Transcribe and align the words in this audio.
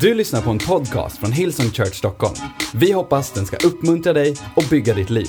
Du 0.00 0.14
lyssnar 0.14 0.42
på 0.42 0.50
en 0.50 0.58
podcast 0.58 1.18
från 1.18 1.32
Hillsong 1.32 1.70
Church 1.70 1.94
Stockholm. 1.94 2.34
Vi 2.74 2.92
hoppas 2.92 3.32
den 3.32 3.46
ska 3.46 3.56
uppmuntra 3.56 4.12
dig 4.12 4.36
och 4.56 4.64
bygga 4.70 4.94
ditt 4.94 5.10
liv. 5.10 5.28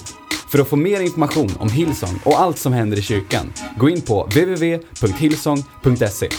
För 0.52 0.60
att 0.60 0.68
få 0.68 0.76
mer 0.76 1.02
information 1.02 1.58
om 1.60 1.70
Hillsong 1.70 2.20
och 2.26 2.40
allt 2.40 2.58
som 2.58 2.74
händer 2.74 2.98
i 2.98 3.02
kyrkan, 3.02 3.54
gå 3.78 3.90
in 3.90 4.02
på 4.02 4.24
www.hillsong.se. 4.24 6.30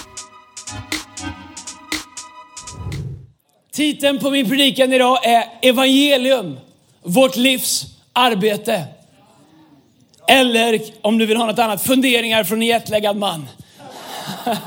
Titeln 3.73 4.19
på 4.19 4.31
min 4.31 4.49
predikan 4.49 4.93
idag 4.93 5.27
är 5.27 5.45
Evangelium, 5.63 6.57
vårt 7.03 7.37
livs 7.37 7.87
arbete. 8.13 8.85
Eller 10.29 10.81
om 11.03 11.19
du 11.19 11.27
vill 11.27 11.37
ha 11.37 11.47
något 11.47 11.59
annat, 11.59 11.83
funderingar 11.83 12.45
från 12.45 12.63
en 12.63 12.69
jetlaggad 12.69 13.17
man. 13.17 13.47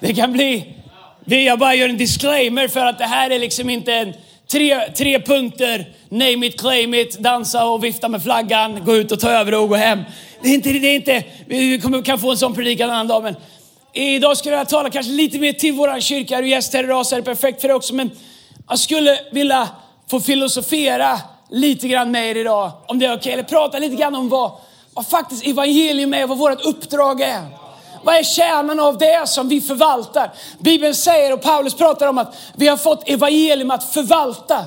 Det 0.00 0.14
kan 0.14 0.32
bli, 0.32 0.81
jag 1.24 1.58
bara 1.58 1.74
gör 1.74 1.88
en 1.88 1.96
disclaimer 1.96 2.68
för 2.68 2.80
att 2.80 2.98
det 2.98 3.04
här 3.04 3.30
är 3.30 3.38
liksom 3.38 3.70
inte 3.70 3.94
en 3.94 4.14
tre, 4.50 4.92
tre 4.96 5.20
punkter, 5.20 5.92
name 6.08 6.46
it, 6.46 6.60
claim 6.60 6.94
it, 6.94 7.18
dansa 7.18 7.64
och 7.64 7.84
vifta 7.84 8.08
med 8.08 8.22
flaggan, 8.22 8.84
gå 8.84 8.96
ut 8.96 9.12
och 9.12 9.20
ta 9.20 9.30
över 9.30 9.54
och 9.54 9.68
gå 9.68 9.74
hem. 9.74 9.98
Det 10.42 10.48
är 10.48 10.54
inte, 10.54 10.72
det 10.72 10.88
är 10.88 10.94
inte 10.94 11.24
vi 11.46 11.80
kommer, 11.80 12.02
kan 12.02 12.18
få 12.18 12.30
en 12.30 12.36
sån 12.36 12.54
predikan 12.54 12.88
en 12.88 12.94
annan 12.94 13.08
dag 13.08 13.22
men 13.22 13.36
idag 13.92 14.36
skulle 14.36 14.56
jag 14.56 14.68
tala 14.68 14.90
kanske 14.90 15.12
lite 15.12 15.38
mer 15.38 15.52
till 15.52 15.72
våran 15.72 16.00
kyrka, 16.00 16.38
är 16.38 16.42
du 16.42 16.48
gäst 16.48 16.74
här 16.74 16.84
idag 16.84 17.06
så 17.06 17.14
är 17.14 17.20
det 17.20 17.24
perfekt 17.24 17.60
för 17.60 17.68
det 17.68 17.74
också 17.74 17.94
men 17.94 18.10
jag 18.68 18.78
skulle 18.78 19.18
vilja 19.32 19.68
få 20.10 20.20
filosofera 20.20 21.20
lite 21.50 21.88
grann 21.88 22.10
med 22.10 22.30
er 22.30 22.36
idag, 22.36 22.70
om 22.86 22.98
det 22.98 23.06
är 23.06 23.10
okej, 23.10 23.18
okay. 23.18 23.32
eller 23.32 23.42
prata 23.42 23.78
lite 23.78 23.96
grann 23.96 24.14
om 24.14 24.28
vad, 24.28 24.52
vad 24.94 25.06
faktiskt 25.06 25.46
evangelium 25.46 26.14
är, 26.14 26.26
vad 26.26 26.38
vårt 26.38 26.64
uppdrag 26.64 27.20
är. 27.20 27.61
Vad 28.02 28.14
är 28.14 28.22
kärnan 28.22 28.80
av 28.80 28.98
det 28.98 29.28
som 29.28 29.48
vi 29.48 29.60
förvaltar? 29.60 30.30
Bibeln 30.58 30.94
säger 30.94 31.32
och 31.32 31.42
Paulus 31.42 31.74
pratar 31.74 32.06
om 32.06 32.18
att 32.18 32.34
vi 32.56 32.68
har 32.68 32.76
fått 32.76 33.08
evangelium 33.08 33.70
att 33.70 33.94
förvalta. 33.94 34.64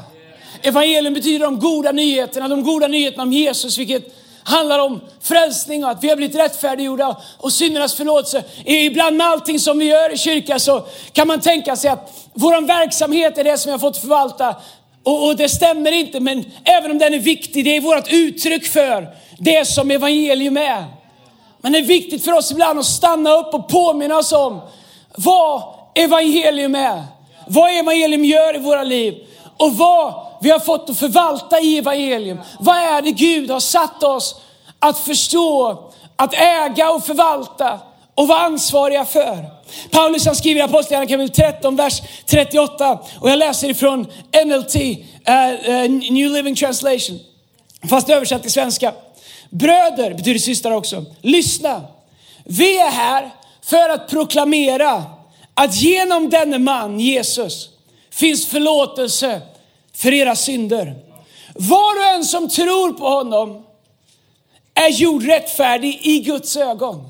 Evangelium 0.61 1.13
betyder 1.13 1.45
de 1.45 1.59
goda 1.59 1.91
nyheterna, 1.91 2.47
de 2.47 2.63
goda 2.63 2.87
nyheterna 2.87 3.23
om 3.23 3.33
Jesus, 3.33 3.77
vilket 3.77 4.03
handlar 4.43 4.79
om 4.79 5.01
frälsning 5.21 5.83
och 5.83 5.91
att 5.91 6.03
vi 6.03 6.09
har 6.09 6.15
blivit 6.15 6.35
rättfärdiggjorda 6.35 7.17
och 7.37 7.53
syndernas 7.53 7.93
förlåtelse. 7.93 8.43
Ibland 8.65 9.17
med 9.17 9.27
allting 9.27 9.59
som 9.59 9.79
vi 9.79 9.85
gör 9.85 10.13
i 10.13 10.17
kyrkan 10.17 10.59
så 10.59 10.85
kan 11.13 11.27
man 11.27 11.39
tänka 11.39 11.75
sig 11.75 11.89
att 11.89 12.29
vår 12.33 12.67
verksamhet 12.67 13.37
är 13.37 13.43
det 13.43 13.57
som 13.57 13.69
vi 13.69 13.71
har 13.71 13.79
fått 13.79 13.97
förvalta. 13.97 14.55
Och, 15.03 15.27
och 15.27 15.35
det 15.35 15.49
stämmer 15.49 15.91
inte, 15.91 16.19
men 16.19 16.45
även 16.63 16.91
om 16.91 16.97
den 16.97 17.13
är 17.13 17.19
viktig, 17.19 17.65
det 17.65 17.75
är 17.75 17.81
vårt 17.81 18.11
uttryck 18.11 18.65
för 18.65 19.07
det 19.37 19.67
som 19.67 19.91
evangelium 19.91 20.57
är. 20.57 20.85
Men 21.65 21.71
det 21.71 21.77
är 21.77 21.83
viktigt 21.83 22.25
för 22.25 22.33
oss 22.33 22.51
ibland 22.51 22.79
att 22.79 22.85
stanna 22.85 23.33
upp 23.33 23.53
och 23.53 23.67
påminna 23.67 24.17
oss 24.17 24.31
om 24.31 24.61
vad 25.15 25.63
evangelium 25.95 26.75
är. 26.75 27.03
Vad 27.47 27.79
evangelium 27.79 28.25
gör 28.25 28.55
i 28.55 28.59
våra 28.59 28.83
liv 28.83 29.15
och 29.57 29.73
vad 29.77 30.13
vi 30.41 30.49
har 30.49 30.59
fått 30.59 30.89
att 30.89 30.99
förvalta 30.99 31.59
i 31.59 31.77
evangelium. 31.77 32.39
Vad 32.59 32.75
är 32.75 33.01
det 33.01 33.11
Gud 33.11 33.51
har 33.51 33.59
satt 33.59 34.03
oss 34.03 34.35
att 34.79 34.99
förstå, 34.99 35.83
att 36.15 36.33
äga 36.33 36.91
och 36.91 37.05
förvalta 37.05 37.79
och 38.15 38.27
vara 38.27 38.39
ansvariga 38.39 39.05
för. 39.05 39.45
Paulus 39.91 40.25
han 40.25 40.35
skriver 40.35 40.59
i 40.59 40.63
Apostlagärningarna 40.63 41.27
kapitel 41.27 41.53
13, 41.53 41.75
vers 41.75 42.01
38 42.25 42.99
och 43.19 43.29
jag 43.29 43.39
läser 43.39 43.69
ifrån 43.69 44.07
NLT, 44.45 44.75
uh, 44.75 44.81
eh, 45.25 45.69
uh, 45.69 45.83
eh, 45.83 45.89
New 45.91 46.31
Living 46.31 46.55
Translation, 46.55 47.19
fast 47.89 48.09
översatt 48.09 48.41
till 48.41 48.51
svenska. 48.51 48.93
Bröder 49.59 50.13
betyder 50.13 50.39
systrar 50.39 50.71
också. 50.71 51.05
Lyssna. 51.21 51.81
Vi 52.43 52.79
är 52.79 52.91
här 52.91 53.31
för 53.61 53.89
att 53.89 54.09
proklamera 54.09 55.03
att 55.53 55.75
genom 55.75 56.29
denne 56.29 56.59
man, 56.59 56.99
Jesus, 56.99 57.69
finns 58.11 58.47
förlåtelse 58.47 59.41
för 59.93 60.13
era 60.13 60.35
synder. 60.35 60.95
Var 61.53 61.99
och 61.99 62.05
en 62.05 62.25
som 62.25 62.49
tror 62.49 62.93
på 62.93 63.09
honom 63.09 63.65
är 64.73 64.89
gjord 64.89 65.23
rättfärdig 65.23 65.99
i 66.03 66.19
Guds 66.19 66.57
ögon. 66.57 67.09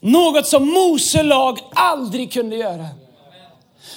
Något 0.00 0.46
som 0.46 0.68
Mose 0.68 1.22
lag 1.22 1.58
aldrig 1.74 2.32
kunde 2.32 2.56
göra. 2.56 2.86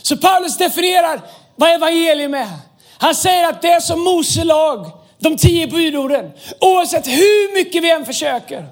Så 0.01 0.17
Paulus 0.17 0.57
definierar 0.57 1.21
vad 1.55 1.69
evangelium 1.69 2.33
är. 2.33 2.57
Han 2.97 3.15
säger 3.15 3.49
att 3.49 3.61
det 3.61 3.81
som 3.81 3.99
Mose 3.99 4.43
lag 4.43 4.91
de 5.19 5.37
tio 5.37 5.67
budorden. 5.67 6.31
Oavsett 6.59 7.07
hur 7.07 7.53
mycket 7.53 7.83
vi 7.83 7.91
än 7.91 8.05
försöker 8.05 8.65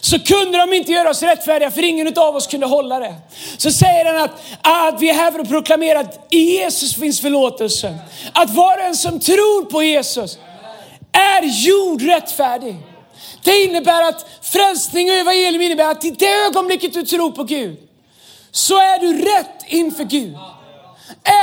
så 0.00 0.18
kunde 0.18 0.58
de 0.58 0.72
inte 0.72 0.92
göra 0.92 1.10
oss 1.10 1.22
rättfärdiga 1.22 1.70
för 1.70 1.84
ingen 1.84 2.18
av 2.18 2.36
oss 2.36 2.46
kunde 2.46 2.66
hålla 2.66 2.98
det. 2.98 3.14
Så 3.56 3.70
säger 3.70 4.04
han 4.04 4.24
att, 4.24 4.40
att 4.62 5.00
vi 5.00 5.10
är 5.10 5.14
här 5.14 5.32
för 5.32 5.38
att 5.38 5.48
proklamera 5.48 6.00
att 6.00 6.26
i 6.30 6.38
Jesus 6.38 6.94
finns 6.94 7.20
förlåtelse. 7.20 7.94
Att 8.32 8.50
var 8.50 8.78
och 8.78 8.84
en 8.84 8.96
som 8.96 9.20
tror 9.20 9.64
på 9.64 9.82
Jesus 9.82 10.38
är 11.12 11.42
gjord 11.42 12.02
rättfärdig. 12.02 12.76
Det 13.44 13.64
innebär 13.64 14.08
att 14.08 14.26
frälsning 14.42 15.10
och 15.10 15.16
evangelium 15.16 15.62
innebär 15.62 15.90
att 15.90 16.04
i 16.04 16.10
det 16.10 16.46
ögonblicket 16.46 16.94
du 16.94 17.02
tror 17.02 17.30
på 17.30 17.44
Gud 17.44 17.76
så 18.50 18.74
är 18.74 18.98
du 18.98 19.12
rätt 19.18 19.64
inför 19.66 20.04
Gud. 20.04 20.36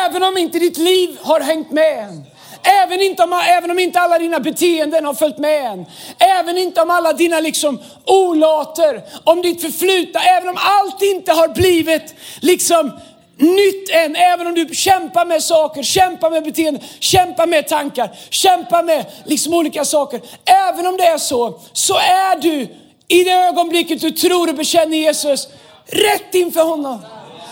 Även 0.05 0.23
om 0.23 0.37
inte 0.37 0.59
ditt 0.59 0.77
liv 0.77 1.17
har 1.21 1.39
hängt 1.39 1.71
med 1.71 1.99
än. 1.99 2.25
Även, 2.65 3.01
inte 3.01 3.23
om, 3.23 3.33
även 3.33 3.71
om 3.71 3.79
inte 3.79 3.99
alla 3.99 4.19
dina 4.19 4.39
beteenden 4.39 5.05
har 5.05 5.13
följt 5.13 5.37
med 5.37 5.65
än. 5.65 5.85
Även 6.19 6.57
inte 6.57 6.81
om 6.81 6.89
alla 6.89 7.13
dina 7.13 7.39
liksom 7.39 7.79
olater, 8.05 9.01
om 9.23 9.41
ditt 9.41 9.61
förflutna, 9.61 10.19
även 10.19 10.49
om 10.49 10.57
allt 10.59 11.01
inte 11.01 11.31
har 11.31 11.47
blivit 11.47 12.15
liksom 12.41 12.91
nytt 13.37 13.89
än. 13.89 14.15
Även 14.15 14.47
om 14.47 14.53
du 14.53 14.75
kämpar 14.75 15.25
med 15.25 15.43
saker, 15.43 15.83
kämpar 15.83 16.29
med 16.29 16.43
beteenden, 16.43 16.83
kämpar 16.99 17.47
med 17.47 17.67
tankar, 17.67 18.11
kämpar 18.29 18.83
med 18.83 19.05
liksom 19.25 19.53
olika 19.53 19.85
saker. 19.85 20.21
Även 20.45 20.87
om 20.87 20.97
det 20.97 21.05
är 21.05 21.17
så, 21.17 21.59
så 21.73 21.97
är 21.97 22.41
du 22.41 22.67
i 23.07 23.23
det 23.23 23.31
ögonblicket 23.31 24.01
du 24.01 24.11
tror 24.11 24.49
och 24.49 24.55
bekänner 24.55 24.97
Jesus 24.97 25.47
rätt 25.85 26.35
inför 26.35 26.63
honom. 26.63 27.05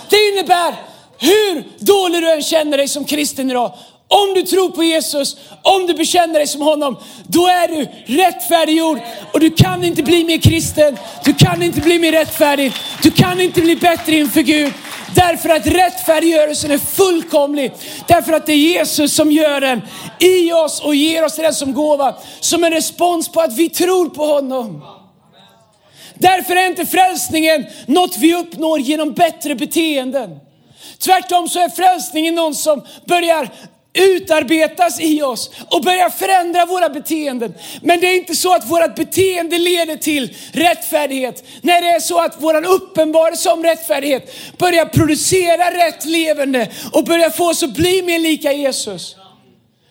Det 0.09 0.30
innebär 0.30 0.75
hur 1.18 1.63
dålig 1.80 2.22
du 2.22 2.31
än 2.31 2.41
känner 2.41 2.78
dig 2.78 2.88
som 2.88 3.06
kristen 3.06 3.51
idag, 3.51 3.72
om 4.13 4.34
du 4.34 4.41
tror 4.41 4.69
på 4.69 4.84
Jesus, 4.84 5.38
om 5.62 5.88
du 5.88 5.94
bekänner 5.94 6.34
dig 6.34 6.47
som 6.47 6.62
honom, 6.62 6.97
då 7.28 7.47
är 7.47 7.68
du 7.68 7.88
rättfärdiggjord. 8.16 9.00
Och 9.34 9.40
du 9.40 9.50
kan 9.50 9.84
inte 9.84 10.03
bli 10.03 10.24
mer 10.24 10.38
kristen, 10.38 10.97
du 11.25 11.34
kan 11.34 11.63
inte 11.63 11.81
bli 11.81 12.00
mer 12.00 12.12
rättfärdig, 12.12 12.74
du 13.01 13.12
kan 13.12 13.41
inte 13.41 13.62
bli 13.62 13.75
bättre 13.75 14.16
inför 14.16 14.41
Gud. 14.41 14.74
Därför 15.16 15.50
att 15.50 15.68
rättfärdiggörelsen 15.68 16.72
är 16.72 16.78
fullkomlig. 16.78 17.72
Därför 18.07 18.34
att 18.34 18.46
det 18.46 18.53
är 18.53 18.57
Jesus 18.57 19.16
som 19.16 19.31
gör 19.31 19.62
den 19.62 19.81
i 20.19 20.51
oss 20.51 20.81
och 20.81 20.95
ger 20.95 21.25
oss 21.25 21.35
den 21.35 21.53
som 21.53 21.74
gåva. 21.74 22.16
Som 22.40 22.63
en 22.63 22.72
respons 22.72 23.30
på 23.31 23.41
att 23.41 23.57
vi 23.57 23.69
tror 23.69 24.09
på 24.09 24.25
honom. 24.25 24.84
Därför 26.13 26.56
är 26.56 26.68
inte 26.68 26.85
frälsningen 26.85 27.66
något 27.85 28.18
vi 28.18 28.35
uppnår 28.35 28.80
genom 28.80 29.13
bättre 29.13 29.56
beteenden. 29.56 30.40
Tvärtom 31.00 31.50
så 31.50 31.59
är 31.59 31.69
frälsningen 31.69 32.35
någon 32.35 32.56
som 32.56 32.81
börjar 33.06 33.50
utarbetas 33.94 35.00
i 35.00 35.22
oss 35.22 35.52
och 35.70 35.81
börjar 35.81 36.09
förändra 36.09 36.66
våra 36.66 36.90
beteenden. 36.90 37.54
Men 37.81 38.00
det 38.00 38.08
är 38.08 38.16
inte 38.16 38.36
så 38.36 38.54
att 38.54 38.70
vårt 38.70 38.96
beteende 38.96 39.58
leder 39.58 39.96
till 39.96 40.36
rättfärdighet. 40.52 41.44
När 41.62 41.81
det 41.81 41.88
är 41.88 42.00
så 42.00 42.20
att 42.20 42.36
vår 42.40 42.66
uppenbarelse 42.66 43.50
om 43.50 43.64
rättfärdighet 43.64 44.34
börjar 44.58 44.86
producera 44.86 45.88
rätt 45.88 46.06
levande 46.06 46.72
och 46.92 47.04
börjar 47.04 47.30
få 47.30 47.50
oss 47.50 47.64
att 47.64 47.74
bli 47.74 48.02
mer 48.02 48.20
lika 48.20 48.54
Jesus. 48.54 49.16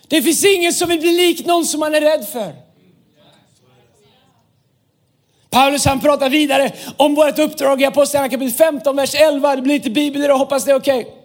Det 0.08 0.22
finns 0.22 0.44
ingen 0.44 0.72
som 0.72 0.88
vill 0.88 1.00
bli 1.00 1.12
lik 1.12 1.46
någon 1.46 1.66
som 1.66 1.80
man 1.80 1.94
är 1.94 2.00
rädd 2.00 2.26
för. 2.32 2.52
Paulus 5.50 5.84
han 5.84 6.00
pratar 6.00 6.28
vidare 6.28 6.72
om 6.96 7.14
vårt 7.14 7.38
uppdrag 7.38 7.82
i 7.82 7.84
Apostlagärningarna 7.84 8.42
kapitel 8.42 8.66
15, 8.66 8.96
vers 8.96 9.14
11. 9.14 9.56
Det 9.56 9.62
blir 9.62 9.74
lite 9.74 9.90
bibel 9.90 10.30
och 10.30 10.38
hoppas 10.38 10.64
det 10.64 10.70
är 10.70 10.76
okej. 10.76 11.00
Okay. 11.00 11.21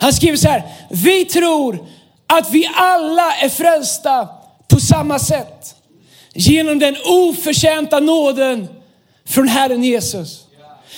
Han 0.00 0.12
skriver 0.12 0.36
så 0.36 0.48
här, 0.48 0.62
vi 0.90 1.24
tror 1.24 1.86
att 2.26 2.50
vi 2.50 2.70
alla 2.74 3.34
är 3.34 3.48
frälsta 3.48 4.28
på 4.68 4.80
samma 4.80 5.18
sätt. 5.18 5.74
Genom 6.34 6.78
den 6.78 6.96
oförtjänta 7.06 8.00
nåden 8.00 8.68
från 9.28 9.48
Herren 9.48 9.84
Jesus. 9.84 10.44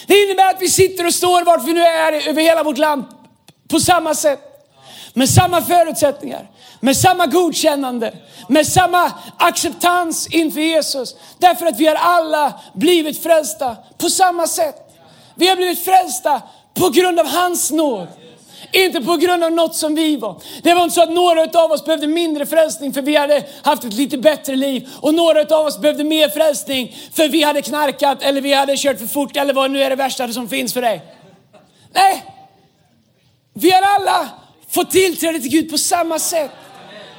Det 0.06 0.22
innebär 0.22 0.50
att 0.50 0.62
vi 0.62 0.68
sitter 0.68 1.06
och 1.06 1.14
står 1.14 1.44
vart 1.44 1.64
vi 1.64 1.72
nu 1.72 1.80
är 1.80 2.28
över 2.28 2.42
hela 2.42 2.62
vårt 2.62 2.78
land 2.78 3.04
på 3.68 3.80
samma 3.80 4.14
sätt. 4.14 4.40
Med 5.12 5.28
samma 5.28 5.62
förutsättningar, 5.62 6.50
med 6.80 6.96
samma 6.96 7.26
godkännande, 7.26 8.14
med 8.48 8.66
samma 8.66 9.12
acceptans 9.38 10.26
inför 10.26 10.60
Jesus. 10.60 11.16
Därför 11.38 11.66
att 11.66 11.80
vi 11.80 11.86
har 11.86 11.94
alla 11.94 12.60
blivit 12.74 13.22
frälsta 13.22 13.76
på 13.98 14.10
samma 14.10 14.46
sätt. 14.46 14.76
Vi 15.34 15.48
har 15.48 15.56
blivit 15.56 15.84
frälsta 15.84 16.42
på 16.74 16.88
grund 16.88 17.20
av 17.20 17.26
hans 17.26 17.70
nåd. 17.70 18.08
Inte 18.72 19.00
på 19.00 19.16
grund 19.16 19.44
av 19.44 19.52
något 19.52 19.74
som 19.74 19.94
vi 19.94 20.16
var. 20.16 20.42
Det 20.62 20.74
var 20.74 20.82
inte 20.82 20.94
så 20.94 21.02
att 21.02 21.10
några 21.10 21.60
av 21.60 21.72
oss 21.72 21.84
behövde 21.84 22.06
mindre 22.06 22.46
frälsning 22.46 22.92
för 22.92 23.02
vi 23.02 23.16
hade 23.16 23.44
haft 23.62 23.84
ett 23.84 23.92
lite 23.92 24.18
bättre 24.18 24.56
liv. 24.56 24.88
Och 25.00 25.14
några 25.14 25.56
av 25.56 25.66
oss 25.66 25.78
behövde 25.78 26.04
mer 26.04 26.28
frälsning 26.28 26.96
för 27.12 27.28
vi 27.28 27.42
hade 27.42 27.62
knarkat 27.62 28.22
eller 28.22 28.40
vi 28.40 28.52
hade 28.52 28.76
kört 28.76 28.98
för 28.98 29.06
fort 29.06 29.36
eller 29.36 29.54
vad 29.54 29.70
nu 29.70 29.82
är 29.82 29.90
det 29.90 29.96
värsta 29.96 30.28
som 30.28 30.48
finns 30.48 30.72
för 30.72 30.82
dig. 30.82 31.02
Nej, 31.94 32.24
vi 33.54 33.70
har 33.70 33.82
alla 33.82 34.28
fått 34.68 34.90
tillträde 34.90 35.40
till 35.40 35.50
Gud 35.50 35.70
på 35.70 35.78
samma 35.78 36.18
sätt. 36.18 36.50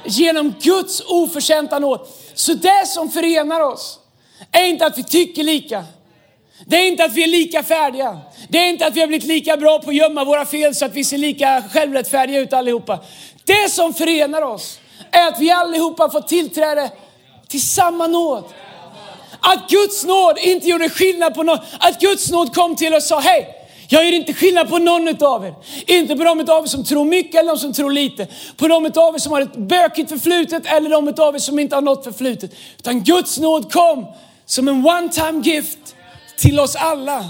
Genom 0.04 0.54
Guds 0.60 1.00
oförtjänta 1.00 1.78
nåd. 1.78 2.08
Så 2.34 2.54
det 2.54 2.86
som 2.86 3.10
förenar 3.10 3.60
oss 3.60 3.98
är 4.52 4.64
inte 4.64 4.86
att 4.86 4.98
vi 4.98 5.04
tycker 5.04 5.44
lika. 5.44 5.84
Det 6.66 6.76
är 6.76 6.88
inte 6.88 7.04
att 7.04 7.12
vi 7.12 7.22
är 7.22 7.28
lika 7.28 7.62
färdiga. 7.62 8.18
Det 8.48 8.58
är 8.58 8.68
inte 8.68 8.86
att 8.86 8.96
vi 8.96 9.00
har 9.00 9.08
blivit 9.08 9.26
lika 9.28 9.56
bra 9.56 9.78
på 9.78 9.90
att 9.90 9.96
gömma 9.96 10.24
våra 10.24 10.46
fel 10.46 10.74
så 10.74 10.84
att 10.84 10.94
vi 10.94 11.04
ser 11.04 11.18
lika 11.18 11.62
självrättfärdiga 11.72 12.40
ut 12.40 12.52
allihopa. 12.52 12.98
Det 13.44 13.70
som 13.70 13.94
förenar 13.94 14.42
oss 14.42 14.80
är 15.10 15.28
att 15.28 15.40
vi 15.40 15.50
allihopa 15.50 16.10
får 16.10 16.20
tillträde 16.20 16.90
till 17.48 17.62
samma 17.62 18.06
nåd. 18.06 18.44
Att 19.40 19.70
Guds 19.70 20.04
nåd 20.04 20.38
inte 20.38 20.68
gjorde 20.68 20.88
skillnad 20.88 21.34
på 21.34 21.42
någon. 21.42 21.58
Att 21.78 22.00
Guds 22.00 22.30
nåd 22.30 22.54
kom 22.54 22.76
till 22.76 22.94
oss 22.94 23.04
och 23.04 23.08
sa, 23.08 23.20
hej, 23.20 23.54
jag 23.88 24.04
gör 24.04 24.12
inte 24.12 24.34
skillnad 24.34 24.68
på 24.68 24.78
någon 24.78 25.24
av 25.24 25.46
er. 25.46 25.54
Inte 25.86 26.16
på 26.16 26.24
de 26.24 26.40
av 26.40 26.64
er 26.64 26.66
som 26.66 26.84
tror 26.84 27.04
mycket 27.04 27.34
eller 27.34 27.50
de 27.50 27.58
som 27.58 27.72
tror 27.72 27.90
lite. 27.90 28.26
På 28.56 28.68
de 28.68 28.86
av 28.96 29.14
er 29.14 29.18
som 29.18 29.32
har 29.32 29.40
ett 29.40 29.56
bökigt 29.56 30.08
förflutet 30.08 30.66
eller 30.66 30.90
de 30.90 31.08
av 31.22 31.34
er 31.34 31.38
som 31.38 31.58
inte 31.58 31.74
har 31.74 31.82
något 31.82 32.04
förflutet. 32.04 32.50
Utan 32.78 33.04
Guds 33.04 33.38
nåd 33.38 33.72
kom 33.72 34.06
som 34.46 34.68
en 34.68 34.86
one 34.86 35.08
time 35.08 35.40
gift 35.42 35.94
till 36.38 36.60
oss 36.60 36.76
alla. 36.76 37.24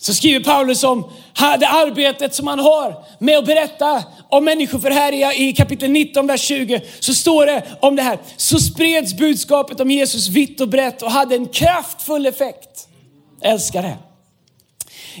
Så 0.00 0.14
skriver 0.14 0.44
Paulus 0.44 0.84
om 0.84 1.10
det 1.58 1.68
arbetet 1.68 2.34
som 2.34 2.46
han 2.46 2.58
har 2.58 3.04
med 3.18 3.38
att 3.38 3.46
berätta 3.46 4.04
om 4.28 4.44
människor. 4.44 4.78
För 4.78 4.90
här 4.90 5.40
i 5.40 5.52
kapitel 5.52 5.90
19, 5.90 6.26
vers 6.26 6.40
20 6.40 6.80
så 7.00 7.14
står 7.14 7.46
det 7.46 7.62
om 7.80 7.96
det 7.96 8.02
här. 8.02 8.18
Så 8.36 8.58
spreds 8.58 9.14
budskapet 9.14 9.80
om 9.80 9.90
Jesus 9.90 10.28
vitt 10.28 10.60
och 10.60 10.68
brett 10.68 11.02
och 11.02 11.10
hade 11.10 11.34
en 11.34 11.48
kraftfull 11.48 12.26
effekt. 12.26 12.88
Jag 13.40 13.52
älskar 13.52 13.82
det. 13.82 13.96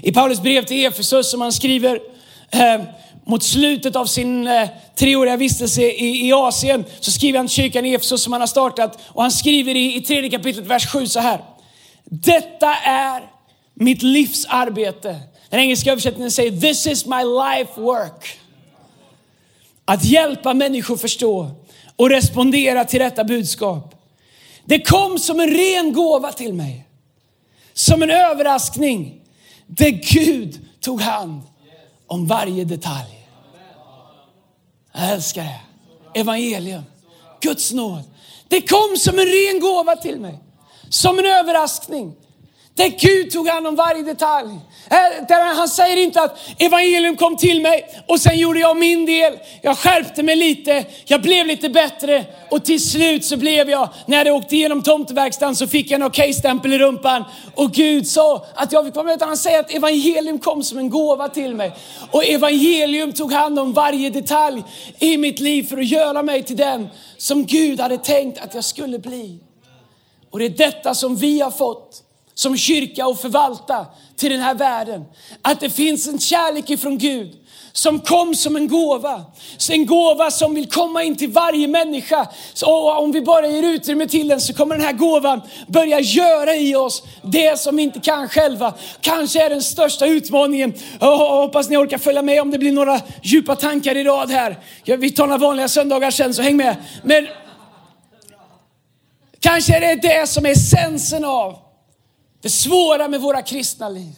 I 0.02 0.12
Paulus 0.12 0.40
brev 0.40 0.64
till 0.64 0.86
Efesus 0.86 1.30
som 1.30 1.40
han 1.40 1.52
skriver 1.52 2.00
eh, 2.50 2.80
mot 3.26 3.42
slutet 3.42 3.96
av 3.96 4.06
sin 4.06 4.46
eh, 4.46 4.68
treåriga 4.94 5.36
vistelse 5.36 5.82
i, 5.82 6.28
i 6.28 6.32
Asien 6.32 6.84
så 7.00 7.10
skriver 7.10 7.38
han 7.38 7.48
kyrkan 7.48 7.86
i 7.86 7.94
Efesus 7.94 8.22
som 8.22 8.32
han 8.32 8.42
har 8.42 8.48
startat 8.48 8.98
och 9.08 9.22
han 9.22 9.32
skriver 9.32 9.74
i, 9.74 9.96
i 9.96 10.00
tredje 10.00 10.30
kapitlet 10.30 10.66
vers 10.66 10.86
7 10.86 11.06
så 11.06 11.20
här. 11.20 11.40
Detta 12.10 12.74
är 12.76 13.30
mitt 13.74 14.02
livs 14.02 14.46
arbete. 14.48 15.20
Den 15.48 15.60
engelska 15.60 15.92
översättningen 15.92 16.30
säger 16.30 16.60
this 16.60 16.86
is 16.86 17.06
my 17.06 17.24
life 17.24 17.80
work. 17.80 18.40
Att 19.84 20.04
hjälpa 20.04 20.54
människor 20.54 20.96
förstå 20.96 21.50
och 21.96 22.10
respondera 22.10 22.84
till 22.84 23.00
detta 23.00 23.24
budskap. 23.24 23.94
Det 24.64 24.80
kom 24.80 25.18
som 25.18 25.40
en 25.40 25.50
ren 25.50 25.92
gåva 25.92 26.32
till 26.32 26.54
mig. 26.54 26.86
Som 27.72 28.02
en 28.02 28.10
överraskning 28.10 29.20
där 29.66 29.90
Gud 29.90 30.60
tog 30.80 31.00
hand 31.00 31.42
om 32.06 32.26
varje 32.26 32.64
detalj. 32.64 33.28
Jag 34.92 35.10
älskar 35.10 35.42
det. 35.42 35.60
Evangelium, 36.20 36.82
Guds 37.40 37.72
nåd. 37.72 38.02
Det 38.48 38.60
kom 38.60 38.96
som 38.98 39.18
en 39.18 39.26
ren 39.26 39.60
gåva 39.60 39.96
till 39.96 40.20
mig. 40.20 40.38
Som 40.96 41.18
en 41.18 41.26
överraskning. 41.26 42.14
Där 42.74 42.88
Gud 42.88 43.30
tog 43.30 43.48
hand 43.48 43.66
om 43.66 43.76
varje 43.76 44.02
detalj. 44.02 44.48
Där 45.28 45.54
han 45.54 45.68
säger 45.68 45.96
inte 45.96 46.22
att 46.22 46.38
evangelium 46.58 47.16
kom 47.16 47.36
till 47.36 47.62
mig 47.62 48.02
och 48.08 48.20
sen 48.20 48.38
gjorde 48.38 48.60
jag 48.60 48.76
min 48.76 49.06
del. 49.06 49.38
Jag 49.62 49.78
skärpte 49.78 50.22
mig 50.22 50.36
lite, 50.36 50.84
jag 51.04 51.22
blev 51.22 51.46
lite 51.46 51.68
bättre 51.68 52.24
och 52.50 52.64
till 52.64 52.90
slut 52.90 53.24
så 53.24 53.36
blev 53.36 53.70
jag, 53.70 53.88
när 54.06 54.24
jag 54.24 54.36
åkte 54.36 54.56
igenom 54.56 54.82
tomteverkstan 54.82 55.56
så 55.56 55.66
fick 55.66 55.90
jag 55.90 56.00
en 56.00 56.06
okej-stämpel 56.06 56.72
i 56.72 56.78
rumpan 56.78 57.24
och 57.54 57.72
Gud 57.72 58.06
sa 58.06 58.46
att 58.54 58.72
jag 58.72 58.84
fick 58.84 58.94
vara 58.94 59.06
med. 59.06 59.22
Han 59.22 59.36
säger 59.36 59.60
att 59.60 59.74
evangelium 59.74 60.38
kom 60.38 60.62
som 60.62 60.78
en 60.78 60.90
gåva 60.90 61.28
till 61.28 61.54
mig. 61.54 61.72
Och 62.10 62.24
evangelium 62.24 63.12
tog 63.12 63.32
hand 63.32 63.58
om 63.58 63.72
varje 63.72 64.10
detalj 64.10 64.62
i 64.98 65.16
mitt 65.16 65.40
liv 65.40 65.62
för 65.62 65.78
att 65.78 65.86
göra 65.86 66.22
mig 66.22 66.42
till 66.42 66.56
den 66.56 66.88
som 67.18 67.46
Gud 67.46 67.80
hade 67.80 67.98
tänkt 67.98 68.38
att 68.38 68.54
jag 68.54 68.64
skulle 68.64 68.98
bli. 68.98 69.45
Och 70.36 70.40
det 70.40 70.46
är 70.46 70.70
detta 70.70 70.94
som 70.94 71.16
vi 71.16 71.40
har 71.40 71.50
fått 71.50 72.02
som 72.34 72.56
kyrka 72.56 73.06
och 73.06 73.20
förvalta 73.20 73.86
till 74.16 74.32
den 74.32 74.40
här 74.40 74.54
världen. 74.54 75.04
Att 75.42 75.60
det 75.60 75.70
finns 75.70 76.08
en 76.08 76.18
kärlek 76.18 76.70
ifrån 76.70 76.98
Gud 76.98 77.36
som 77.72 78.00
kom 78.00 78.34
som 78.34 78.56
en 78.56 78.68
gåva. 78.68 79.24
Så 79.56 79.72
en 79.72 79.86
gåva 79.86 80.30
som 80.30 80.54
vill 80.54 80.70
komma 80.70 81.02
in 81.02 81.16
till 81.16 81.30
varje 81.30 81.68
människa. 81.68 82.28
Så 82.54 82.92
om 82.92 83.12
vi 83.12 83.20
bara 83.20 83.46
ger 83.46 83.62
utrymme 83.62 84.08
till 84.08 84.28
den 84.28 84.40
så 84.40 84.54
kommer 84.54 84.76
den 84.76 84.84
här 84.84 84.92
gåvan 84.92 85.40
börja 85.66 86.00
göra 86.00 86.56
i 86.56 86.74
oss 86.74 87.02
det 87.22 87.60
som 87.60 87.76
vi 87.76 87.82
inte 87.82 88.00
kan 88.00 88.28
själva. 88.28 88.74
Kanske 89.00 89.44
är 89.44 89.50
den 89.50 89.62
största 89.62 90.06
utmaningen. 90.06 90.74
Jag 91.00 91.18
hoppas 91.18 91.68
ni 91.68 91.76
orkar 91.76 91.98
följa 91.98 92.22
med 92.22 92.42
om 92.42 92.50
det 92.50 92.58
blir 92.58 92.72
några 92.72 93.00
djupa 93.22 93.56
tankar 93.56 93.96
i 93.96 94.04
rad 94.04 94.30
här. 94.30 94.58
Vi 94.84 95.10
tar 95.10 95.26
några 95.26 95.38
vanliga 95.38 95.68
söndagar 95.68 96.10
sen 96.10 96.34
så 96.34 96.42
häng 96.42 96.56
med. 96.56 96.76
Men 97.02 97.26
kanske 99.46 99.76
är 99.76 99.80
det 99.80 100.08
det 100.08 100.26
som 100.26 100.46
är 100.46 100.50
essensen 100.50 101.24
av 101.24 101.58
det 102.42 102.50
svåra 102.50 103.08
med 103.08 103.20
våra 103.20 103.42
kristna 103.42 103.88
liv. 103.88 104.12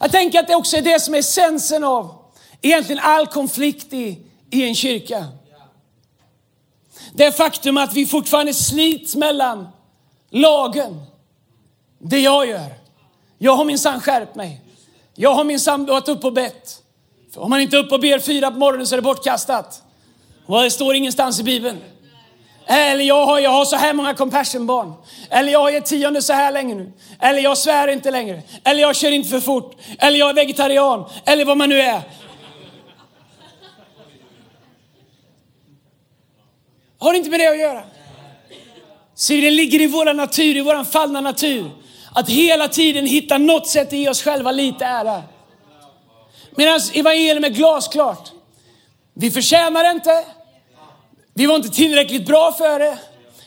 Jag 0.00 0.12
tänker 0.12 0.40
att 0.40 0.46
det 0.46 0.54
också 0.54 0.76
är 0.76 0.82
det 0.82 1.00
som 1.00 1.14
är 1.14 1.18
essensen 1.18 1.84
av 1.84 2.14
egentligen 2.62 3.02
all 3.04 3.26
konflikt 3.26 3.92
i, 3.92 4.18
i 4.50 4.64
en 4.68 4.74
kyrka. 4.74 5.26
Det 7.12 7.32
faktum 7.32 7.76
att 7.76 7.94
vi 7.94 8.06
fortfarande 8.06 8.54
slits 8.54 9.16
mellan 9.16 9.68
lagen, 10.30 11.02
det 11.98 12.18
jag 12.18 12.46
gör. 12.46 12.74
Jag 13.38 13.56
har 13.56 13.64
minsann 13.64 14.00
skärpt 14.00 14.34
mig. 14.34 14.60
Jag 15.14 15.34
har 15.34 15.44
minsann 15.44 15.86
varit 15.86 16.08
uppe 16.08 16.26
och 16.26 16.32
bett. 16.32 16.82
För 17.34 17.40
om 17.40 17.50
man 17.50 17.60
inte 17.60 17.76
är 17.76 17.80
uppe 17.80 17.94
och 17.94 18.00
ber 18.00 18.18
fyra 18.18 18.50
på 18.50 18.58
morgonen 18.58 18.86
så 18.86 18.94
är 18.94 18.96
det 18.96 19.02
bortkastat. 19.02 19.82
Och 20.46 20.62
det 20.62 20.70
står 20.70 20.94
ingenstans 20.94 21.40
i 21.40 21.42
Bibeln. 21.42 21.78
Eller 22.66 23.04
jag 23.04 23.26
har, 23.26 23.38
jag 23.38 23.50
har 23.50 23.64
så 23.64 23.76
här 23.76 23.92
många 23.94 24.14
compassionbarn. 24.14 24.92
Eller 25.30 25.52
jag 25.52 25.60
har 25.60 25.70
gett 25.70 25.84
tionde 25.84 26.22
så 26.22 26.32
här 26.32 26.52
länge 26.52 26.74
nu. 26.74 26.92
Eller 27.20 27.40
jag 27.40 27.58
svär 27.58 27.88
inte 27.88 28.10
längre. 28.10 28.42
Eller 28.64 28.80
jag 28.80 28.96
kör 28.96 29.12
inte 29.12 29.28
för 29.28 29.40
fort. 29.40 29.76
Eller 29.98 30.18
jag 30.18 30.30
är 30.30 30.34
vegetarian. 30.34 31.04
Eller 31.24 31.44
vad 31.44 31.56
man 31.56 31.68
nu 31.68 31.80
är. 31.80 32.02
Har 36.98 37.14
inte 37.14 37.30
med 37.30 37.40
det 37.40 37.46
att 37.46 37.58
göra. 37.58 37.82
Så 39.14 39.32
det 39.32 39.50
ligger 39.50 39.80
i 39.80 39.86
vår 39.86 40.14
natur, 40.14 40.56
i 40.56 40.60
vår 40.60 40.84
fallna 40.84 41.20
natur. 41.20 41.70
Att 42.14 42.28
hela 42.28 42.68
tiden 42.68 43.06
hitta 43.06 43.38
något 43.38 43.66
sätt 43.66 43.88
att 43.88 43.92
ge 43.92 44.08
oss 44.08 44.22
själva 44.22 44.52
lite 44.52 44.84
ära. 44.84 45.22
Medan 46.56 46.80
evangelium 46.94 47.44
är 47.44 47.48
glasklart. 47.48 48.30
Vi 49.14 49.30
förtjänar 49.30 49.90
inte. 49.90 50.24
Vi 51.34 51.46
var 51.46 51.56
inte 51.56 51.68
tillräckligt 51.68 52.26
bra 52.26 52.52
för 52.52 52.78
det. 52.78 52.98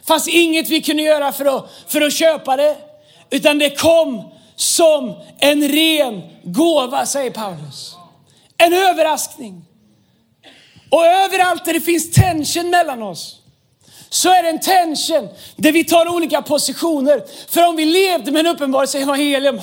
fanns 0.07 0.27
inget 0.27 0.69
vi 0.69 0.81
kunde 0.81 1.03
göra 1.03 1.31
för 1.31 1.57
att, 1.57 1.69
för 1.87 2.01
att 2.01 2.13
köpa 2.13 2.55
det. 2.57 2.75
Utan 3.29 3.59
det 3.59 3.69
kom 3.69 4.31
som 4.55 5.15
en 5.39 5.69
ren 5.69 6.21
gåva, 6.43 7.05
säger 7.05 7.31
Paulus. 7.31 7.95
En 8.57 8.73
överraskning. 8.73 9.65
Och 10.89 11.05
överallt 11.05 11.65
där 11.65 11.73
det 11.73 11.81
finns 11.81 12.11
tension 12.11 12.69
mellan 12.69 13.03
oss, 13.03 13.35
så 14.09 14.29
är 14.29 14.43
det 14.43 14.49
en 14.49 14.59
tension 14.59 15.29
där 15.55 15.71
vi 15.71 15.83
tar 15.83 16.15
olika 16.15 16.41
positioner. 16.41 17.23
För 17.49 17.67
om 17.67 17.75
vi 17.75 17.85
levde 17.85 18.31
med 18.31 18.39
en 18.39 18.55
uppenbarelse 18.55 18.99
i 18.99 19.01
evangelium, 19.01 19.61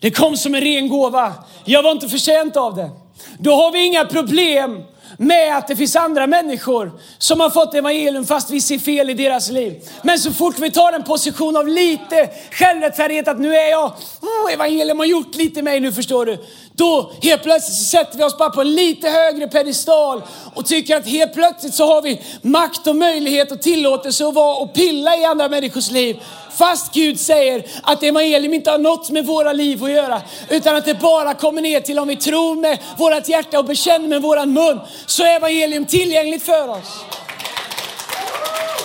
det 0.00 0.10
kom 0.10 0.36
som 0.36 0.54
en 0.54 0.60
ren 0.60 0.88
gåva. 0.88 1.34
Jag 1.64 1.82
var 1.82 1.90
inte 1.90 2.08
förtjänt 2.08 2.56
av 2.56 2.76
det. 2.76 2.90
Då 3.38 3.54
har 3.54 3.72
vi 3.72 3.84
inga 3.84 4.04
problem 4.04 4.84
med 5.18 5.56
att 5.56 5.68
det 5.68 5.76
finns 5.76 5.96
andra 5.96 6.26
människor 6.26 6.92
som 7.18 7.40
har 7.40 7.50
fått 7.50 7.74
evangelium 7.74 8.26
fast 8.26 8.50
vi 8.50 8.60
ser 8.60 8.78
fel 8.78 9.10
i 9.10 9.14
deras 9.14 9.50
liv. 9.50 9.88
Men 10.02 10.18
så 10.18 10.32
fort 10.32 10.58
vi 10.58 10.70
tar 10.70 10.92
en 10.92 11.04
position 11.04 11.56
av 11.56 11.68
lite 11.68 12.30
självrättfärdighet 12.50 13.28
att 13.28 13.40
nu 13.40 13.56
är 13.56 13.70
jag, 13.70 13.92
oh, 14.20 14.52
evangelium 14.52 14.98
har 14.98 15.06
gjort 15.06 15.34
lite 15.34 15.60
i 15.60 15.62
mig 15.62 15.80
nu 15.80 15.92
förstår 15.92 16.26
du. 16.26 16.38
Då 16.74 17.12
helt 17.22 17.42
plötsligt 17.42 17.76
så 17.76 17.84
sätter 17.84 18.18
vi 18.18 18.24
oss 18.24 18.38
bara 18.38 18.50
på 18.50 18.60
en 18.60 18.74
lite 18.74 19.08
högre 19.08 19.48
pedestal 19.48 20.22
och 20.54 20.66
tycker 20.66 20.96
att 20.96 21.06
helt 21.06 21.34
plötsligt 21.34 21.74
så 21.74 21.86
har 21.86 22.02
vi 22.02 22.20
makt 22.42 22.86
och 22.86 22.96
möjlighet 22.96 23.52
och 23.52 23.62
tillåtelse 23.62 24.26
att 24.26 24.34
vara 24.34 24.56
och 24.56 24.74
pilla 24.74 25.16
i 25.16 25.24
andra 25.24 25.48
människors 25.48 25.90
liv. 25.90 26.16
Fast 26.56 26.94
Gud 26.94 27.20
säger 27.20 27.66
att 27.82 28.02
evangelium 28.02 28.54
inte 28.54 28.70
har 28.70 28.78
något 28.78 29.10
med 29.10 29.26
våra 29.26 29.52
liv 29.52 29.84
att 29.84 29.90
göra, 29.90 30.22
utan 30.48 30.76
att 30.76 30.84
det 30.84 30.94
bara 30.94 31.34
kommer 31.34 31.62
ner 31.62 31.80
till 31.80 31.98
om 31.98 32.08
vi 32.08 32.16
tror 32.16 32.56
med 32.56 32.78
vårt 32.98 33.28
hjärta 33.28 33.58
och 33.58 33.64
bekänner 33.64 34.08
med 34.08 34.22
våran 34.22 34.52
mun, 34.52 34.80
så 35.06 35.24
är 35.24 35.36
evangelium 35.36 35.86
tillgängligt 35.86 36.42
för 36.42 36.68
oss. 36.68 37.04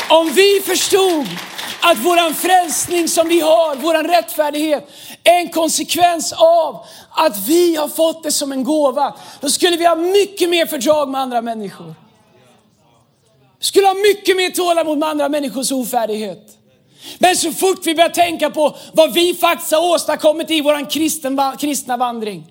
Om 0.10 0.30
vi 0.30 0.62
förstod 0.66 1.28
att 1.82 1.98
våran 1.98 2.34
frälsning 2.34 3.08
som 3.08 3.28
vi 3.28 3.40
har, 3.40 3.76
våran 3.76 4.08
rättfärdighet, 4.08 4.90
är 5.24 5.38
en 5.38 5.50
konsekvens 5.50 6.34
av 6.34 6.86
att 7.10 7.48
vi 7.48 7.76
har 7.76 7.88
fått 7.88 8.24
det 8.24 8.32
som 8.32 8.52
en 8.52 8.64
gåva. 8.64 9.14
Då 9.40 9.50
skulle 9.50 9.78
vi 9.78 9.86
ha 9.86 9.96
mycket 9.96 10.50
mer 10.50 10.66
fördrag 10.66 11.10
med 11.10 11.22
andra 11.22 11.42
människor. 11.42 11.96
Vi 13.60 13.66
skulle 13.66 13.88
ha 13.88 13.94
mycket 13.94 14.38
mer 14.38 14.50
tålamod 14.50 14.98
med 14.98 15.10
andra 15.10 15.30
människors 15.30 15.72
ofärdighet. 15.72 16.57
Men 17.18 17.36
så 17.36 17.52
fort 17.52 17.80
vi 17.84 17.96
börjar 17.96 18.10
tänka 18.10 18.50
på 18.50 18.76
vad 18.94 19.14
vi 19.14 19.34
faktiskt 19.34 19.72
har 19.72 19.94
åstadkommit 19.94 20.52
i 20.52 20.62
vår 20.62 20.90
kristna 21.58 21.98
vandring, 21.98 22.44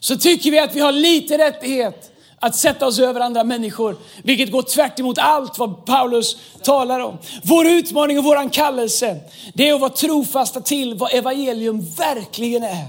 så 0.00 0.16
tycker 0.16 0.50
vi 0.50 0.58
att 0.58 0.74
vi 0.74 0.80
har 0.80 0.92
lite 0.92 1.38
rättighet 1.38 2.08
att 2.40 2.56
sätta 2.56 2.86
oss 2.86 2.98
över 2.98 3.20
andra 3.20 3.44
människor, 3.44 3.96
vilket 4.22 4.52
går 4.52 4.62
tvärt 4.62 5.00
emot 5.00 5.18
allt 5.18 5.58
vad 5.58 5.86
Paulus 5.86 6.36
talar 6.62 7.00
om. 7.00 7.18
Vår 7.42 7.66
utmaning 7.66 8.18
och 8.18 8.24
vår 8.24 8.52
kallelse, 8.52 9.20
det 9.54 9.68
är 9.68 9.74
att 9.74 9.80
vara 9.80 9.90
trofasta 9.90 10.60
till 10.60 10.94
vad 10.94 11.14
evangelium 11.14 11.86
verkligen 11.94 12.62
är. 12.62 12.86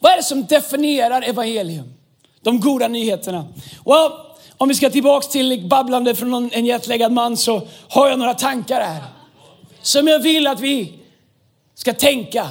Vad 0.00 0.12
är 0.12 0.16
det 0.16 0.22
som 0.22 0.46
definierar 0.46 1.22
evangelium? 1.22 1.94
De 2.42 2.60
goda 2.60 2.88
nyheterna. 2.88 3.46
Well, 3.84 4.10
om 4.58 4.68
vi 4.68 4.74
ska 4.74 4.90
tillbaks 4.90 5.28
till 5.28 5.68
babblande 5.68 6.14
från 6.14 6.50
en 6.52 6.66
jetlaggad 6.66 7.12
man 7.12 7.36
så 7.36 7.62
har 7.88 8.08
jag 8.08 8.18
några 8.18 8.34
tankar 8.34 8.80
här. 8.80 9.02
Som 9.82 10.08
jag 10.08 10.18
vill 10.18 10.46
att 10.46 10.60
vi 10.60 10.92
ska 11.74 11.92
tänka 11.92 12.48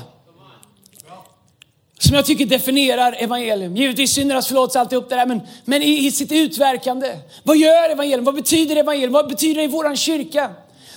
som 2.04 2.16
jag 2.16 2.26
tycker 2.26 2.46
definierar 2.46 3.16
evangelium. 3.20 3.76
Givetvis 3.78 4.14
syndernas 4.14 4.48
förlåtelse, 4.48 4.80
alltid 4.80 4.98
upp 4.98 5.10
det 5.10 5.16
där, 5.16 5.26
men, 5.26 5.42
men 5.66 5.82
i, 5.82 6.06
i, 6.06 6.12
sitt 6.12 6.32
utverkande. 6.32 7.18
Vad 7.44 7.58
gör 7.58 7.90
evangelium? 7.90 8.26
Vad 8.26 8.36
betyder 8.36 8.76
evangelium? 8.76 9.14
Vad 9.14 9.28
betyder 9.28 9.56
det 9.56 9.64
i 9.64 9.68
våran 9.68 9.96
kyrka? 9.96 10.50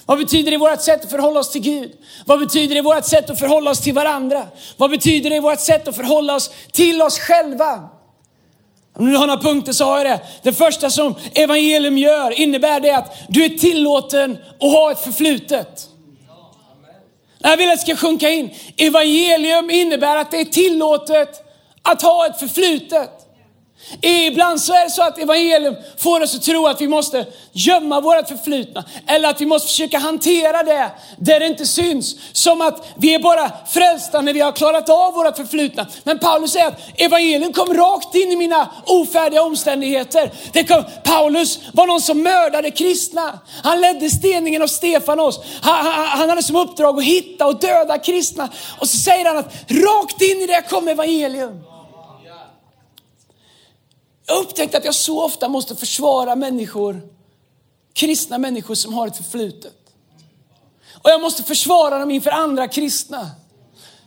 Vad 0.06 0.18
betyder 0.18 0.50
det 0.50 0.54
i 0.54 0.58
vårt 0.58 0.80
sätt 0.80 1.04
att 1.04 1.10
förhålla 1.10 1.40
oss 1.40 1.50
till 1.50 1.60
Gud? 1.60 1.92
Vad 2.26 2.40
betyder 2.40 2.74
det 2.74 2.78
i 2.78 2.82
vårt 2.82 3.04
sätt 3.04 3.30
att 3.30 3.38
förhålla 3.38 3.70
oss 3.70 3.80
till 3.80 3.94
varandra? 3.94 4.46
Vad 4.76 4.90
betyder 4.90 5.30
det 5.30 5.36
i 5.36 5.40
vårt 5.40 5.60
sätt 5.60 5.88
att 5.88 5.96
förhålla 5.96 6.34
oss 6.34 6.50
till 6.72 7.02
oss 7.02 7.18
själva? 7.18 7.88
Om 8.98 9.12
du 9.12 9.16
har 9.16 9.26
några 9.26 9.40
punkter 9.40 9.72
så 9.72 9.84
har 9.84 9.98
jag 9.98 10.06
det. 10.06 10.20
Det 10.42 10.52
första 10.52 10.90
som 10.90 11.14
evangelium 11.34 11.98
gör 11.98 12.40
innebär 12.40 12.80
det 12.80 12.96
att 12.96 13.14
du 13.28 13.44
är 13.44 13.48
tillåten 13.48 14.38
att 14.60 14.70
ha 14.72 14.92
ett 14.92 15.00
förflutet. 15.00 15.88
Jag 17.38 17.56
vill 17.56 17.70
att 17.70 17.76
det 17.76 17.80
ska 17.80 17.96
sjunka 17.96 18.30
in. 18.30 18.50
Evangelium 18.76 19.70
innebär 19.70 20.16
att 20.16 20.30
det 20.30 20.40
är 20.40 20.44
tillåtet 20.44 21.42
att 21.82 22.02
ha 22.02 22.26
ett 22.26 22.38
förflutet. 22.38 23.25
Ibland 24.00 24.60
så 24.60 24.72
är 24.72 24.84
det 24.84 24.90
så 24.90 25.02
att 25.02 25.18
evangelium 25.18 25.76
får 25.96 26.20
oss 26.20 26.34
att 26.34 26.42
tro 26.42 26.66
att 26.66 26.80
vi 26.80 26.88
måste 26.88 27.26
gömma 27.52 28.00
vårt 28.00 28.28
förflutna. 28.28 28.84
Eller 29.06 29.28
att 29.28 29.40
vi 29.40 29.46
måste 29.46 29.68
försöka 29.68 29.98
hantera 29.98 30.62
det 30.62 30.90
där 31.16 31.40
det 31.40 31.46
inte 31.46 31.66
syns. 31.66 32.16
Som 32.32 32.60
att 32.60 32.86
vi 32.96 33.14
är 33.14 33.18
bara 33.18 33.52
frälsta 33.66 34.20
när 34.20 34.32
vi 34.32 34.40
har 34.40 34.52
klarat 34.52 34.88
av 34.88 35.14
vårt 35.14 35.36
förflutna. 35.36 35.86
Men 36.04 36.18
Paulus 36.18 36.52
säger 36.52 36.66
att 36.66 36.80
evangelium 36.96 37.52
kom 37.52 37.74
rakt 37.74 38.14
in 38.14 38.32
i 38.32 38.36
mina 38.36 38.70
ofärdiga 38.86 39.42
omständigheter. 39.42 40.32
Det 40.52 40.64
kom, 40.64 40.84
Paulus 41.04 41.58
var 41.72 41.86
någon 41.86 42.00
som 42.00 42.22
mördade 42.22 42.70
kristna. 42.70 43.38
Han 43.62 43.80
ledde 43.80 44.10
steningen 44.10 44.62
av 44.62 44.66
Stefanos. 44.66 45.40
Han, 45.62 45.86
han, 45.86 46.06
han 46.06 46.28
hade 46.28 46.42
som 46.42 46.56
uppdrag 46.56 46.98
att 46.98 47.04
hitta 47.04 47.46
och 47.46 47.60
döda 47.60 47.98
kristna. 47.98 48.48
Och 48.78 48.88
så 48.88 48.96
säger 48.96 49.24
han 49.24 49.36
att 49.36 49.52
rakt 49.68 50.22
in 50.22 50.42
i 50.42 50.46
det 50.46 50.62
kom 50.68 50.88
evangelium. 50.88 51.75
Jag 54.26 54.38
upptäckte 54.38 54.78
att 54.78 54.84
jag 54.84 54.94
så 54.94 55.24
ofta 55.24 55.48
måste 55.48 55.76
försvara 55.76 56.36
människor, 56.36 57.00
kristna 57.92 58.38
människor 58.38 58.74
som 58.74 58.94
har 58.94 59.06
ett 59.06 59.16
förflutet. 59.16 59.74
Och 61.02 61.10
jag 61.10 61.20
måste 61.20 61.42
försvara 61.42 61.98
dem 61.98 62.10
inför 62.10 62.30
andra 62.30 62.68
kristna 62.68 63.30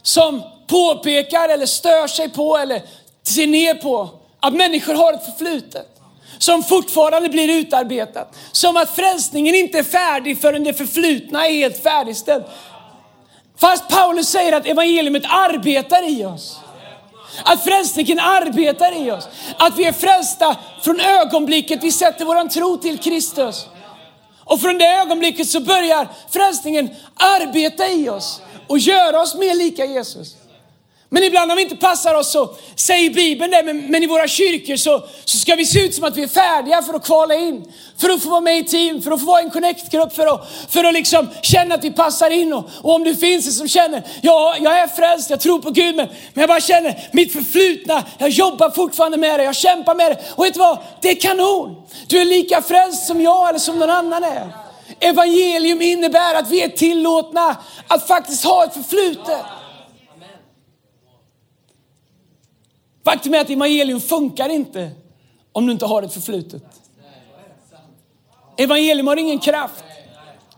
som 0.02 0.42
påpekar 0.68 1.50
eller 1.50 1.66
stör 1.66 2.08
sig 2.08 2.30
på 2.30 2.58
eller 2.58 2.82
ser 3.24 3.48
ner 3.48 3.74
på 3.74 4.10
att 4.40 4.54
människor 4.54 4.94
har 4.94 5.14
ett 5.14 5.26
förflutet 5.26 6.00
som 6.38 6.64
fortfarande 6.64 7.30
blir 7.30 7.50
utarbetat. 7.50 8.36
Som 8.52 8.78
att 8.78 8.90
frälsningen 8.90 9.56
inte 9.56 9.80
är 9.80 9.84
färdig 9.84 10.42
förrän 10.42 10.64
det 10.64 10.74
förflutna 10.74 11.48
är 11.48 11.52
helt 11.52 11.84
färdigställt. 11.84 12.46
Fast 13.58 13.88
Paulus 13.88 14.30
säger 14.30 14.54
att 14.54 14.66
evangeliet 14.66 15.26
arbetar 15.26 16.10
i 16.10 16.26
oss. 16.26 16.60
Att 17.44 17.64
frälsningen 17.64 18.20
arbetar 18.20 19.06
i 19.06 19.12
oss. 19.12 19.28
Att 19.58 19.78
vi 19.78 19.86
är 19.86 19.92
frälsta 19.92 20.56
från 20.82 21.00
ögonblicket 21.00 21.84
vi 21.84 21.92
sätter 21.92 22.26
våran 22.26 22.50
tro 22.50 22.78
till 22.78 22.98
Kristus. 22.98 23.66
Och 24.44 24.62
från 24.62 24.78
det 24.78 24.88
ögonblicket 24.88 25.50
så 25.50 25.60
börjar 25.60 26.08
frälsningen 26.30 26.90
arbeta 27.16 27.88
i 27.88 28.10
oss 28.10 28.42
och 28.68 28.80
göra 28.80 29.22
oss 29.22 29.36
mer 29.36 29.56
lika 29.56 29.86
Jesus. 29.86 30.36
Men 31.12 31.24
ibland 31.24 31.52
om 31.52 31.58
vi 31.58 31.64
inte 31.64 31.76
passar 31.76 32.16
oss 32.16 32.32
så 32.32 32.56
säger 32.76 33.10
Bibeln 33.10 33.52
det, 33.52 33.64
men, 33.64 33.92
men, 33.92 34.04
i 34.04 34.08
våra 34.08 34.28
kyrkor 34.28 34.76
så, 34.76 35.04
så 35.26 35.38
ska 35.38 35.56
vi 35.56 35.66
se 35.66 35.86
ut 35.86 35.96
som 35.96 36.04
att 36.04 36.18
vi 36.18 36.24
är 36.24 36.28
färdiga 36.28 36.82
för 36.82 36.94
att 36.94 37.06
kvala 37.06 37.36
in. 37.36 37.74
För 37.98 38.10
att 38.10 38.24
få 38.24 38.30
vara 38.30 38.42
med 38.42 38.58
i 38.58 38.64
team, 38.64 39.02
för 39.02 39.12
att 39.12 39.20
få 39.20 39.26
vara 39.26 39.42
i 39.42 39.44
en 39.44 39.50
connect-grupp, 39.50 40.16
för 40.16 40.28
att, 40.28 40.50
för 40.70 40.84
att 40.84 40.94
liksom 40.94 41.28
känna 41.42 41.76
att 41.76 41.84
vi 41.84 41.92
passar 41.92 42.30
in. 42.30 42.54
Och, 42.54 42.70
och 42.82 42.96
om 42.96 43.04
du 43.04 43.16
finns 43.16 43.46
det 43.46 43.52
som 43.52 43.68
känner, 43.68 44.04
ja, 44.22 44.56
jag 44.60 44.80
är 44.80 44.88
frälst, 44.88 45.30
jag 45.30 45.40
tror 45.40 45.60
på 45.60 45.72
Gud, 45.72 45.96
men, 45.96 46.08
men 46.08 46.42
jag 46.42 46.50
bara 46.50 46.62
känner 46.62 47.10
mitt 47.12 47.34
förflutna, 47.34 48.04
jag 48.18 48.30
jobbar 48.30 48.70
fortfarande 48.70 49.18
med 49.18 49.40
det, 49.40 49.44
jag 49.44 49.56
kämpar 49.56 49.96
med 49.96 50.12
det. 50.12 50.20
Och 50.36 50.46
vet 50.46 50.54
du 50.54 50.60
vad? 50.60 50.78
Det 51.02 51.10
är 51.10 51.16
kanon. 51.16 51.76
Du 52.08 52.22
är 52.22 52.26
lika 52.26 52.62
frälst 52.62 53.08
som 53.08 53.22
jag 53.22 53.50
eller 53.50 53.60
som 53.60 53.80
någon 53.80 53.90
annan 53.90 54.24
är. 54.24 54.50
Evangelium 55.00 55.82
innebär 55.82 56.36
att 56.36 56.50
vi 56.50 56.64
är 56.64 56.70
tillåtna 56.70 57.58
att 57.88 58.08
faktiskt 58.08 58.44
ha 58.44 58.64
ett 58.64 58.74
förflutet. 58.74 59.46
Faktum 63.04 63.34
är 63.34 63.40
att 63.40 63.50
evangelium 63.50 64.02
funkar 64.02 64.50
inte 64.50 64.92
om 65.52 65.66
du 65.66 65.72
inte 65.72 65.86
har 65.86 66.04
ett 66.04 66.14
förflutet. 66.14 66.64
Evangelium 68.58 69.08
har 69.08 69.18
ingen 69.18 69.40
kraft. 69.40 69.84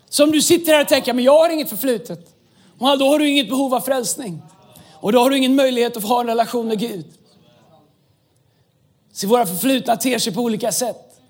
Så 0.10 0.24
om 0.24 0.32
du 0.32 0.42
sitter 0.42 0.74
här 0.74 0.82
och 0.82 0.88
tänker, 0.88 1.14
men 1.14 1.24
jag 1.24 1.40
har 1.40 1.50
inget 1.50 1.70
förflutet. 1.70 2.36
Och 2.80 2.98
då 2.98 3.08
har 3.08 3.20
du 3.20 3.30
inget 3.30 3.50
behov 3.50 3.74
av 3.74 3.82
frälsning. 3.82 4.42
Och 4.94 5.12
då 5.12 5.20
har 5.20 5.30
du 5.30 5.38
ingen 5.38 5.56
möjlighet 5.56 5.98
att 5.98 6.04
få 6.04 6.08
ha 6.08 6.22
en 6.22 6.28
relation 6.28 6.68
med 6.68 6.80
Gud. 6.80 7.06
Så 9.14 9.28
våra 9.28 9.46
förflutna 9.46 9.96
ter 9.96 10.20
sig 10.20 10.34
på 10.34 10.42
olika 10.42 10.72
sätt. 10.72 11.22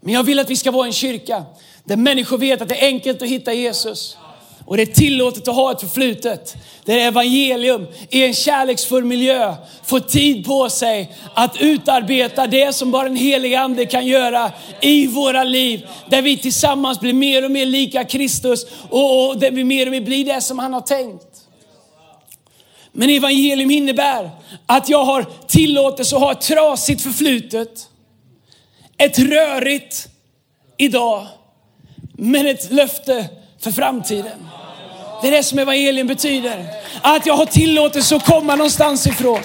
Men 0.00 0.14
jag 0.14 0.22
vill 0.22 0.38
att 0.38 0.50
vi 0.50 0.56
ska 0.56 0.70
vara 0.70 0.86
en 0.86 0.92
kyrka 0.92 1.44
där 1.84 1.96
människor 1.96 2.38
vet 2.38 2.62
att 2.62 2.68
det 2.68 2.82
är 2.82 2.86
enkelt 2.86 3.22
att 3.22 3.28
hitta 3.28 3.52
Jesus. 3.52 4.16
Och 4.66 4.76
det 4.76 4.82
är 4.82 4.86
tillåtet 4.86 5.48
att 5.48 5.54
ha 5.54 5.72
ett 5.72 5.80
förflutet. 5.80 6.56
Där 6.84 6.98
evangelium 6.98 7.86
i 8.10 8.24
en 8.24 8.34
kärleksfull 8.34 9.04
miljö 9.04 9.54
får 9.84 10.00
tid 10.00 10.46
på 10.46 10.70
sig 10.70 11.16
att 11.34 11.56
utarbeta 11.60 12.46
det 12.46 12.72
som 12.72 12.90
bara 12.90 13.04
den 13.04 13.16
helige 13.16 13.60
ande 13.60 13.86
kan 13.86 14.06
göra 14.06 14.52
i 14.80 15.06
våra 15.06 15.44
liv. 15.44 15.86
Där 16.08 16.22
vi 16.22 16.38
tillsammans 16.38 17.00
blir 17.00 17.12
mer 17.12 17.44
och 17.44 17.50
mer 17.50 17.66
lika 17.66 18.04
Kristus 18.04 18.66
och, 18.90 19.28
och 19.28 19.38
där 19.38 19.50
vi 19.50 19.64
mer 19.64 19.86
och 19.86 19.92
mer 19.92 20.00
blir 20.00 20.24
det 20.24 20.40
som 20.40 20.58
han 20.58 20.74
har 20.74 20.80
tänkt. 20.80 21.26
Men 22.92 23.10
evangelium 23.10 23.70
innebär 23.70 24.30
att 24.66 24.88
jag 24.88 25.04
har 25.04 25.26
tillåtelse 25.46 26.16
att 26.16 26.22
ha 26.22 26.32
ett 26.32 26.40
trasigt 26.40 27.02
förflutet. 27.02 27.88
Ett 28.98 29.18
rörigt 29.18 30.08
idag. 30.76 31.26
Men 32.12 32.46
ett 32.46 32.72
löfte 32.72 33.28
för 33.62 33.70
framtiden. 33.70 34.48
Det 35.22 35.28
är 35.28 35.32
det 35.32 35.42
som 35.42 35.58
evangelium 35.58 36.06
betyder. 36.06 36.64
Att 37.02 37.26
jag 37.26 37.34
har 37.34 37.46
tillåtelse 37.46 38.16
att 38.16 38.26
komma 38.26 38.56
någonstans 38.56 39.06
ifrån. 39.06 39.40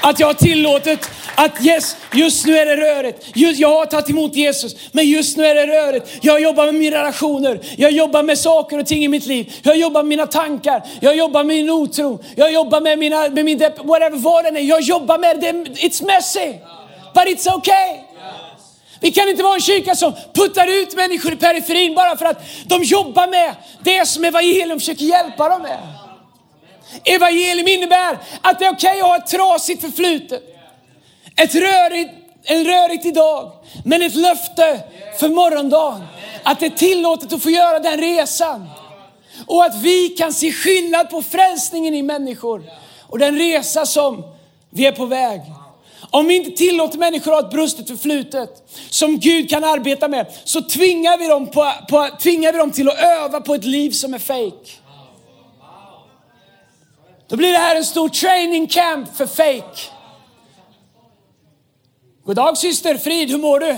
Att 0.00 0.20
jag 0.20 0.26
har 0.26 0.34
tillåtit 0.34 1.10
att 1.34 1.64
yes, 1.64 1.96
just 2.12 2.46
nu 2.46 2.58
är 2.58 2.66
det 2.66 2.76
rörigt. 2.76 3.26
Just, 3.34 3.60
jag 3.60 3.68
har 3.68 3.86
tagit 3.86 4.10
emot 4.10 4.34
Jesus, 4.34 4.76
men 4.92 5.06
just 5.06 5.36
nu 5.36 5.46
är 5.46 5.54
det 5.54 5.66
rörigt. 5.66 6.18
Jag 6.20 6.40
jobbar 6.40 6.64
med 6.66 6.74
mina 6.74 6.96
relationer. 6.96 7.60
Jag 7.76 7.90
jobbar 7.90 8.22
med 8.22 8.38
saker 8.38 8.78
och 8.78 8.86
ting 8.86 9.04
i 9.04 9.08
mitt 9.08 9.26
liv. 9.26 9.52
Jag 9.62 9.76
jobbar 9.76 10.02
med 10.02 10.08
mina 10.08 10.26
tankar. 10.26 10.82
Jag 11.00 11.16
jobbar 11.16 11.44
med 11.44 11.56
min 11.56 11.70
otro. 11.70 12.24
Jag 12.36 12.52
jobbar 12.52 12.80
med, 12.80 12.98
mina, 12.98 13.28
med 13.28 13.44
min 13.44 13.58
depp, 13.58 13.78
whatever, 13.84 14.18
vad 14.18 14.44
den 14.44 14.56
är. 14.56 14.60
Jag 14.60 14.80
jobbar 14.80 15.18
med 15.18 15.40
det. 15.40 15.52
It's 15.52 16.06
messy, 16.06 16.52
but 17.14 17.24
it's 17.24 17.56
okay. 17.56 18.07
Vi 19.00 19.10
kan 19.10 19.28
inte 19.28 19.42
vara 19.42 19.54
en 19.54 19.60
kyrka 19.60 19.94
som 19.94 20.12
puttar 20.32 20.66
ut 20.66 20.96
människor 20.96 21.32
i 21.32 21.36
periferin 21.36 21.94
bara 21.94 22.16
för 22.16 22.24
att 22.24 22.42
de 22.66 22.82
jobbar 22.82 23.26
med 23.26 23.54
det 23.80 24.08
som 24.08 24.24
evangelium 24.24 24.78
försöker 24.78 25.04
hjälpa 25.04 25.48
dem 25.48 25.62
med. 25.62 25.78
Evangelium 27.04 27.68
innebär 27.68 28.18
att 28.40 28.58
det 28.58 28.64
är 28.64 28.72
okej 28.72 28.90
okay 28.90 29.00
att 29.00 29.06
ha 29.06 29.16
ett 29.16 29.26
trasigt 29.26 29.80
förflutet. 29.80 30.42
Ett 31.36 31.54
rörigt, 31.54 32.10
en 32.44 32.64
rörigt 32.64 33.06
idag, 33.06 33.52
men 33.84 34.02
ett 34.02 34.14
löfte 34.14 34.80
för 35.18 35.28
morgondagen. 35.28 36.04
Att 36.42 36.60
det 36.60 36.66
är 36.66 36.70
tillåtet 36.70 37.32
att 37.32 37.42
få 37.42 37.50
göra 37.50 37.78
den 37.78 38.00
resan. 38.00 38.68
Och 39.46 39.64
att 39.64 39.82
vi 39.82 40.08
kan 40.08 40.32
se 40.32 40.52
skillnad 40.52 41.10
på 41.10 41.22
frälsningen 41.22 41.94
i 41.94 42.02
människor 42.02 42.62
och 43.02 43.18
den 43.18 43.38
resa 43.38 43.86
som 43.86 44.24
vi 44.70 44.86
är 44.86 44.92
på 44.92 45.06
väg. 45.06 45.40
Om 46.10 46.26
vi 46.26 46.36
inte 46.36 46.50
tillåter 46.50 46.98
människor 46.98 47.34
att 47.34 47.40
ha 47.40 47.48
ett 47.48 47.54
brustet 47.54 47.88
förflutet 47.88 48.70
som 48.90 49.18
Gud 49.18 49.50
kan 49.50 49.64
arbeta 49.64 50.08
med, 50.08 50.26
så 50.44 50.62
tvingar 50.62 51.18
vi 51.18 51.26
dem, 51.26 51.46
på, 51.46 51.72
på, 51.88 52.08
tvingar 52.20 52.52
vi 52.52 52.58
dem 52.58 52.70
till 52.70 52.88
att 52.88 52.98
öva 52.98 53.40
på 53.40 53.54
ett 53.54 53.64
liv 53.64 53.90
som 53.90 54.14
är 54.14 54.18
fake. 54.18 54.70
Då 57.28 57.36
blir 57.36 57.52
det 57.52 57.58
här 57.58 57.76
en 57.76 57.84
stor 57.84 58.08
training 58.08 58.66
camp 58.66 59.16
för 59.16 59.26
fake. 59.26 59.80
God 62.24 62.36
dag 62.36 62.58
syster 62.58 62.96
Frid, 62.96 63.30
hur 63.30 63.38
mår 63.38 63.60
du? 63.60 63.76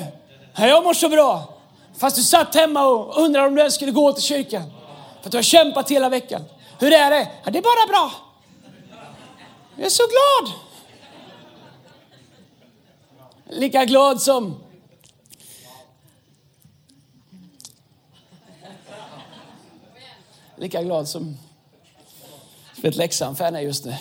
Jag 0.56 0.84
mår 0.84 0.94
så 0.94 1.08
bra. 1.08 1.54
Fast 1.99 2.16
du 2.16 2.22
satt 2.22 2.54
hemma 2.54 2.87
och 2.87 3.22
undrade 3.22 3.46
om 3.46 3.54
du 3.54 3.60
ens 3.60 3.75
skulle 3.75 3.92
gå 3.92 4.12
till 4.12 4.22
kyrkan. 4.22 4.62
För 5.20 5.28
att 5.28 5.32
du 5.32 5.38
har 5.38 5.42
kämpat 5.42 5.90
hela 5.90 6.08
veckan. 6.08 6.42
Hur 6.78 6.92
är 6.92 7.10
det? 7.10 7.28
Ja, 7.44 7.50
det 7.50 7.58
är 7.58 7.62
bara 7.62 7.87
bra. 7.88 8.12
Jag 9.76 9.87
är 9.87 9.90
så 9.90 10.02
glad. 10.02 10.69
Lika 13.52 13.85
glad 13.85 14.23
som 14.23 14.62
Lika 20.57 20.83
glad 20.83 21.09
som 21.09 21.37
ett 22.83 22.97
Leksand-fan 22.97 23.54
är 23.54 23.61
just 23.61 23.85
nu. 23.85 23.95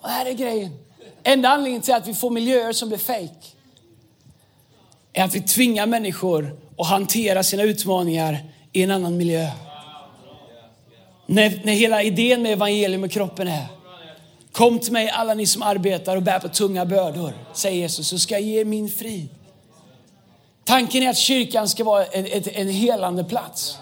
Och 0.00 0.08
här 0.08 0.26
är 0.26 0.32
grejen. 0.32 0.78
Enda 1.22 1.48
anledningen 1.48 1.82
till 1.82 1.94
att 1.94 2.08
vi 2.08 2.14
får 2.14 2.30
miljöer 2.30 2.72
som 2.72 2.88
blir 2.88 2.98
fake 2.98 3.46
är 5.12 5.24
att 5.24 5.34
vi 5.34 5.40
tvingar 5.40 5.86
människor 5.86 6.60
att 6.78 6.86
hantera 6.86 7.42
sina 7.42 7.62
utmaningar 7.62 8.38
i 8.72 8.82
en 8.82 8.90
annan 8.90 9.16
miljö. 9.16 9.50
När, 11.26 11.60
när 11.64 11.72
hela 11.72 12.02
idén 12.02 12.42
med 12.42 12.52
evangelium 12.52 13.04
och 13.04 13.10
kroppen 13.10 13.48
är 13.48 13.66
Kom 14.56 14.78
till 14.78 14.92
mig 14.92 15.10
alla 15.10 15.34
ni 15.34 15.46
som 15.46 15.62
arbetar 15.62 16.16
och 16.16 16.22
bär 16.22 16.38
på 16.38 16.48
tunga 16.48 16.86
bördor, 16.86 17.32
säger 17.52 17.76
Jesus, 17.76 18.08
så 18.08 18.18
ska 18.18 18.34
jag 18.34 18.42
ge 18.42 18.60
er 18.60 18.64
min 18.64 18.90
frid. 18.90 19.28
Tanken 20.64 21.02
är 21.02 21.10
att 21.10 21.16
kyrkan 21.16 21.68
ska 21.68 21.84
vara 21.84 22.04
en, 22.04 22.26
en 22.54 22.68
helande 22.68 23.24
plats. 23.24 23.78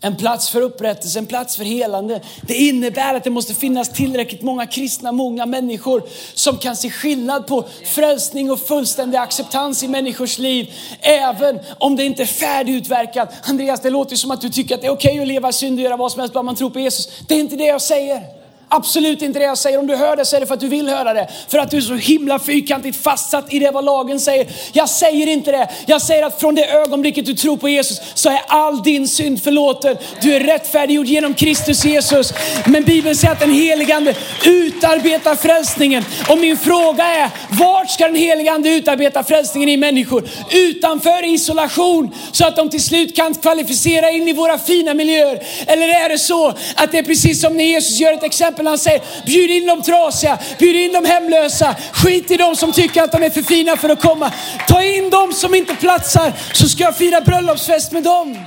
En 0.00 0.16
plats 0.16 0.50
för 0.50 0.60
upprättelse, 0.60 1.18
en 1.18 1.26
plats 1.26 1.56
för 1.56 1.64
helande. 1.64 2.20
Det 2.42 2.54
innebär 2.54 3.14
att 3.14 3.24
det 3.24 3.30
måste 3.30 3.54
finnas 3.54 3.88
tillräckligt 3.88 4.42
många 4.42 4.66
kristna, 4.66 5.12
många 5.12 5.46
människor 5.46 6.02
som 6.34 6.58
kan 6.58 6.76
se 6.76 6.90
skillnad 6.90 7.46
på 7.46 7.64
frälsning 7.84 8.50
och 8.50 8.60
fullständig 8.60 9.18
acceptans 9.18 9.82
i 9.82 9.88
människors 9.88 10.38
liv. 10.38 10.72
Även 11.00 11.60
om 11.78 11.96
det 11.96 12.04
inte 12.04 12.22
är 12.22 12.26
färdigutverkat. 12.26 13.48
Andreas, 13.48 13.80
det 13.80 13.90
låter 13.90 14.16
som 14.16 14.30
att 14.30 14.40
du 14.40 14.50
tycker 14.50 14.74
att 14.74 14.80
det 14.80 14.86
är 14.86 14.92
okej 14.92 15.10
okay 15.10 15.22
att 15.22 15.28
leva 15.28 15.48
i 15.48 15.52
synd 15.52 15.78
och 15.78 15.84
göra 15.84 15.96
vad 15.96 16.12
som 16.12 16.20
helst 16.20 16.34
bara 16.34 16.42
man 16.42 16.56
tror 16.56 16.70
på 16.70 16.80
Jesus. 16.80 17.08
Det 17.28 17.34
är 17.34 17.40
inte 17.40 17.56
det 17.56 17.66
jag 17.66 17.82
säger. 17.82 18.39
Absolut 18.72 19.22
inte 19.22 19.38
det 19.38 19.44
jag 19.44 19.58
säger. 19.58 19.78
Om 19.78 19.86
du 19.86 19.96
hör 19.96 20.16
det 20.16 20.24
så 20.24 20.36
är 20.36 20.40
det 20.40 20.46
för 20.46 20.54
att 20.54 20.60
du 20.60 20.68
vill 20.68 20.88
höra 20.88 21.14
det. 21.14 21.28
För 21.48 21.58
att 21.58 21.70
du 21.70 21.76
är 21.76 21.80
så 21.80 21.94
himla 21.94 22.38
fyrkantigt 22.38 23.02
fastsatt 23.02 23.52
i 23.52 23.58
det 23.58 23.70
vad 23.70 23.84
lagen 23.84 24.20
säger. 24.20 24.46
Jag 24.72 24.88
säger 24.88 25.26
inte 25.26 25.52
det. 25.52 25.68
Jag 25.86 26.02
säger 26.02 26.26
att 26.26 26.40
från 26.40 26.54
det 26.54 26.70
ögonblicket 26.70 27.26
du 27.26 27.34
tror 27.34 27.56
på 27.56 27.68
Jesus 27.68 28.00
så 28.14 28.28
är 28.28 28.40
all 28.46 28.82
din 28.82 29.08
synd 29.08 29.42
förlåten. 29.42 29.96
Du 30.22 30.34
är 30.34 30.40
rättfärdiggjord 30.40 31.06
genom 31.06 31.34
Kristus 31.34 31.84
Jesus. 31.84 32.32
Men 32.66 32.84
Bibeln 32.84 33.16
säger 33.16 33.32
att 33.32 33.40
den 33.40 33.54
heligande 33.54 34.14
utarbetar 34.44 35.34
frälsningen. 35.34 36.04
Och 36.28 36.38
min 36.38 36.56
fråga 36.56 37.04
är, 37.04 37.30
vart 37.50 37.90
ska 37.90 38.06
den 38.06 38.16
heligande 38.16 38.68
utarbeta 38.68 39.24
frälsningen 39.24 39.68
i 39.68 39.76
människor? 39.76 40.28
Utanför 40.50 41.34
isolation 41.34 42.14
så 42.32 42.46
att 42.46 42.56
de 42.56 42.70
till 42.70 42.82
slut 42.82 43.16
kan 43.16 43.34
kvalificera 43.34 44.10
in 44.10 44.28
i 44.28 44.32
våra 44.32 44.58
fina 44.58 44.94
miljöer. 44.94 45.42
Eller 45.66 45.88
är 45.88 46.08
det 46.08 46.18
så 46.18 46.48
att 46.74 46.92
det 46.92 46.98
är 46.98 47.02
precis 47.02 47.40
som 47.40 47.56
när 47.56 47.64
Jesus 47.64 48.00
gör 48.00 48.12
ett 48.12 48.22
exempel 48.22 48.59
exempel. 48.60 48.66
Han 48.66 48.78
säger 48.78 49.02
bjud 49.26 49.50
in 49.50 49.66
de 49.66 49.82
trasiga, 49.82 50.38
bjud 50.58 50.76
in 50.76 50.92
de 50.92 51.04
hemlösa. 51.04 51.76
Skit 51.92 52.30
i 52.30 52.36
de 52.36 52.56
som 52.56 52.72
tycker 52.72 53.02
att 53.02 53.12
de 53.12 53.22
är 53.22 53.30
för 53.30 53.42
fina 53.42 53.76
för 53.76 53.88
att 53.88 54.02
komma. 54.02 54.32
Ta 54.68 54.82
in 54.82 55.10
de 55.10 55.32
som 55.32 55.54
inte 55.54 55.74
platsar 55.74 56.32
så 56.52 56.68
ska 56.68 56.82
jag 56.82 56.96
fira 56.96 57.20
bröllopsfest 57.20 57.92
med 57.92 58.02
dem. 58.02 58.38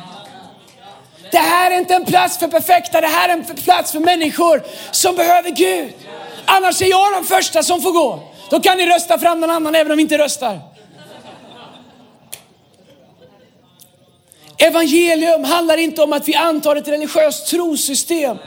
Det 1.32 1.39
här 1.39 1.72
är 1.72 1.77
inte 1.77 1.96
en 1.96 2.05
plats 2.05 2.38
för 2.38 2.48
perfekta, 2.48 3.01
det 3.01 3.08
här 3.08 3.29
är 3.29 3.34
en 3.34 3.46
plats 3.46 3.91
för 3.91 4.00
människor 4.00 4.63
som 4.91 5.15
behöver 5.15 5.50
Gud. 5.50 5.93
Annars 6.46 6.82
är 6.82 6.86
jag 6.86 7.13
den 7.13 7.24
första 7.24 7.63
som 7.63 7.82
får 7.82 7.91
gå. 7.91 8.20
Då 8.50 8.60
kan 8.60 8.77
ni 8.77 8.86
rösta 8.86 9.20
fram 9.20 9.39
någon 9.39 9.50
annan 9.50 9.75
även 9.75 9.91
om 9.91 9.98
ni 9.98 10.01
inte 10.01 10.17
röstar. 10.17 10.60
Evangelium 14.58 15.43
handlar 15.43 15.77
inte 15.77 16.03
om 16.03 16.13
att 16.13 16.27
vi 16.27 16.36
antar 16.36 16.75
ett 16.75 16.88
religiöst 16.88 17.48
trosystem 17.48 18.38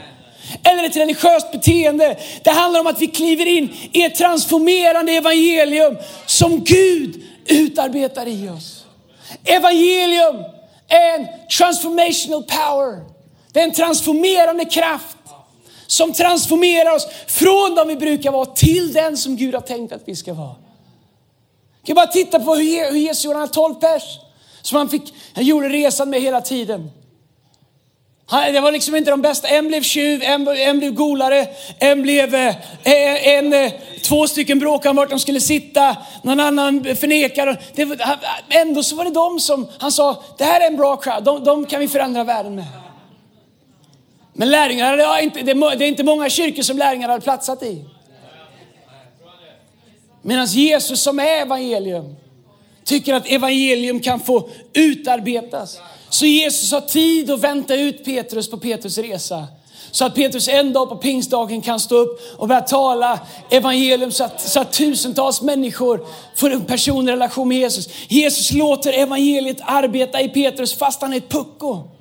eller 0.67 0.83
ett 0.83 0.95
religiöst 0.95 1.51
beteende. 1.51 2.17
Det 2.43 2.49
handlar 2.49 2.79
om 2.79 2.87
att 2.87 3.01
vi 3.01 3.07
kliver 3.07 3.45
in 3.45 3.73
i 3.91 4.03
ett 4.03 4.15
transformerande 4.15 5.11
evangelium 5.11 5.97
som 6.25 6.63
Gud 6.63 7.23
utarbetar 7.45 8.27
i 8.27 8.49
oss. 8.49 8.85
Evangelium 9.43 10.35
är 10.87 11.19
en 11.19 11.27
transformational 11.57 12.43
power. 12.43 13.03
Det 13.51 13.59
är 13.59 13.63
en 13.63 13.73
transformerande 13.73 14.65
kraft 14.65 15.17
som 15.87 16.13
transformerar 16.13 16.95
oss 16.95 17.07
från 17.27 17.75
de 17.75 17.87
vi 17.87 17.95
brukar 17.95 18.31
vara 18.31 18.45
till 18.45 18.93
den 18.93 19.17
som 19.17 19.35
Gud 19.35 19.53
har 19.53 19.61
tänkt 19.61 19.93
att 19.93 20.01
vi 20.05 20.15
ska 20.15 20.33
vara. 20.33 20.55
Vi 21.81 21.87
kan 21.87 21.95
bara 21.95 22.07
titta 22.07 22.39
på 22.39 22.55
hur 22.55 22.95
Jesus 22.95 23.25
gjorde, 23.25 23.39
han 23.39 23.49
12 23.49 23.75
pers 23.75 24.03
som 24.61 24.77
han, 24.77 24.89
fick, 24.89 25.13
han 25.33 25.45
gjorde 25.45 25.69
resan 25.69 26.09
med 26.09 26.21
hela 26.21 26.41
tiden. 26.41 26.91
Det 28.29 28.59
var 28.59 28.71
liksom 28.71 28.95
inte 28.95 29.11
de 29.11 29.21
bästa. 29.21 29.47
En 29.47 29.67
blev 29.67 29.81
tjuv, 29.81 30.23
en, 30.23 30.47
en 30.47 30.79
blev 30.79 30.93
golare, 30.93 31.47
en 31.79 32.01
blev 32.01 32.35
eh, 32.35 32.55
eh, 32.83 33.27
en, 33.27 33.53
en, 33.53 33.71
två 34.03 34.27
stycken 34.27 34.59
bråkade 34.59 34.89
om 34.89 34.95
vart 34.95 35.09
de 35.09 35.19
skulle 35.19 35.39
sitta, 35.39 35.97
någon 36.23 36.39
annan 36.39 36.83
förnekade. 36.83 37.57
Det, 37.75 37.99
ändå 38.49 38.83
så 38.83 38.95
var 38.95 39.05
det 39.05 39.11
de 39.11 39.39
som, 39.39 39.67
han 39.79 39.91
sa, 39.91 40.23
det 40.37 40.43
här 40.43 40.61
är 40.61 40.67
en 40.67 40.77
bra 40.77 40.97
crowd, 40.97 41.23
de, 41.23 41.43
de 41.43 41.65
kan 41.65 41.79
vi 41.79 41.87
förändra 41.87 42.23
världen 42.23 42.55
med. 42.55 42.65
Men 44.33 44.49
lärjungarna, 44.51 44.95
det, 44.95 45.23
inte, 45.23 45.41
det, 45.41 45.53
det 45.53 45.85
är 45.85 45.87
inte 45.87 46.03
många 46.03 46.29
kyrkor 46.29 46.63
som 46.63 46.77
lärjungarna 46.77 47.13
hade 47.13 47.23
platsat 47.23 47.63
i. 47.63 47.85
Medan 50.21 50.45
Jesus 50.45 51.01
som 51.01 51.19
är 51.19 51.41
evangelium, 51.41 52.15
tycker 52.83 53.13
att 53.13 53.27
evangelium 53.27 53.99
kan 53.99 54.19
få 54.19 54.49
utarbetas. 54.73 55.79
Så 56.09 56.25
Jesus 56.25 56.71
har 56.71 56.81
tid 56.81 57.31
att 57.31 57.39
vänta 57.39 57.75
ut 57.75 58.05
Petrus 58.05 58.49
på 58.49 58.57
Petrus 58.57 58.97
resa. 58.97 59.47
Så 59.91 60.05
att 60.05 60.15
Petrus 60.15 60.47
en 60.47 60.73
dag 60.73 60.89
på 60.89 60.95
pingstdagen 60.95 61.61
kan 61.61 61.79
stå 61.79 61.95
upp 61.95 62.19
och 62.37 62.47
börja 62.47 62.61
tala 62.61 63.19
evangelium 63.49 64.11
så 64.11 64.23
att, 64.23 64.41
så 64.41 64.59
att 64.59 64.71
tusentals 64.71 65.41
människor 65.41 66.05
får 66.35 66.49
en 66.49 66.65
personlig 66.65 67.13
relation 67.13 67.47
med 67.47 67.57
Jesus. 67.57 67.89
Jesus 68.07 68.51
låter 68.51 68.93
evangeliet 68.93 69.57
arbeta 69.61 70.21
i 70.21 70.29
Petrus 70.29 70.73
fast 70.73 71.01
han 71.01 71.13
är 71.13 71.17
ett 71.17 71.29
pucko. 71.29 71.96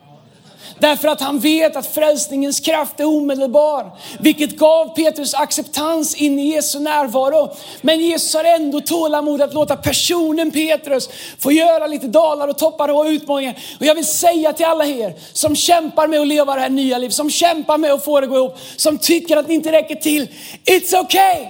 Därför 0.78 1.08
att 1.08 1.20
han 1.20 1.38
vet 1.38 1.76
att 1.76 1.94
frälsningens 1.94 2.60
kraft 2.60 3.00
är 3.00 3.04
omedelbar. 3.04 3.90
Vilket 4.20 4.56
gav 4.56 4.94
Petrus 4.94 5.34
acceptans 5.34 6.14
in 6.14 6.38
i 6.38 6.54
Jesu 6.54 6.80
närvaro. 6.80 7.56
Men 7.80 8.00
Jesus 8.00 8.34
har 8.34 8.44
ändå 8.44 8.80
tålamod 8.80 9.42
att 9.42 9.54
låta 9.54 9.76
personen 9.76 10.50
Petrus 10.50 11.08
få 11.38 11.52
göra 11.52 11.86
lite 11.86 12.06
dalar 12.06 12.48
och 12.48 12.58
toppar 12.58 12.88
och 12.88 13.04
utmaningar. 13.04 13.58
Och 13.80 13.86
jag 13.86 13.94
vill 13.94 14.06
säga 14.06 14.52
till 14.52 14.66
alla 14.66 14.86
er 14.86 15.14
som 15.32 15.56
kämpar 15.56 16.06
med 16.06 16.20
att 16.20 16.26
leva 16.26 16.54
det 16.54 16.60
här 16.60 16.70
nya 16.70 16.98
livet, 16.98 17.14
som 17.14 17.30
kämpar 17.30 17.78
med 17.78 17.92
att 17.92 18.04
få 18.04 18.20
det 18.20 18.24
att 18.24 18.30
gå 18.30 18.36
ihop, 18.36 18.58
som 18.76 18.98
tycker 18.98 19.36
att 19.36 19.48
ni 19.48 19.54
inte 19.54 19.72
räcker 19.72 19.94
till. 19.94 20.28
It's 20.64 21.00
okay. 21.00 21.46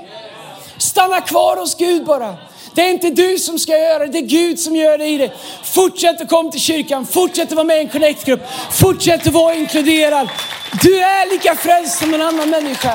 Stanna 0.79 1.21
kvar 1.21 1.57
hos 1.57 1.75
Gud 1.75 2.05
bara. 2.05 2.37
Det 2.77 2.83
är 2.83 2.91
inte 2.91 3.11
du 3.11 3.39
som 3.39 3.59
ska 3.59 3.73
göra 3.79 3.99
det, 3.99 4.13
det 4.13 4.19
är 4.19 4.23
Gud 4.23 4.59
som 4.59 4.77
gör 4.77 4.99
det 4.99 5.07
i 5.07 5.19
dig. 5.19 5.33
Fortsätt 5.65 6.21
att 6.21 6.29
komma 6.29 6.51
till 6.51 6.61
kyrkan, 6.61 7.07
fortsätt 7.07 7.49
att 7.49 7.55
vara 7.55 7.65
med 7.65 7.77
i 7.77 7.81
en 7.81 7.89
connect-grupp, 7.89 8.41
fortsätt 8.73 9.27
att 9.27 9.33
vara 9.33 9.55
inkluderad. 9.55 10.29
Du 10.83 11.01
är 11.01 11.31
lika 11.31 11.55
frälst 11.55 11.99
som 11.99 12.15
en 12.15 12.23
annan 12.23 12.51
människa 12.51 12.95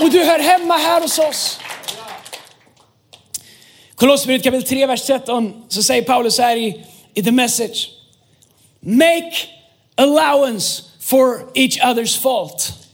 och 0.00 0.10
du 0.10 0.24
hör 0.24 0.38
hemma 0.38 0.76
här 0.76 1.00
hos 1.00 1.18
oss. 1.18 1.58
Kolosserbrevet 3.94 4.44
kapitel 4.44 4.68
3, 4.68 4.86
vers 4.86 5.06
13 5.06 5.64
så 5.68 5.82
säger 5.82 6.02
Paulus 6.02 6.34
så 6.34 6.42
här 6.42 6.56
i, 6.56 6.84
i 7.14 7.22
the 7.22 7.32
message. 7.32 7.88
Make 8.80 9.32
allowance 9.94 10.82
for 11.00 11.50
each 11.54 11.80
other's 11.80 12.20
fault. 12.20 12.85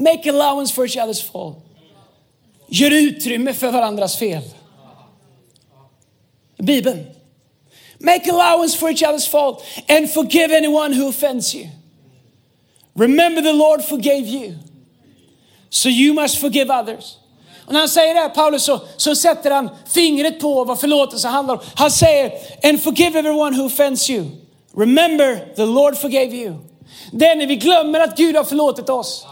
Make 0.00 0.26
allowance 0.26 0.74
for 0.74 0.84
each 0.84 0.96
other's 0.96 1.22
fault. 1.22 1.58
Gör 2.68 2.90
utrymme 2.90 3.54
för 3.54 3.70
varandras 3.70 4.16
fel. 4.16 4.42
Bibeln. 6.58 7.06
Make 7.98 8.30
allowance 8.30 8.78
for 8.78 8.88
each 8.88 9.02
other's 9.02 9.28
fault 9.28 9.64
and 9.88 10.10
forgive 10.10 10.56
anyone 10.56 10.92
who 10.96 11.08
offends 11.08 11.54
you. 11.54 11.66
Remember 12.94 13.42
the 13.42 13.52
Lord 13.52 13.84
forgave 13.84 14.26
you. 14.26 14.54
So 15.68 15.88
you 15.88 16.14
must 16.14 16.38
forgive 16.38 16.70
others. 16.70 17.16
Och 17.66 17.72
när 17.72 17.80
han 17.80 17.88
säger 17.88 18.14
det 18.14 18.20
här, 18.20 18.28
Paulus, 18.28 18.62
så, 18.62 18.80
så 18.96 19.14
sätter 19.14 19.50
han 19.50 19.70
fingret 19.86 20.40
på 20.40 20.64
vad 20.64 20.80
förlåtelse 20.80 21.28
handlar 21.28 21.54
om. 21.54 21.60
Han 21.74 21.90
säger, 21.90 22.32
and 22.62 22.82
forgive 22.82 23.18
everyone 23.18 23.56
who 23.56 23.66
offends 23.66 24.10
you. 24.10 24.26
Remember 24.76 25.54
the 25.56 25.66
Lord 25.66 25.96
forgave 25.96 26.36
you. 26.36 26.54
Det 27.12 27.26
är 27.26 27.36
när 27.36 27.46
vi 27.46 27.56
glömmer 27.56 28.00
att 28.00 28.16
Gud 28.16 28.36
har 28.36 28.44
förlåtit 28.44 28.88
oss. 28.88 29.26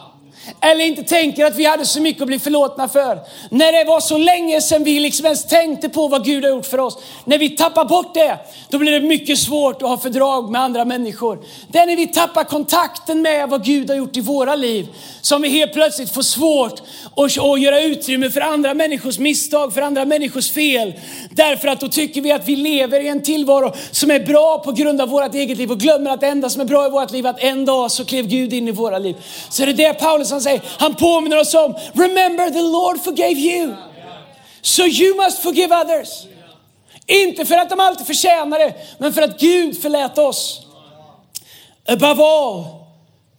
Eller 0.61 0.85
inte 0.85 1.03
tänker 1.03 1.45
att 1.45 1.57
vi 1.57 1.65
hade 1.65 1.87
så 1.87 2.01
mycket 2.01 2.23
att 2.23 2.29
bli 2.29 2.39
förlåtna 2.39 2.89
för. 2.89 3.19
När 3.51 3.73
det 3.73 3.85
var 3.85 4.01
så 4.01 4.19
länge 4.19 4.61
sedan 4.61 4.85
vi 4.85 5.01
liksom 5.01 5.27
ens 5.27 5.47
tänkte 5.47 5.89
på 5.89 6.09
vad 6.09 6.25
Gud 6.25 6.45
har 6.45 6.51
gjort 6.51 6.67
för 6.67 6.81
oss. 6.81 6.99
När 7.25 7.39
vi 7.39 7.51
tappar 7.51 7.85
bort 7.85 8.15
det, 8.15 8.39
då 8.71 8.79
blir 8.79 8.93
det 8.93 9.01
mycket 9.01 9.39
svårt 9.39 9.83
att 9.83 9.89
ha 9.89 9.99
fördrag 9.99 10.51
med 10.51 10.61
andra 10.61 10.85
människor. 10.85 11.39
Det 11.69 11.79
är 11.79 11.87
när 11.87 11.97
vi 11.97 12.07
tappar 12.07 12.45
kontakten 12.45 13.23
med 13.23 13.49
vad 13.49 13.65
Gud 13.65 13.91
har 13.91 13.97
gjort 13.97 14.17
i 14.17 14.21
våra 14.21 14.55
liv 14.55 14.89
som 15.21 15.43
vi 15.43 15.49
helt 15.49 15.73
plötsligt 15.73 16.15
får 16.15 16.23
svårt 16.23 16.83
att, 17.17 17.39
att 17.39 17.61
göra 17.61 17.81
utrymme 17.81 18.31
för 18.31 18.41
andra 18.41 18.75
människors 18.75 19.19
misstag, 19.19 19.75
för 19.75 19.83
andra 19.83 20.05
människors 20.05 20.51
fel. 20.51 20.93
Därför 21.31 21.69
att 21.69 21.81
då 21.81 21.89
tycker 21.89 22.21
vi 22.21 22.33
att 22.33 22.49
vi 22.49 22.57
lever 22.57 23.01
i 23.01 23.09
en 23.09 23.23
tillvaro 23.23 23.73
som 23.91 24.11
är 24.11 24.21
bra 24.21 24.59
på 24.59 24.73
grund 24.73 25.01
av 25.01 25.09
vårt 25.09 25.35
eget 25.35 25.59
liv 25.59 25.71
och 25.71 25.81
glömmer 25.81 26.11
att 26.11 26.21
det 26.21 26.27
enda 26.27 26.51
som 26.51 26.61
är 26.61 26.65
bra 26.65 26.87
i 26.87 26.91
vårt 26.91 27.11
liv 27.11 27.27
är 27.27 27.31
att 27.31 27.43
en 27.43 27.65
dag 27.65 27.91
så 27.91 28.05
klev 28.05 28.27
Gud 28.27 28.53
in 28.53 28.69
i 28.69 28.71
våra 28.71 28.99
liv. 28.99 29.17
Så 29.51 29.65
det 29.65 29.71
är 29.71 29.75
det 29.75 29.95
Paulus 29.95 30.28
han 30.31 30.41
säger, 30.41 30.63
han 30.79 30.95
påminner 30.95 31.41
oss 31.41 31.55
om, 31.55 31.75
remember 31.95 32.51
the 32.51 32.63
Lord 32.63 33.05
forgave 33.05 33.41
you. 33.41 33.75
So 34.63 34.83
you 34.83 35.17
must 35.25 35.39
forgive 35.39 35.77
others. 35.77 36.09
Inte 37.07 37.45
för 37.45 37.57
att 37.57 37.71
de 37.71 37.81
alltid 37.81 38.07
förtjänar 38.07 38.59
det, 38.59 38.75
men 38.99 39.13
för 39.13 39.23
att 39.23 39.41
Gud 39.41 39.83
förlät 39.83 40.19
oss. 40.19 40.61
Above 41.89 42.23
all, 42.23 42.65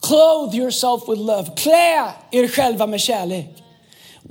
clothe 0.01 0.57
yourself 0.57 1.01
with 1.07 1.21
love. 1.21 1.51
Klä 1.55 2.13
er 2.31 2.47
själva 2.47 2.87
med 2.87 3.01
kärlek. 3.01 3.63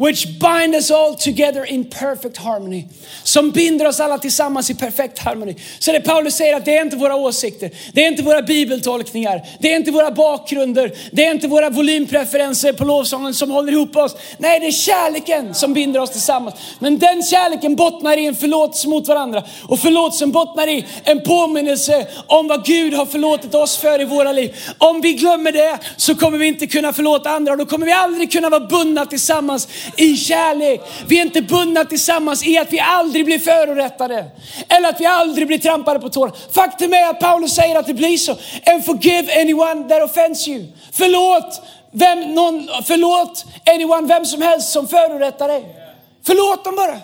Which 0.00 0.26
bind 0.26 0.74
us 0.74 0.90
all 0.90 1.14
together 1.14 1.64
in 1.64 1.84
perfect 1.84 2.36
harmony. 2.36 2.84
Som 3.22 3.50
binder 3.50 3.86
oss 3.86 4.00
alla 4.00 4.18
tillsammans 4.18 4.70
i 4.70 4.74
perfekt 4.74 5.18
harmoni. 5.18 5.56
Så 5.78 5.92
det 5.92 6.00
Paulus 6.00 6.34
säger 6.34 6.56
att 6.56 6.64
det 6.64 6.76
är 6.76 6.82
inte 6.82 6.96
våra 6.96 7.14
åsikter, 7.16 7.70
det 7.92 8.04
är 8.04 8.08
inte 8.08 8.22
våra 8.22 8.42
bibeltolkningar, 8.42 9.42
det 9.58 9.72
är 9.72 9.76
inte 9.76 9.90
våra 9.90 10.10
bakgrunder, 10.10 10.92
det 11.12 11.24
är 11.24 11.30
inte 11.30 11.48
våra 11.48 11.70
volympreferenser 11.70 12.72
på 12.72 12.84
lovsången 12.84 13.34
som 13.34 13.50
håller 13.50 13.72
ihop 13.72 13.96
oss. 13.96 14.16
Nej, 14.38 14.60
det 14.60 14.66
är 14.66 14.70
kärleken 14.72 15.54
som 15.54 15.74
binder 15.74 16.00
oss 16.00 16.10
tillsammans. 16.10 16.54
Men 16.78 16.98
den 16.98 17.22
kärleken 17.22 17.76
bottnar 17.76 18.16
i 18.16 18.26
en 18.26 18.36
förlåtelse 18.36 18.88
mot 18.88 19.08
varandra. 19.08 19.42
Och 19.68 19.78
förlåtelsen 19.78 20.32
bottnar 20.32 20.66
i 20.66 20.86
en 21.04 21.22
påminnelse 21.22 22.06
om 22.26 22.48
vad 22.48 22.64
Gud 22.64 22.94
har 22.94 23.06
förlåtit 23.06 23.54
oss 23.54 23.76
för 23.76 24.00
i 24.00 24.04
våra 24.04 24.32
liv. 24.32 24.56
Om 24.78 25.00
vi 25.00 25.12
glömmer 25.12 25.52
det 25.52 25.78
så 25.96 26.14
kommer 26.14 26.38
vi 26.38 26.46
inte 26.46 26.66
kunna 26.66 26.92
förlåta 26.92 27.30
andra 27.30 27.52
och 27.52 27.58
då 27.58 27.66
kommer 27.66 27.86
vi 27.86 27.92
aldrig 27.92 28.32
kunna 28.32 28.48
vara 28.48 28.66
bundna 28.66 29.06
tillsammans 29.06 29.68
i 29.96 30.16
kärlek. 30.16 30.80
Vi 31.06 31.18
är 31.18 31.22
inte 31.22 31.42
bundna 31.42 31.84
tillsammans 31.84 32.46
i 32.46 32.58
att 32.58 32.72
vi 32.72 32.80
aldrig 32.80 33.24
blir 33.24 33.38
förorättade. 33.38 34.24
Eller 34.68 34.88
att 34.88 35.00
vi 35.00 35.06
aldrig 35.06 35.46
blir 35.46 35.58
trampade 35.58 36.00
på 36.00 36.08
tårna. 36.08 36.32
Faktum 36.52 36.94
är 36.94 37.10
att 37.10 37.20
Paulus 37.20 37.54
säger 37.54 37.76
att 37.76 37.86
det 37.86 37.94
blir 37.94 38.16
så. 38.16 38.32
And 38.66 38.84
forgive 38.84 39.40
anyone 39.40 39.88
that 39.88 40.02
offends 40.02 40.48
you. 40.48 40.66
Förlåt, 40.92 41.62
vem, 41.92 42.34
någon, 42.34 42.68
förlåt 42.84 43.44
anyone, 43.66 44.08
vem 44.08 44.24
som 44.24 44.42
helst 44.42 44.72
som 44.72 44.88
förorättar 44.88 45.48
dig. 45.48 45.76
Förlåt 46.22 46.64
dem 46.64 46.76
bara. 46.76 47.00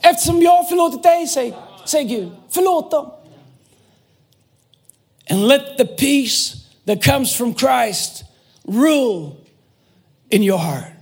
Eftersom 0.00 0.42
jag 0.42 0.56
har 0.56 0.64
förlåtit 0.64 1.02
dig, 1.02 1.26
säger, 1.26 1.54
säger 1.84 2.08
Gud. 2.08 2.30
Förlåt 2.50 2.90
dem. 2.90 3.10
And 5.30 5.48
let 5.48 5.76
the 5.76 5.84
peace 5.84 6.56
that 6.86 7.02
comes 7.02 7.36
from 7.36 7.54
Christ 7.54 8.24
rule 8.64 9.30
in 10.30 10.42
your 10.42 10.58
heart. 10.58 10.97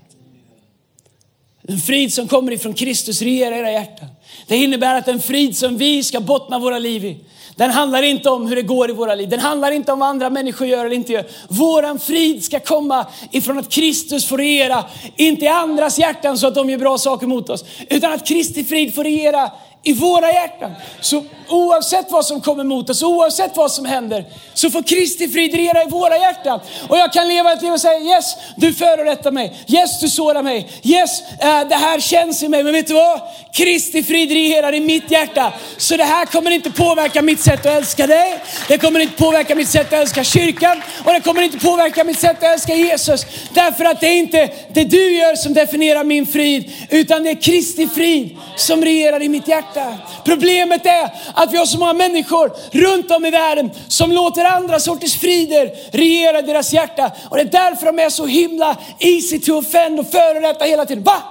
En 1.68 1.78
frid 1.78 2.12
som 2.12 2.28
kommer 2.28 2.52
ifrån 2.52 2.74
Kristus 2.74 3.22
regerar 3.22 3.56
era 3.56 3.72
hjärtan. 3.72 4.08
Det 4.46 4.56
innebär 4.56 4.94
att 4.94 5.06
den 5.06 5.20
frid 5.20 5.56
som 5.56 5.76
vi 5.76 6.02
ska 6.02 6.20
bottna 6.20 6.58
våra 6.58 6.78
liv 6.78 7.04
i, 7.04 7.16
den 7.56 7.70
handlar 7.70 8.02
inte 8.02 8.30
om 8.30 8.46
hur 8.46 8.56
det 8.56 8.62
går 8.62 8.90
i 8.90 8.92
våra 8.92 9.14
liv. 9.14 9.28
Den 9.28 9.40
handlar 9.40 9.70
inte 9.70 9.92
om 9.92 9.98
vad 9.98 10.08
andra 10.08 10.30
människor 10.30 10.66
gör 10.66 10.84
eller 10.84 10.96
inte 10.96 11.12
gör. 11.12 11.26
Våran 11.48 11.98
frid 11.98 12.44
ska 12.44 12.60
komma 12.60 13.06
ifrån 13.30 13.58
att 13.58 13.70
Kristus 13.70 14.26
får 14.26 14.38
regera, 14.38 14.84
inte 15.16 15.44
i 15.44 15.48
andras 15.48 15.98
hjärtan 15.98 16.38
så 16.38 16.46
att 16.46 16.54
de 16.54 16.70
gör 16.70 16.78
bra 16.78 16.98
saker 16.98 17.26
mot 17.26 17.50
oss, 17.50 17.64
utan 17.88 18.12
att 18.12 18.26
Kristi 18.26 18.64
frid 18.64 18.94
får 18.94 19.04
regera 19.04 19.50
i 19.86 19.92
våra 19.92 20.32
hjärtan. 20.32 20.72
Så 21.00 21.24
oavsett 21.48 22.10
vad 22.10 22.26
som 22.26 22.40
kommer 22.40 22.64
mot 22.64 22.90
oss, 22.90 23.02
oavsett 23.02 23.56
vad 23.56 23.72
som 23.72 23.84
händer, 23.84 24.24
så 24.54 24.70
får 24.70 24.82
Kristi 24.82 25.28
frid 25.28 25.54
regera 25.54 25.82
i 25.82 25.86
våra 25.86 26.18
hjärtan. 26.18 26.60
Och 26.88 26.98
jag 26.98 27.12
kan 27.12 27.28
leva 27.28 27.52
ett 27.52 27.62
liv 27.62 27.72
och 27.72 27.80
säga 27.80 28.00
yes, 28.00 28.36
du 28.56 28.72
förorättar 28.72 29.30
mig. 29.30 29.56
Yes, 29.66 30.00
du 30.00 30.08
sårar 30.08 30.42
mig. 30.42 30.68
Yes, 30.82 31.20
eh, 31.40 31.68
det 31.68 31.74
här 31.74 32.00
känns 32.00 32.42
i 32.42 32.48
mig. 32.48 32.62
Men 32.62 32.72
vet 32.72 32.86
du 32.86 32.94
vad? 32.94 33.20
Kristi 33.52 34.02
frid 34.02 34.30
regerar 34.30 34.74
i 34.74 34.80
mitt 34.80 35.10
hjärta. 35.10 35.52
Så 35.76 35.96
det 35.96 36.04
här 36.04 36.26
kommer 36.26 36.50
inte 36.50 36.70
påverka 36.70 37.22
mitt 37.22 37.40
sätt 37.40 37.60
att 37.60 37.72
älska 37.72 38.06
dig. 38.06 38.38
Det 38.68 38.78
kommer 38.78 39.00
inte 39.00 39.16
påverka 39.16 39.54
mitt 39.54 39.68
sätt 39.68 39.86
att 39.86 39.92
älska 39.92 40.24
kyrkan. 40.24 40.82
Och 41.04 41.12
det 41.12 41.20
kommer 41.20 41.42
inte 41.42 41.58
påverka 41.58 42.04
mitt 42.04 42.20
sätt 42.20 42.36
att 42.36 42.42
älska 42.42 42.74
Jesus. 42.74 43.26
Därför 43.54 43.84
att 43.84 44.00
det 44.00 44.06
är 44.06 44.18
inte 44.18 44.50
det 44.72 44.84
du 44.84 45.16
gör 45.16 45.34
som 45.36 45.54
definierar 45.54 46.04
min 46.04 46.26
frid, 46.26 46.72
utan 46.90 47.22
det 47.22 47.30
är 47.30 47.42
Kristi 47.42 47.88
frid 47.88 48.36
som 48.56 48.84
regerar 48.84 49.22
i 49.22 49.28
mitt 49.28 49.48
hjärta 49.48 49.75
hjärta. 49.76 49.98
Problemet 50.24 50.86
är 50.86 51.10
att 51.34 51.52
vi 51.52 51.56
har 51.56 51.66
så 51.66 51.78
många 51.78 51.92
människor 51.92 52.52
runt 52.70 53.10
om 53.10 53.24
i 53.24 53.30
världen 53.30 53.70
som 53.88 54.12
låter 54.12 54.44
andra 54.44 54.80
sorters 54.80 55.16
frider 55.16 55.72
regera 55.92 56.42
deras 56.42 56.72
hjärta. 56.72 57.12
Och 57.30 57.36
det 57.36 57.42
är 57.42 57.50
därför 57.50 57.86
de 57.86 57.98
är 57.98 58.10
så 58.10 58.26
himla 58.26 58.78
easy 59.00 59.40
to 59.40 59.58
offend 59.58 60.00
och 60.00 60.10
förorätta 60.10 60.64
hela 60.64 60.86
tiden. 60.86 61.04
Va? 61.04 61.22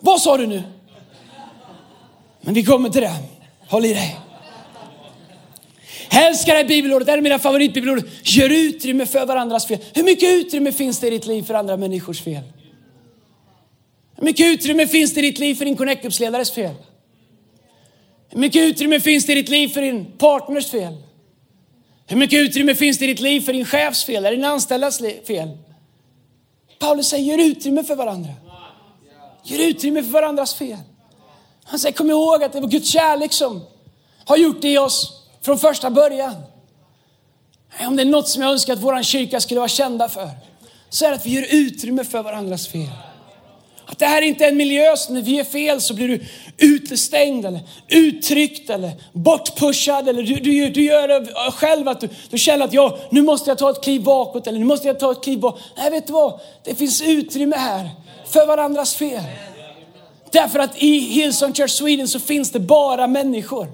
Vad 0.00 0.20
sa 0.20 0.36
du 0.36 0.46
nu? 0.46 0.62
Men 2.40 2.54
vi 2.54 2.64
kommer 2.64 2.90
till 2.90 3.02
det. 3.02 3.14
Håll 3.68 3.84
i 3.84 3.94
dig. 3.94 4.18
Jag 6.12 6.26
älskar 6.26 6.52
det 6.52 6.58
här 6.58 6.68
bibelordet, 6.68 7.06
det 7.06 7.12
är 7.12 7.20
mina 7.20 7.38
favoritbibelord. 7.38 8.02
Gör 8.22 8.48
utrymme 8.48 9.06
för 9.06 9.26
varandras 9.26 9.66
fel. 9.66 9.78
Hur 9.94 10.02
mycket 10.02 10.28
utrymme 10.28 10.72
finns 10.72 11.00
det 11.00 11.06
i 11.06 11.10
ditt 11.10 11.26
liv 11.26 11.42
för 11.42 11.54
andra 11.54 11.76
människors 11.76 12.22
fel? 12.22 12.42
Hur 14.16 14.24
mycket 14.24 14.46
utrymme 14.46 14.86
finns 14.86 15.14
det 15.14 15.20
i 15.20 15.22
ditt 15.22 15.38
liv 15.38 15.54
för 15.54 15.64
din 15.64 15.76
Connect-ledares 15.76 16.52
fel? 16.52 16.74
Hur 18.30 18.40
mycket 18.40 18.62
utrymme 18.62 19.00
finns 19.00 19.26
det 19.26 19.32
i 19.32 19.34
ditt 19.34 19.48
liv 19.48 19.68
för 19.68 19.82
din 19.82 20.12
partners 20.18 20.70
fel? 20.70 20.96
Hur 22.06 22.16
mycket 22.16 22.38
utrymme 22.38 22.74
finns 22.74 22.98
det 22.98 23.04
i 23.04 23.08
ditt 23.08 23.20
liv 23.20 23.40
för 23.40 23.52
din 23.52 23.64
chefs 23.64 24.04
fel, 24.04 24.16
eller 24.16 24.36
din 24.36 24.44
anställdas 24.44 24.98
fel? 25.26 25.58
Paulus 26.78 27.08
säger, 27.08 27.24
gör 27.24 27.46
utrymme 27.46 27.84
för 27.84 27.96
varandra. 27.96 28.30
Gör 29.44 29.68
utrymme 29.68 30.02
för 30.02 30.10
varandras 30.10 30.54
fel. 30.54 30.78
Han 31.64 31.78
säger, 31.78 31.96
kom 31.96 32.10
ihåg 32.10 32.44
att 32.44 32.52
det 32.52 32.60
var 32.60 32.68
Guds 32.68 32.88
kärlek 32.88 33.32
som 33.32 33.62
har 34.24 34.36
gjort 34.36 34.62
det 34.62 34.68
i 34.68 34.78
oss 34.78 35.26
från 35.42 35.58
första 35.58 35.90
början. 35.90 36.34
Om 37.80 37.96
det 37.96 38.02
är 38.02 38.06
något 38.06 38.28
som 38.28 38.42
jag 38.42 38.52
önskar 38.52 38.72
att 38.72 38.82
vår 38.82 39.02
kyrka 39.02 39.40
skulle 39.40 39.60
vara 39.60 39.68
kända 39.68 40.08
för, 40.08 40.30
så 40.88 41.04
är 41.04 41.08
det 41.08 41.16
att 41.16 41.26
vi 41.26 41.30
gör 41.30 41.46
utrymme 41.50 42.04
för 42.04 42.22
varandras 42.22 42.68
fel. 42.68 42.88
Att 43.90 43.98
det 43.98 44.06
här 44.06 44.22
är 44.22 44.26
inte 44.26 44.44
är 44.44 44.48
en 44.48 44.56
miljö 44.56 44.96
som 44.96 45.14
när 45.14 45.22
vi 45.22 45.40
är 45.40 45.44
fel 45.44 45.80
så 45.80 45.94
blir 45.94 46.08
du 46.08 46.24
utestängd 46.58 47.46
eller 47.46 47.60
uttryckt 47.88 48.70
eller 48.70 48.90
bortpushad 49.12 50.08
eller 50.08 50.22
du, 50.22 50.34
du, 50.34 50.70
du 50.70 50.84
gör 50.84 51.08
det 51.08 51.52
själv 51.52 51.88
att 51.88 52.00
du, 52.00 52.08
du 52.30 52.38
känner 52.38 52.64
att 52.64 52.72
ja, 52.72 52.98
nu 53.10 53.22
måste 53.22 53.50
jag 53.50 53.58
ta 53.58 53.70
ett 53.70 53.82
kliv 53.82 54.02
bakåt 54.02 54.46
eller 54.46 54.58
nu 54.58 54.64
måste 54.64 54.86
jag 54.86 55.00
ta 55.00 55.12
ett 55.12 55.22
kliv 55.22 55.38
bakåt. 55.38 55.60
Nej, 55.76 55.90
vet 55.90 56.06
du 56.06 56.12
vad? 56.12 56.40
Det 56.64 56.74
finns 56.74 57.02
utrymme 57.02 57.56
här 57.56 57.90
för 58.26 58.46
varandras 58.46 58.94
fel. 58.94 59.22
Därför 60.30 60.58
att 60.58 60.82
i 60.82 60.98
Hillsong 60.98 61.54
Church 61.54 61.70
Sweden 61.70 62.08
så 62.08 62.20
finns 62.20 62.50
det 62.50 62.60
bara 62.60 63.06
människor. 63.06 63.66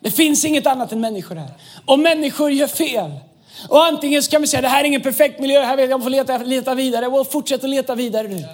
Det 0.00 0.10
finns 0.10 0.44
inget 0.44 0.66
annat 0.66 0.92
än 0.92 1.00
människor 1.00 1.34
här. 1.34 1.50
Och 1.86 1.98
människor 1.98 2.50
gör 2.50 2.66
fel. 2.66 3.10
Och 3.68 3.84
antingen 3.84 4.22
så 4.22 4.30
kan 4.30 4.40
vi 4.40 4.46
säga 4.46 4.62
det 4.62 4.68
här 4.68 4.80
är 4.80 4.84
ingen 4.84 5.02
perfekt 5.02 5.40
miljö, 5.40 5.62
här 5.62 5.76
vet 5.76 5.90
jag, 5.90 5.98
jag 5.98 6.02
får 6.02 6.10
leta, 6.10 6.38
leta 6.38 6.74
vidare. 6.74 7.08
Well, 7.08 7.24
fortsätt 7.24 7.64
att 7.64 7.70
leta 7.70 7.94
vidare 7.94 8.28
nu. 8.28 8.44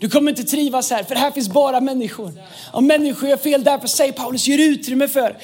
Du 0.00 0.08
kommer 0.08 0.30
inte 0.30 0.44
trivas 0.44 0.90
här, 0.90 1.02
för 1.02 1.14
här 1.14 1.30
finns 1.30 1.48
bara 1.48 1.80
människor. 1.80 2.32
Om 2.72 2.86
människor 2.86 3.28
gör 3.28 3.36
fel, 3.36 3.64
därför 3.64 3.88
säger 3.88 4.12
Paulus, 4.12 4.48
gör 4.48 4.58
utrymme 4.58 5.08
för. 5.08 5.36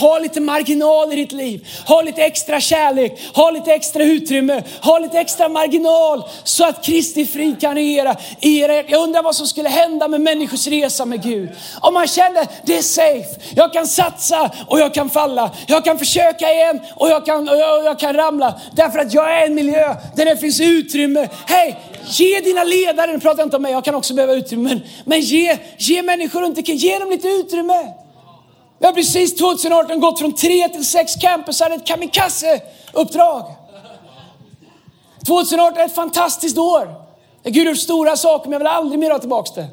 Ha 0.00 0.18
lite 0.18 0.40
marginal 0.40 1.12
i 1.12 1.16
ditt 1.16 1.32
liv. 1.32 1.68
Ha 1.86 2.02
lite 2.02 2.22
extra 2.22 2.60
kärlek, 2.60 3.20
ha 3.34 3.50
lite 3.50 3.72
extra 3.72 4.04
utrymme, 4.04 4.62
ha 4.82 4.98
lite 4.98 5.18
extra 5.18 5.48
marginal 5.48 6.24
så 6.44 6.64
att 6.64 6.84
Kristi 6.84 7.26
frid 7.26 7.60
kan 7.60 7.74
regera 7.74 8.16
i 8.40 8.58
er. 8.60 8.84
Jag 8.88 9.02
undrar 9.02 9.22
vad 9.22 9.34
som 9.34 9.46
skulle 9.46 9.68
hända 9.68 10.08
med 10.08 10.20
människors 10.20 10.66
resa 10.66 11.04
med 11.04 11.22
Gud. 11.22 11.50
Om 11.80 11.94
man 11.94 12.06
känner 12.06 12.46
det 12.64 12.78
är 12.78 12.82
safe, 12.82 13.40
jag 13.54 13.72
kan 13.72 13.86
satsa 13.86 14.50
och 14.66 14.80
jag 14.80 14.94
kan 14.94 15.10
falla. 15.10 15.50
Jag 15.66 15.84
kan 15.84 15.98
försöka 15.98 16.52
igen 16.52 16.80
och 16.94 17.08
jag 17.08 17.26
kan, 17.26 17.48
och 17.48 17.56
jag, 17.56 17.78
och 17.78 17.84
jag 17.84 17.98
kan 17.98 18.14
ramla. 18.14 18.60
Därför 18.72 18.98
att 18.98 19.14
jag 19.14 19.38
är 19.38 19.46
en 19.46 19.54
miljö 19.54 19.96
där 20.16 20.24
det 20.24 20.36
finns 20.36 20.60
utrymme. 20.60 21.28
Hej, 21.46 21.78
Ge 22.06 22.40
dina 22.40 22.64
ledare, 22.64 23.12
nu 23.12 23.20
pratar 23.20 23.38
jag 23.38 23.46
inte 23.46 23.56
om 23.56 23.62
mig, 23.62 23.72
jag 23.72 23.84
kan 23.84 23.94
också 23.94 24.14
behöva 24.14 24.32
utrymme, 24.32 24.68
men, 24.68 24.80
men 25.04 25.20
ge, 25.20 25.58
ge 25.78 26.02
människor 26.02 26.40
runt 26.40 26.58
omkring, 26.58 26.76
ge 26.76 26.98
dem 26.98 27.10
lite 27.10 27.28
utrymme. 27.28 27.92
Vi 28.78 28.86
har 28.86 28.92
precis 28.92 29.36
2018 29.36 30.00
gått 30.00 30.18
från 30.18 30.34
tre 30.34 30.68
till 30.68 30.86
sex 30.86 31.14
campusar, 31.14 31.70
ett 31.70 31.86
kamikaze-uppdrag. 31.86 33.54
2018 35.26 35.80
är 35.80 35.84
ett 35.84 35.94
fantastiskt 35.94 36.58
år. 36.58 36.94
Gud 37.44 37.66
har 37.66 37.74
stora 37.74 38.16
saker, 38.16 38.44
men 38.44 38.52
jag 38.52 38.58
vill 38.58 38.66
aldrig 38.66 38.98
mer 38.98 39.10
ha 39.10 39.18
tillbaka 39.18 39.60
det. 39.60 39.68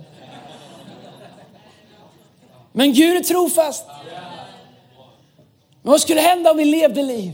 Men 2.71 2.93
Gud 2.93 3.17
är 3.17 3.23
trofast. 3.23 3.85
Men 5.81 5.91
vad 5.91 6.01
skulle 6.01 6.21
hända 6.21 6.51
om 6.51 6.57
vi 6.57 6.65
levde 6.65 7.01
liv 7.01 7.31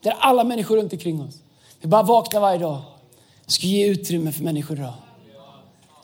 där 0.00 0.16
alla 0.18 0.44
människor 0.44 0.76
runt 0.76 0.92
omkring 0.92 1.22
oss, 1.22 1.34
vi 1.80 1.88
bara 1.88 2.02
vaknar 2.02 2.40
varje 2.40 2.58
dag 2.58 2.82
ska 3.46 3.66
ge 3.66 3.86
utrymme 3.86 4.32
för 4.32 4.42
människor 4.42 4.78
idag. 4.78 4.94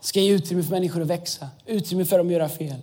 Ska 0.00 0.20
ge 0.20 0.32
utrymme 0.32 0.62
för 0.62 0.70
människor 0.70 1.02
att 1.02 1.08
växa. 1.08 1.48
Utrymme 1.66 2.04
för 2.04 2.18
dem 2.18 2.26
att 2.26 2.32
göra 2.32 2.48
fel. 2.48 2.76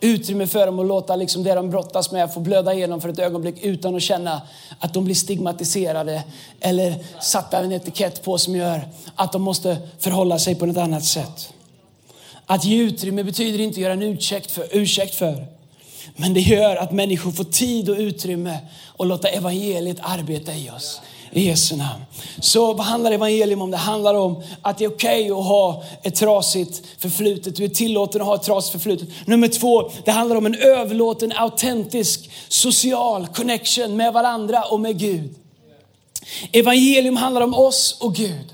Utrymme 0.00 0.46
för 0.46 0.66
dem 0.66 0.78
att 0.78 0.86
låta 0.86 1.16
liksom 1.16 1.42
det 1.42 1.54
de 1.54 1.70
brottas 1.70 2.12
med 2.12 2.34
få 2.34 2.40
blöda 2.40 2.74
igenom 2.74 3.00
för 3.00 3.08
ett 3.08 3.18
ögonblick 3.18 3.54
utan 3.62 3.96
att 3.96 4.02
känna 4.02 4.42
att 4.78 4.94
de 4.94 5.04
blir 5.04 5.14
stigmatiserade 5.14 6.22
eller 6.60 7.04
satta 7.20 7.58
en 7.58 7.72
etikett 7.72 8.22
på 8.22 8.38
som 8.38 8.56
gör 8.56 8.88
att 9.14 9.32
de 9.32 9.42
måste 9.42 9.78
förhålla 9.98 10.38
sig 10.38 10.54
på 10.54 10.66
något 10.66 10.76
annat 10.76 11.04
sätt. 11.04 11.52
Att 12.46 12.64
ge 12.64 12.82
utrymme 12.82 13.24
betyder 13.24 13.60
inte 13.60 13.74
att 13.74 13.82
göra 13.82 13.92
en 13.92 14.02
ursäkt 14.02 14.50
för, 14.50 14.68
ursäkt 14.72 15.14
för. 15.14 15.46
Men 16.16 16.34
det 16.34 16.40
gör 16.40 16.76
att 16.76 16.92
människor 16.92 17.30
får 17.30 17.44
tid 17.44 17.90
och 17.90 17.96
utrymme 17.98 18.58
att 18.98 19.06
låta 19.06 19.28
evangeliet 19.28 19.98
arbeta 20.00 20.54
i 20.54 20.70
oss. 20.70 21.00
I 21.34 21.46
Jesu 21.46 21.76
namn. 21.76 22.02
Så 22.40 22.72
vad 22.72 22.86
handlar 22.86 23.12
evangelium 23.12 23.62
om? 23.62 23.70
Det 23.70 23.76
handlar 23.76 24.14
om 24.14 24.42
att 24.62 24.78
det 24.78 24.84
är 24.84 24.88
okej 24.88 25.32
okay 25.32 25.40
att 25.40 25.46
ha 25.46 25.84
ett 26.02 26.14
trasigt 26.14 26.82
förflutet. 26.98 27.56
Du 27.56 27.64
är 27.64 27.68
tillåten 27.68 28.20
att 28.20 28.26
ha 28.26 28.34
ett 28.34 28.42
trasigt 28.42 28.72
förflutet. 28.72 29.08
Nummer 29.26 29.48
två, 29.48 29.90
det 30.04 30.10
handlar 30.10 30.36
om 30.36 30.46
en 30.46 30.54
överlåten, 30.54 31.32
autentisk, 31.36 32.30
social 32.48 33.26
connection 33.26 33.96
med 33.96 34.12
varandra 34.12 34.62
och 34.64 34.80
med 34.80 34.98
Gud. 34.98 35.34
Evangelium 36.52 37.16
handlar 37.16 37.40
om 37.40 37.54
oss 37.54 37.96
och 38.00 38.14
Gud. 38.14 38.53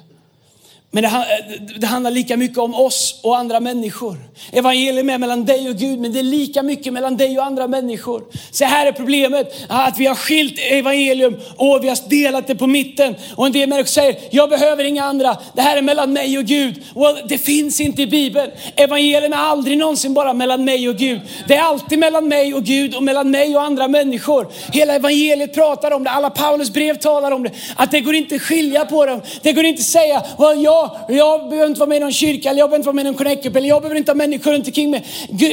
Men 0.92 1.02
det, 1.02 1.10
det, 1.78 1.86
handlar 1.86 2.10
lika 2.10 2.36
mycket 2.36 2.58
om 2.58 2.74
oss 2.74 3.20
och 3.22 3.38
andra 3.38 3.60
människor. 3.60 4.16
Evangelium 4.52 5.10
är 5.10 5.18
mellan 5.18 5.44
dig 5.44 5.68
och 5.68 5.76
Gud, 5.76 6.00
men 6.00 6.12
det 6.12 6.18
är 6.18 6.22
lika 6.22 6.62
mycket 6.62 6.92
mellan 6.92 7.16
dig 7.16 7.38
och 7.38 7.46
andra 7.46 7.68
människor. 7.68 8.22
Så 8.50 8.64
här 8.64 8.86
är 8.86 8.92
problemet, 8.92 9.54
att 9.68 9.98
vi 9.98 10.06
har 10.06 10.14
skilt 10.14 10.58
evangelium 10.58 11.36
och 11.56 11.84
vi 11.84 11.88
har 11.88 12.08
delat 12.08 12.46
det 12.46 12.54
på 12.54 12.66
mitten. 12.66 13.14
Och 13.36 13.46
en 13.46 13.52
del 13.52 13.68
människor 13.68 13.88
säger, 13.88 14.16
jag 14.30 14.50
behöver 14.50 14.84
inga 14.84 15.04
andra, 15.04 15.36
det 15.54 15.62
här 15.62 15.76
är 15.76 15.82
mellan 15.82 16.12
mig 16.12 16.38
och 16.38 16.44
Gud. 16.44 16.82
Well, 16.94 17.16
det 17.28 17.38
finns 17.38 17.80
inte 17.80 18.02
i 18.02 18.06
Bibeln. 18.06 18.50
Evangelium 18.76 19.32
är 19.32 19.36
aldrig 19.36 19.78
någonsin 19.78 20.14
bara 20.14 20.32
mellan 20.32 20.64
mig 20.64 20.88
och 20.88 20.96
Gud. 20.96 21.20
Det 21.48 21.54
är 21.54 21.62
alltid 21.62 21.98
mellan 21.98 22.28
mig 22.28 22.54
och 22.54 22.64
Gud 22.64 22.94
och 22.94 23.02
mellan 23.02 23.30
mig 23.30 23.56
och 23.56 23.62
andra 23.62 23.88
människor. 23.88 24.48
Hela 24.72 24.94
evangeliet 24.94 25.54
pratar 25.54 25.90
om 25.90 26.04
det, 26.04 26.10
alla 26.10 26.30
Paulus 26.30 26.72
brev 26.72 26.98
talar 26.98 27.30
om 27.30 27.42
det. 27.42 27.50
Att 27.76 27.90
det 27.90 28.00
går 28.00 28.14
inte 28.14 28.34
att 28.34 28.42
skilja 28.42 28.84
på 28.84 29.06
dem. 29.06 29.22
Det 29.42 29.52
går 29.52 29.64
inte 29.64 29.80
att 29.80 29.86
säga, 29.86 30.22
well, 30.38 30.62
jag 30.62 30.79
jag, 31.08 31.48
behöver 31.48 31.66
inte 31.66 31.80
vara 31.80 31.88
med 31.88 31.96
i 31.96 32.00
någon 32.00 32.12
kyrka, 32.12 32.50
eller 32.50 32.58
jag 32.58 32.70
behöver 32.70 32.76
inte 32.76 32.86
vara 32.86 32.94
med 32.94 33.02
i 33.02 33.04
någon 33.04 33.14
connect 33.14 33.46
eller 33.46 33.68
jag 33.68 33.82
behöver 33.82 33.98
inte 33.98 34.10
ha 34.10 34.16
människor 34.16 34.52
runt 34.52 34.66
omkring 34.66 34.90
mig. 34.90 35.04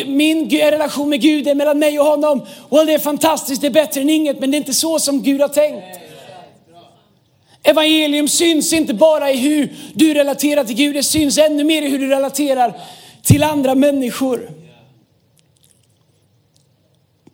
Min 0.08 0.50
relation 0.50 1.10
med 1.10 1.22
Gud 1.22 1.48
är 1.48 1.56
mellan 1.56 1.80
mig 1.80 2.00
och 2.00 2.06
honom. 2.06 2.46
Well, 2.70 2.86
det 2.86 2.94
är 2.94 3.00
fantastiskt, 3.00 3.62
det 3.62 3.68
är 3.68 3.72
bättre 3.72 4.02
än 4.02 4.10
inget, 4.10 4.40
men 4.40 4.52
det 4.52 4.58
är 4.58 4.60
inte 4.60 4.74
så 4.74 5.00
som 5.00 5.24
Gud 5.24 5.42
har 5.42 5.48
tänkt. 5.48 5.84
Evangelium 7.64 8.28
syns 8.28 8.74
inte 8.74 8.94
bara 8.94 9.32
i 9.32 9.38
hur 9.38 9.74
du 9.94 10.14
relaterar 10.14 10.64
till 10.64 10.76
Gud, 10.76 10.96
det 10.96 11.04
syns 11.04 11.38
ännu 11.38 11.64
mer 11.64 11.82
i 11.82 11.90
hur 11.90 12.00
du 12.00 12.08
relaterar 12.08 12.74
till 13.24 13.44
andra 13.44 13.76
människor. 13.76 14.50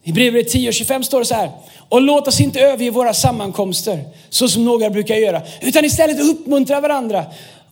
I 0.03 0.11
brevet 0.11 0.49
10 0.49 0.67
och 0.67 0.73
25 0.73 1.03
står 1.03 1.19
det 1.19 1.25
så 1.25 1.35
här. 1.35 1.51
Och 1.89 2.01
låt 2.01 2.27
oss 2.27 2.41
inte 2.41 2.59
överge 2.59 2.91
våra 2.91 3.13
sammankomster 3.13 3.99
så 4.29 4.47
som 4.47 4.65
några 4.65 4.89
brukar 4.89 5.15
göra, 5.15 5.41
utan 5.61 5.85
istället 5.85 6.19
uppmuntra 6.19 6.81
varandra. 6.81 7.25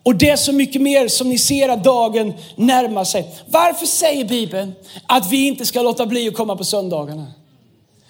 Och 0.04 0.16
det 0.16 0.30
är 0.30 0.36
så 0.36 0.54
mycket 0.54 0.82
mer 0.82 1.08
som 1.08 1.30
ni 1.30 1.38
ser 1.38 1.70
att 1.70 1.84
dagen 1.84 2.34
närmar 2.56 3.04
sig. 3.04 3.36
Varför 3.48 3.86
säger 3.86 4.26
Bibeln 4.26 4.74
att 5.06 5.32
vi 5.32 5.48
inte 5.48 5.66
ska 5.66 5.82
låta 5.82 6.06
bli 6.06 6.28
att 6.28 6.34
komma 6.34 6.56
på 6.56 6.64
söndagarna? 6.64 7.28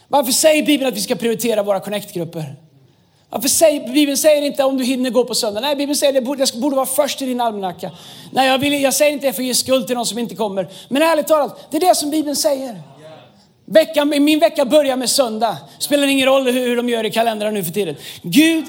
Varför 0.07 0.31
säger 0.31 0.63
Bibeln 0.63 0.87
att 0.87 0.97
vi 0.97 1.01
ska 1.01 1.15
prioritera 1.15 1.63
våra 1.63 1.79
connectgrupper? 1.79 2.55
Varför 3.29 3.49
säger, 3.49 3.93
Bibeln 3.93 4.17
säger 4.17 4.41
inte 4.41 4.63
om 4.63 4.77
du 4.77 4.83
hinner 4.83 5.09
gå 5.09 5.23
på 5.23 5.35
söndag. 5.35 5.61
Nej, 5.61 5.75
Bibeln 5.75 5.95
säger 5.95 6.11
att 6.11 6.27
jag 6.27 6.61
borde, 6.61 6.75
vara 6.75 6.85
först 6.85 7.21
i 7.21 7.25
din 7.25 7.41
almanacka. 7.41 7.91
Nej, 8.31 8.47
jag, 8.47 8.57
vill, 8.57 8.81
jag 8.81 8.93
säger 8.93 9.11
inte 9.11 9.25
det 9.25 9.33
för 9.33 9.41
att 9.41 9.47
ge 9.47 9.55
skuld 9.55 9.87
till 9.87 9.95
någon 9.95 10.05
som 10.05 10.19
inte 10.19 10.35
kommer. 10.35 10.69
Men 10.89 11.01
ärligt 11.01 11.27
talat, 11.27 11.67
det 11.71 11.77
är 11.77 11.81
det 11.81 11.95
som 11.95 12.09
Bibeln 12.09 12.35
säger. 12.35 12.81
Veckan, 13.65 14.09
min 14.09 14.39
vecka 14.39 14.65
börjar 14.65 14.95
med 14.95 15.09
söndag. 15.09 15.57
Spelar 15.79 16.07
ingen 16.07 16.27
roll 16.27 16.51
hur 16.51 16.77
de 16.77 16.89
gör 16.89 17.05
i 17.05 17.11
kalendern 17.11 17.53
nu 17.53 17.63
för 17.63 17.71
tiden. 17.71 17.95
Gud 18.21 18.65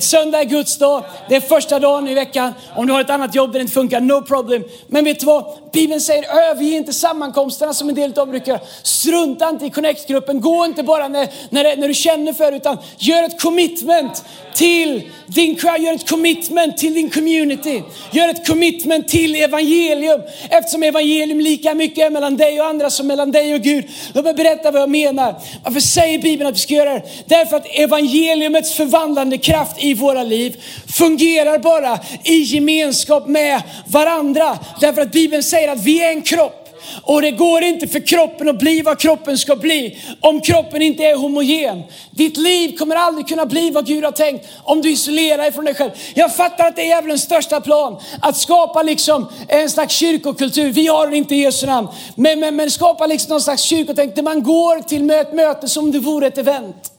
Söndag 0.00 0.40
är 0.40 0.44
Guds 0.44 0.78
dag. 0.78 1.04
Det 1.28 1.36
är 1.36 1.40
första 1.40 1.78
dagen 1.78 2.08
i 2.08 2.14
veckan. 2.14 2.54
Om 2.76 2.86
du 2.86 2.92
har 2.92 3.00
ett 3.00 3.10
annat 3.10 3.34
jobb 3.34 3.52
där 3.52 3.58
det 3.58 3.62
inte 3.62 3.74
funkar, 3.74 4.00
no 4.00 4.22
problem. 4.22 4.64
Men 4.86 5.04
vet 5.04 5.20
du 5.20 5.26
vad? 5.26 5.44
Bibeln 5.72 6.00
säger 6.00 6.50
överge 6.50 6.76
inte 6.76 6.92
sammankomsterna 6.92 7.74
som 7.74 7.88
en 7.88 7.94
del 7.94 8.18
av 8.18 8.28
brukar. 8.28 8.60
Strunta 8.82 9.48
inte 9.48 9.66
i 9.66 9.70
connect-gruppen. 9.70 10.40
Gå 10.40 10.64
inte 10.64 10.82
bara 10.82 11.08
när, 11.08 11.28
när, 11.50 11.76
när 11.76 11.88
du 11.88 11.94
känner 11.94 12.32
för 12.32 12.52
utan 12.52 12.78
gör 12.98 13.22
ett 13.22 13.42
commitment 13.42 14.24
till 14.54 15.02
din 15.26 15.54
gör 15.78 15.94
ett 15.94 16.08
commitment 16.10 16.78
till 16.78 16.94
din 16.94 17.10
community. 17.10 17.82
Gör 18.10 18.28
ett 18.28 18.46
commitment 18.46 19.08
till 19.08 19.36
evangelium. 19.36 20.20
Eftersom 20.48 20.82
evangelium 20.82 21.40
lika 21.40 21.74
mycket 21.74 22.06
är 22.06 22.10
mellan 22.10 22.36
dig 22.36 22.60
och 22.60 22.66
andra 22.66 22.90
som 22.90 23.06
mellan 23.06 23.32
dig 23.32 23.54
och 23.54 23.60
Gud. 23.60 23.84
Låt 24.14 24.24
mig 24.24 24.34
berätta 24.34 24.70
vad 24.70 24.82
jag 24.82 24.90
menar. 24.90 25.34
Varför 25.64 25.80
säger 25.80 26.18
Bibeln 26.18 26.48
att 26.48 26.54
vi 26.54 26.58
ska 26.58 26.74
göra 26.74 26.94
det? 26.94 27.02
Därför 27.26 27.56
att 27.56 27.66
evangeliumets 27.66 28.72
förvandlande 28.72 29.38
kraft 29.38 29.59
i 29.78 29.94
våra 29.94 30.22
liv 30.22 30.62
fungerar 30.88 31.58
bara 31.58 31.98
i 32.24 32.34
gemenskap 32.34 33.26
med 33.26 33.62
varandra. 33.86 34.58
Därför 34.80 35.02
att 35.02 35.12
Bibeln 35.12 35.42
säger 35.42 35.68
att 35.72 35.84
vi 35.84 36.02
är 36.02 36.10
en 36.10 36.22
kropp. 36.22 36.60
Och 37.02 37.22
det 37.22 37.30
går 37.30 37.62
inte 37.62 37.88
för 37.88 38.06
kroppen 38.06 38.48
att 38.48 38.58
bli 38.58 38.82
vad 38.82 38.98
kroppen 38.98 39.38
ska 39.38 39.56
bli 39.56 39.98
om 40.20 40.40
kroppen 40.40 40.82
inte 40.82 41.04
är 41.04 41.16
homogen. 41.16 41.82
Ditt 42.10 42.36
liv 42.36 42.76
kommer 42.76 42.96
aldrig 42.96 43.28
kunna 43.28 43.46
bli 43.46 43.70
vad 43.70 43.86
Gud 43.86 44.04
har 44.04 44.12
tänkt 44.12 44.48
om 44.64 44.82
du 44.82 44.90
isolerar 44.90 45.38
dig 45.38 45.52
från 45.52 45.64
dig 45.64 45.74
själv. 45.74 45.90
Jag 46.14 46.36
fattar 46.36 46.68
att 46.68 46.76
det 46.76 46.82
är 46.82 46.86
djävulens 46.86 47.22
största 47.22 47.60
plan. 47.60 48.00
Att 48.20 48.36
skapa 48.36 48.82
liksom 48.82 49.28
en 49.48 49.70
slags 49.70 49.94
kyrkokultur. 49.94 50.70
Vi 50.70 50.86
har 50.86 51.06
den 51.06 51.14
inte 51.14 51.34
i 51.34 51.42
Jesu 51.42 51.66
namn. 51.66 51.88
Men, 52.14 52.40
men, 52.40 52.56
men 52.56 52.70
skapa 52.70 53.06
liksom 53.06 53.30
någon 53.30 53.40
slags 53.40 53.62
kyrkotänk 53.62 54.14
där 54.14 54.22
man 54.22 54.42
går 54.42 54.80
till 54.80 55.10
ett 55.10 55.34
möte 55.34 55.68
som 55.68 55.84
om 55.84 55.92
det 55.92 55.98
vore 55.98 56.26
ett 56.26 56.38
event. 56.38 56.92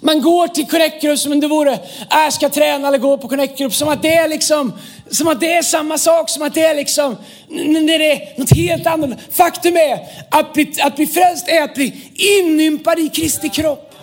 Man 0.00 0.22
går 0.22 0.48
till 0.48 0.66
connect 0.66 1.02
Group 1.02 1.18
som 1.18 1.32
om 1.32 1.40
det 1.40 1.46
vore, 1.46 1.78
jag 2.10 2.32
ska 2.32 2.48
träna 2.48 2.88
eller 2.88 2.98
gå 2.98 3.18
på 3.18 3.28
connect 3.28 3.58
Group? 3.58 3.74
som 3.74 3.88
att 3.88 4.02
det 4.02 4.14
är 4.14 4.28
liksom, 4.28 4.72
som 5.10 5.28
att 5.28 5.40
det 5.40 5.52
är 5.52 5.62
samma 5.62 5.98
sak, 5.98 6.30
som 6.30 6.42
att 6.42 6.54
det 6.54 6.64
är 6.64 6.74
liksom, 6.74 7.16
när 7.48 7.98
det 7.98 8.12
är 8.12 8.38
något 8.38 8.56
helt 8.56 8.86
annat. 8.86 9.18
Faktum 9.30 9.76
är 9.76 9.98
att 10.30 10.52
bli, 10.52 10.74
att 10.82 10.96
bli 10.96 11.06
frälst 11.06 11.48
är 11.48 11.62
att 11.62 11.74
bli 11.74 12.10
inympad 12.38 12.98
i 12.98 13.08
Kristi 13.08 13.48
kropp. 13.48 13.94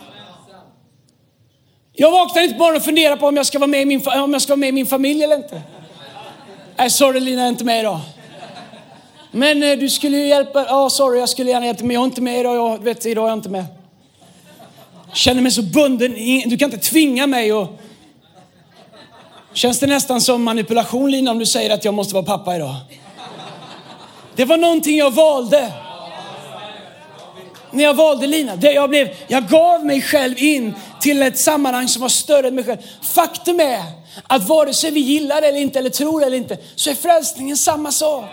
Jag 1.93 2.11
vaknar 2.11 2.41
inte 2.41 2.55
bara 2.55 2.75
och 2.75 2.83
funderar 2.83 3.15
på 3.15 3.27
om 3.27 3.37
jag 3.37 3.45
ska 3.45 3.59
vara 3.59 3.67
med 3.67 3.81
i 3.81 3.85
min, 3.85 4.01
om 4.07 4.33
jag 4.33 4.41
ska 4.41 4.51
vara 4.51 4.59
med 4.59 4.69
i 4.69 4.71
min 4.71 4.85
familj 4.85 5.23
eller 5.23 5.35
inte. 5.35 5.61
Nej, 6.77 6.89
sorry 6.89 7.19
Lina, 7.19 7.41
jag 7.41 7.45
är 7.45 7.49
inte 7.49 7.63
med 7.63 7.79
idag. 7.79 7.99
Men 9.31 9.63
eh, 9.63 9.77
du 9.77 9.89
skulle 9.89 10.17
ju 10.17 10.27
hjälpa, 10.27 10.65
ja 10.67 10.83
oh, 10.83 10.89
sorry 10.89 11.19
jag 11.19 11.29
skulle 11.29 11.49
gärna 11.51 11.65
hjälpa 11.65 11.83
men 11.83 11.93
jag 11.93 12.01
är 12.01 12.05
inte 12.05 12.21
med 12.21 12.39
idag, 12.39 12.55
jag 12.55 12.83
vet 12.83 13.05
idag 13.05 13.23
är 13.25 13.29
jag 13.29 13.37
inte 13.37 13.49
med 13.49 13.65
känner 15.13 15.41
mig 15.41 15.51
så 15.51 15.61
bunden. 15.61 16.13
Du 16.45 16.57
kan 16.57 16.73
inte 16.73 16.89
tvinga 16.89 17.27
mig. 17.27 17.53
Och... 17.53 17.79
Känns 19.53 19.79
det 19.79 19.87
nästan 19.87 20.21
som 20.21 20.43
manipulation 20.43 21.11
Lina 21.11 21.31
om 21.31 21.39
du 21.39 21.45
säger 21.45 21.69
att 21.69 21.85
jag 21.85 21.93
måste 21.93 22.13
vara 22.13 22.25
pappa 22.25 22.55
idag? 22.55 22.75
Det 24.35 24.45
var 24.45 24.57
någonting 24.57 24.97
jag 24.97 25.11
valde. 25.11 25.71
När 27.71 27.83
jag 27.83 27.93
valde 27.93 28.27
Lina. 28.27 28.55
Det 28.55 28.71
jag, 28.71 28.89
blev, 28.89 29.15
jag 29.27 29.47
gav 29.47 29.85
mig 29.85 30.01
själv 30.01 30.37
in 30.37 30.73
till 31.01 31.21
ett 31.21 31.37
sammanhang 31.37 31.87
som 31.87 32.01
var 32.01 32.09
större 32.09 32.47
än 32.47 32.55
mig 32.55 32.63
själv. 32.63 32.77
Faktum 33.01 33.59
är 33.59 33.83
att 34.27 34.47
vare 34.47 34.73
sig 34.73 34.91
vi 34.91 34.99
gillar 34.99 35.41
det 35.41 35.47
eller 35.47 35.59
inte, 35.59 35.79
eller 35.79 35.89
tror 35.89 36.19
det 36.19 36.25
eller 36.25 36.37
inte, 36.37 36.57
så 36.75 36.89
är 36.89 36.95
frälsningen 36.95 37.57
samma 37.57 37.91
sak. 37.91 38.25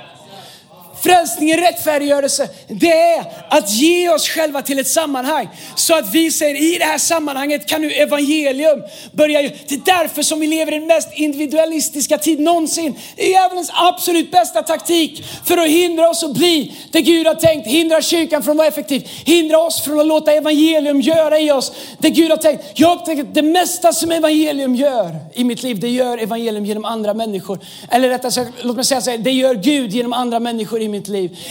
Frälsningen, 1.06 1.60
rättfärdiggörelse, 1.60 2.48
det 2.68 2.92
är 2.92 3.24
att 3.48 3.70
ge 3.70 4.08
oss 4.08 4.28
själva 4.28 4.62
till 4.62 4.78
ett 4.78 4.88
sammanhang. 4.88 5.48
Så 5.74 5.94
att 5.94 6.14
vi 6.14 6.30
säger 6.30 6.74
i 6.74 6.78
det 6.78 6.84
här 6.84 6.98
sammanhanget 6.98 7.66
kan 7.66 7.80
nu 7.80 7.90
evangelium 7.90 8.82
börja. 9.12 9.42
Det 9.42 9.74
är 9.74 9.84
därför 9.84 10.22
som 10.22 10.40
vi 10.40 10.46
lever 10.46 10.72
i 10.72 10.78
den 10.78 10.86
mest 10.86 11.08
individualistiska 11.12 12.18
tid 12.18 12.40
någonsin. 12.40 12.98
Det 13.16 13.22
är 13.22 13.30
djävulens 13.30 13.70
absolut 13.74 14.30
bästa 14.30 14.62
taktik 14.62 15.24
för 15.44 15.58
att 15.58 15.68
hindra 15.68 16.10
oss 16.10 16.24
att 16.24 16.34
bli 16.34 16.74
det 16.92 17.00
Gud 17.00 17.26
har 17.26 17.34
tänkt. 17.34 17.66
Hindra 17.66 18.02
kyrkan 18.02 18.42
från 18.42 18.52
att 18.52 18.58
vara 18.58 18.68
effektiv. 18.68 19.08
Hindra 19.24 19.58
oss 19.58 19.82
från 19.82 20.00
att 20.00 20.06
låta 20.06 20.32
evangelium 20.32 21.00
göra 21.00 21.38
i 21.40 21.50
oss 21.50 21.72
det 21.98 22.10
Gud 22.10 22.30
har 22.30 22.36
tänkt. 22.36 22.64
Jag 22.74 22.88
har 22.88 22.96
upptäckt 22.96 23.20
att 23.20 23.34
det 23.34 23.42
mesta 23.42 23.92
som 23.92 24.12
evangelium 24.12 24.74
gör 24.74 25.16
i 25.34 25.44
mitt 25.44 25.62
liv, 25.62 25.80
det 25.80 25.88
gör 25.88 26.18
evangelium 26.18 26.64
genom 26.64 26.84
andra 26.84 27.14
människor. 27.14 27.58
Eller 27.90 28.08
rättare 28.08 28.32
sagt, 28.32 28.50
låt 28.62 28.76
mig 28.76 28.84
säga 28.84 29.00
så 29.00 29.10
här, 29.10 29.18
det 29.18 29.30
gör 29.30 29.54
Gud 29.54 29.92
genom 29.92 30.12
andra 30.12 30.40
människor 30.40 30.80
i 30.80 30.88
mitt 30.88 30.95
liv. 30.95 30.95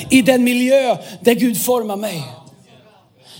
I 0.09 0.21
den 0.21 0.43
miljö 0.43 0.97
där 1.21 1.33
Gud 1.33 1.61
formar 1.61 1.95
mig. 1.95 2.23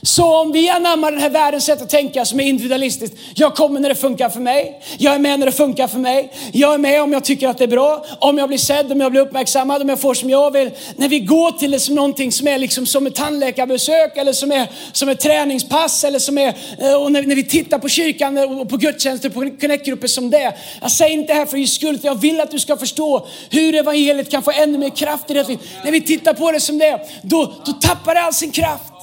Så 0.05 0.41
om 0.41 0.51
vi 0.51 0.69
anammar 0.69 1.11
den 1.11 1.21
här 1.21 1.29
världens 1.29 1.65
sätt 1.65 1.81
att 1.81 1.89
tänka 1.89 2.25
som 2.25 2.39
är 2.39 2.43
individualistiskt. 2.43 3.17
Jag 3.35 3.55
kommer 3.55 3.79
när 3.79 3.89
det 3.89 3.95
funkar 3.95 4.29
för 4.29 4.39
mig. 4.39 4.81
Jag 4.97 5.13
är 5.15 5.19
med 5.19 5.39
när 5.39 5.45
det 5.45 5.51
funkar 5.51 5.87
för 5.87 5.99
mig. 5.99 6.31
Jag 6.51 6.73
är 6.73 6.77
med 6.77 7.01
om 7.01 7.13
jag 7.13 7.23
tycker 7.23 7.47
att 7.47 7.57
det 7.57 7.63
är 7.63 7.67
bra. 7.67 8.05
Om 8.19 8.37
jag 8.37 8.47
blir 8.47 8.57
sedd, 8.57 8.91
om 8.91 9.01
jag 9.01 9.11
blir 9.11 9.21
uppmärksammad, 9.21 9.81
om 9.81 9.89
jag 9.89 10.01
får 10.01 10.13
som 10.13 10.29
jag 10.29 10.51
vill. 10.51 10.71
När 10.95 11.09
vi 11.09 11.19
går 11.19 11.51
till 11.51 11.71
det 11.71 11.79
som 11.79 11.95
någonting 11.95 12.31
som 12.31 12.47
är 12.47 12.57
liksom 12.57 12.85
som 12.85 13.07
ett 13.07 13.15
tandläkarbesök 13.15 14.17
eller 14.17 14.33
som 14.33 14.51
är 14.51 14.67
som 14.91 15.09
ett 15.09 15.19
träningspass 15.19 16.03
eller 16.03 16.19
som 16.19 16.37
är, 16.37 16.53
eh, 16.79 16.93
och 16.93 17.11
när, 17.11 17.23
när 17.23 17.35
vi 17.35 17.43
tittar 17.43 17.79
på 17.79 17.89
kyrkan 17.89 18.37
och 18.37 18.69
på 18.69 18.77
gudstjänster, 18.77 19.29
på 19.29 19.51
connectgrupper 19.61 20.07
som 20.07 20.29
det. 20.29 20.53
Jag 20.81 20.91
säger 20.91 21.13
inte 21.13 21.33
det 21.33 21.39
här 21.39 21.45
för 21.45 21.57
din 21.57 21.67
skull 21.67 21.85
skuld, 21.85 22.05
jag 22.05 22.21
vill 22.21 22.41
att 22.41 22.51
du 22.51 22.59
ska 22.59 22.77
förstå 22.77 23.27
hur 23.49 23.75
evangeliet 23.75 24.31
kan 24.31 24.43
få 24.43 24.51
ännu 24.51 24.77
mer 24.77 24.89
kraft 24.89 25.31
i 25.31 25.33
det. 25.33 25.47
När 25.83 25.91
vi 25.91 26.01
tittar 26.01 26.33
på 26.33 26.51
det 26.51 26.59
som 26.59 26.77
det, 26.77 26.99
då, 27.21 27.53
då 27.65 27.71
tappar 27.73 28.15
det 28.15 28.21
all 28.21 28.33
sin 28.33 28.51
kraft. 28.51 28.94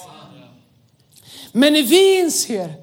Men 1.53 1.73
när 1.73 1.83
vi 1.83 2.19
inser 2.19 2.75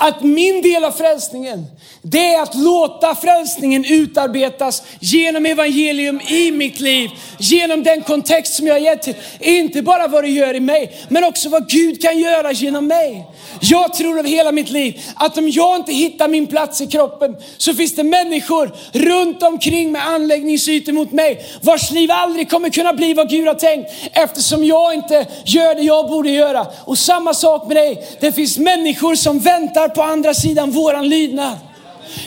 att 0.00 0.22
min 0.22 0.62
del 0.62 0.84
av 0.84 0.92
frälsningen, 0.92 1.66
det 2.02 2.34
är 2.34 2.42
att 2.42 2.54
låta 2.54 3.14
frälsningen 3.14 3.84
utarbetas 3.84 4.82
genom 5.00 5.46
evangelium 5.46 6.20
i 6.20 6.50
mitt 6.50 6.80
liv. 6.80 7.10
Genom 7.38 7.82
den 7.82 8.02
kontext 8.02 8.54
som 8.54 8.66
jag 8.66 8.74
har 8.74 8.80
gett 8.80 9.02
till. 9.02 9.14
Inte 9.40 9.82
bara 9.82 10.08
vad 10.08 10.24
det 10.24 10.30
gör 10.30 10.54
i 10.54 10.60
mig, 10.60 10.96
men 11.08 11.24
också 11.24 11.48
vad 11.48 11.68
Gud 11.68 12.02
kan 12.02 12.18
göra 12.18 12.52
genom 12.52 12.86
mig. 12.86 13.26
Jag 13.60 13.94
tror 13.94 14.18
av 14.18 14.24
hela 14.24 14.52
mitt 14.52 14.70
liv 14.70 15.00
att 15.14 15.38
om 15.38 15.48
jag 15.48 15.76
inte 15.76 15.92
hittar 15.92 16.28
min 16.28 16.46
plats 16.46 16.80
i 16.80 16.86
kroppen 16.86 17.36
så 17.56 17.74
finns 17.74 17.94
det 17.94 18.04
människor 18.04 18.72
runt 18.92 19.42
omkring 19.42 19.92
med 19.92 20.06
anläggningsytor 20.06 20.92
mot 20.92 21.12
mig 21.12 21.46
vars 21.60 21.90
liv 21.90 22.10
aldrig 22.10 22.50
kommer 22.50 22.70
kunna 22.70 22.92
bli 22.92 23.14
vad 23.14 23.30
Gud 23.30 23.46
har 23.46 23.54
tänkt 23.54 23.90
eftersom 24.12 24.64
jag 24.64 24.94
inte 24.94 25.26
gör 25.44 25.74
det 25.74 25.82
jag 25.82 26.08
borde 26.08 26.30
göra. 26.30 26.66
Och 26.84 26.98
samma 26.98 27.34
sak 27.34 27.66
med 27.66 27.76
dig. 27.76 28.08
Det 28.20 28.32
finns 28.32 28.58
människor 28.58 29.14
som 29.14 29.38
väntar 29.38 29.88
på 29.94 30.02
andra 30.02 30.34
sidan 30.34 30.70
våran 30.70 31.08
lydnad. 31.08 31.58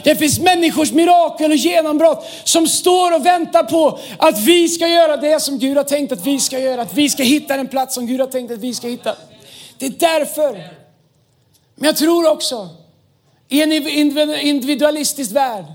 Det 0.03 0.15
finns 0.15 0.39
människors 0.39 0.91
mirakel 0.91 1.51
och 1.51 1.57
genombrott 1.57 2.25
som 2.43 2.67
står 2.67 3.15
och 3.15 3.25
väntar 3.25 3.63
på 3.63 3.99
att 4.17 4.39
vi 4.39 4.69
ska 4.69 4.87
göra 4.87 5.17
det 5.17 5.39
som 5.39 5.59
Gud 5.59 5.77
har 5.77 5.83
tänkt 5.83 6.11
att 6.11 6.25
vi 6.25 6.39
ska 6.39 6.59
göra. 6.59 6.81
Att 6.81 6.93
vi 6.93 7.09
ska 7.09 7.23
hitta 7.23 7.57
den 7.57 7.67
plats 7.67 7.95
som 7.95 8.07
Gud 8.07 8.19
har 8.19 8.27
tänkt 8.27 8.51
att 8.51 8.59
vi 8.59 8.73
ska 8.73 8.87
hitta. 8.87 9.15
Det 9.77 9.85
är 9.85 9.89
därför. 9.89 10.53
Men 11.75 11.85
jag 11.85 11.97
tror 11.97 12.31
också 12.31 12.69
i 13.49 13.61
en 13.61 13.71
individualistisk 14.41 15.31
värld 15.31 15.65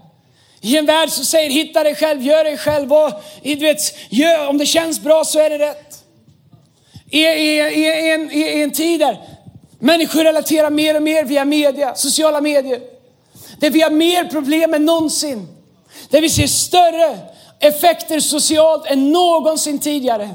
i 0.61 0.77
en 0.77 0.87
värld 0.87 1.11
som 1.11 1.25
säger 1.25 1.51
hitta 1.51 1.85
dig 1.85 1.95
själv, 1.95 2.23
gör 2.23 2.45
dig 2.45 2.57
själv 2.57 2.93
och 2.93 3.13
du 3.43 3.55
vet, 3.55 3.81
gör, 4.09 4.49
om 4.49 4.59
det 4.59 4.67
känns 4.67 5.01
bra 5.01 5.25
så 5.25 5.39
är 5.39 5.51
det 5.51 5.59
rätt. 5.59 6.05
I, 7.11 7.21
i, 7.21 7.59
i, 7.59 8.13
en, 8.13 8.31
I 8.31 8.63
en 8.63 8.71
tid 8.71 9.01
där 9.01 9.19
människor 9.79 10.25
relaterar 10.25 10.71
mer 10.71 10.97
och 10.97 11.03
mer 11.03 11.25
via 11.25 11.45
media, 11.45 11.95
sociala 11.95 12.41
medier. 12.41 12.81
Där 13.59 13.71
vi 13.71 13.81
har 13.81 13.91
mer 13.91 14.25
problem 14.25 14.75
än 14.75 14.85
någonsin. 14.85 15.49
Där 16.11 16.21
vi 16.21 16.29
ser 16.29 16.47
större 16.47 17.19
effekter 17.61 18.21
socialt 18.21 18.87
än 18.87 19.13
någonsin 19.13 19.79
tidigare. 19.79 20.29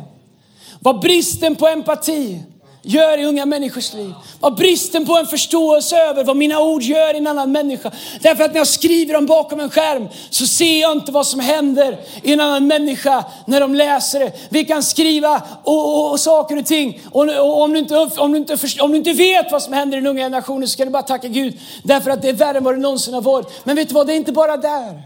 Vad 0.79 0.99
bristen 0.99 1.55
på 1.55 1.67
empati 1.67 2.39
gör 2.85 3.17
i 3.17 3.25
unga 3.25 3.45
människors 3.45 3.93
liv. 3.93 4.13
Vad 4.39 4.55
bristen 4.55 5.05
på 5.05 5.17
en 5.17 5.25
förståelse 5.25 5.97
över 5.97 6.23
vad 6.23 6.37
mina 6.37 6.59
ord 6.59 6.81
gör 6.81 7.13
i 7.13 7.17
en 7.17 7.27
annan 7.27 7.51
människa. 7.51 7.91
Därför 8.21 8.43
att 8.43 8.51
när 8.51 8.57
jag 8.57 8.67
skriver 8.67 9.13
dem 9.13 9.25
bakom 9.25 9.59
en 9.59 9.69
skärm 9.69 10.07
så 10.29 10.47
ser 10.47 10.81
jag 10.81 10.91
inte 10.91 11.11
vad 11.11 11.27
som 11.27 11.39
händer 11.39 11.99
i 12.23 12.33
en 12.33 12.41
annan 12.41 12.67
människa 12.67 13.25
när 13.47 13.59
de 13.59 13.75
läser 13.75 14.19
det. 14.19 14.31
Vi 14.49 14.65
kan 14.65 14.83
skriva 14.83 15.41
och, 15.63 15.97
och, 15.97 16.11
och 16.11 16.19
saker 16.19 16.57
och 16.57 16.65
ting 16.65 17.01
och, 17.11 17.23
och, 17.23 17.61
om, 17.61 17.73
du 17.73 17.79
inte, 17.79 17.97
om, 17.97 18.31
du 18.31 18.37
inte 18.37 18.57
om 18.81 18.91
du 18.91 18.97
inte 18.97 19.13
vet 19.13 19.51
vad 19.51 19.61
som 19.61 19.73
händer 19.73 19.97
i 19.97 20.01
den 20.01 20.09
unga 20.09 20.23
generationen 20.23 20.67
så 20.67 20.77
kan 20.77 20.87
du 20.87 20.91
bara 20.91 21.03
tacka 21.03 21.27
Gud. 21.27 21.59
Därför 21.83 22.11
att 22.11 22.21
det 22.21 22.29
är 22.29 22.33
värre 22.33 22.57
än 22.57 22.63
vad 22.63 22.75
det 22.75 22.81
någonsin 22.81 23.13
har 23.13 23.21
varit. 23.21 23.47
Men 23.63 23.75
vet 23.75 23.87
du 23.87 23.93
vad, 23.93 24.07
det 24.07 24.13
är 24.13 24.17
inte 24.17 24.31
bara 24.31 24.57
där. 24.57 25.01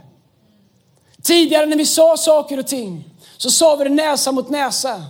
Tidigare 1.23 1.65
när 1.65 1.77
vi 1.77 1.85
sa 1.85 2.17
saker 2.17 2.59
och 2.59 2.67
ting 2.67 3.03
så 3.37 3.51
sa 3.51 3.75
vi 3.75 3.83
det 3.83 3.89
näsa 3.89 4.31
mot 4.31 4.49
näsa. 4.49 5.01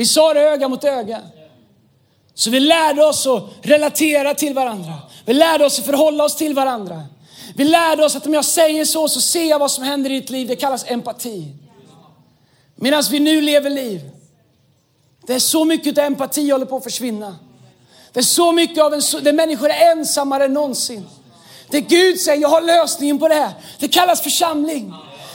Vi 0.00 0.06
sa 0.06 0.34
det 0.34 0.40
öga 0.40 0.68
mot 0.68 0.84
öga. 0.84 1.20
Så 2.34 2.50
vi 2.50 2.60
lärde 2.60 3.04
oss 3.04 3.26
att 3.26 3.42
relatera 3.62 4.34
till 4.34 4.54
varandra. 4.54 4.94
Vi 5.24 5.34
lärde 5.34 5.64
oss 5.64 5.78
att 5.78 5.86
förhålla 5.86 6.24
oss 6.24 6.36
till 6.36 6.54
varandra. 6.54 7.02
Vi 7.54 7.64
lärde 7.64 8.04
oss 8.04 8.16
att 8.16 8.26
om 8.26 8.34
jag 8.34 8.44
säger 8.44 8.84
så, 8.84 9.08
så 9.08 9.20
ser 9.20 9.44
jag 9.44 9.58
vad 9.58 9.70
som 9.70 9.84
händer 9.84 10.10
i 10.10 10.20
ditt 10.20 10.30
liv. 10.30 10.48
Det 10.48 10.56
kallas 10.56 10.84
empati. 10.90 11.54
Medan 12.74 13.02
vi 13.10 13.20
nu 13.20 13.40
lever 13.40 13.70
liv. 13.70 14.10
Det 15.26 15.34
är 15.34 15.38
så 15.38 15.64
mycket 15.64 15.98
av 15.98 16.04
empati 16.04 16.50
håller 16.50 16.66
på 16.66 16.76
att 16.76 16.84
försvinna. 16.84 17.36
Det 18.12 18.20
är 18.20 18.24
så 18.24 18.52
mycket 18.52 18.84
av 18.84 18.94
en, 18.94 19.00
där 19.22 19.32
människor 19.32 19.68
är 19.68 19.92
ensammare 19.92 20.44
än 20.44 20.52
någonsin. 20.52 21.06
Det 21.70 21.80
Gud 21.80 22.20
säger, 22.20 22.42
jag 22.42 22.48
har 22.48 22.60
lösningen 22.60 23.18
på 23.18 23.28
det 23.28 23.34
här. 23.34 23.52
Det 23.78 23.88
kallas 23.88 24.20
församling. 24.20 24.94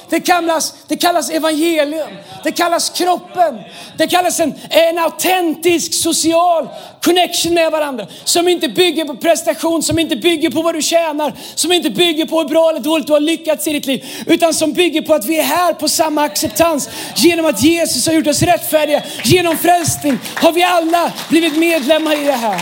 Det 0.10 0.20
kallas, 0.20 0.74
det 0.88 0.98
kallas 0.98 1.30
evangelium. 1.30 2.10
Det 2.44 2.52
kallas 2.52 2.90
kroppen. 2.90 3.60
Det 3.98 4.08
kallas 4.08 4.40
en, 4.40 4.54
en 4.70 4.98
autentisk 5.00 5.94
social 5.94 6.68
connection 7.02 7.54
med 7.54 7.72
varandra. 7.72 8.08
Som 8.24 8.48
inte 8.48 8.68
bygger 8.68 9.06
på 9.06 9.16
prestation, 9.16 9.84
som 9.84 10.00
inte 10.00 10.16
bygger 10.16 10.50
på 10.50 10.62
vad 10.62 10.76
du 10.76 10.82
tjänar, 10.82 11.34
som 11.56 11.72
inte 11.72 11.90
bygger 11.90 12.26
på 12.26 12.42
hur 12.42 12.50
bra 12.50 12.70
eller 12.70 12.80
dåligt 12.80 13.08
du 13.08 13.14
har 13.14 13.20
lyckats 13.20 13.68
i 13.68 13.74
ditt 13.74 13.86
liv. 13.86 14.06
Utan 14.26 14.54
som 14.54 14.74
bygger 14.74 15.02
på 15.02 15.14
att 15.14 15.26
vi 15.26 15.40
är 15.40 15.44
här 15.44 15.74
på 15.74 15.88
samma 15.88 16.24
acceptans. 16.24 16.90
Genom 17.16 17.46
att 17.46 17.64
Jesus 17.64 18.08
har 18.08 18.14
gjort 18.14 18.28
oss 18.28 18.42
rättfärdiga. 18.42 19.04
Genom 19.24 19.58
frälsning 19.58 20.20
har 20.36 20.52
vi 20.52 20.64
alla 20.64 21.14
blivit 21.30 21.58
medlemmar 21.58 22.22
i 22.22 22.26
det 22.26 22.32
här. 22.32 22.62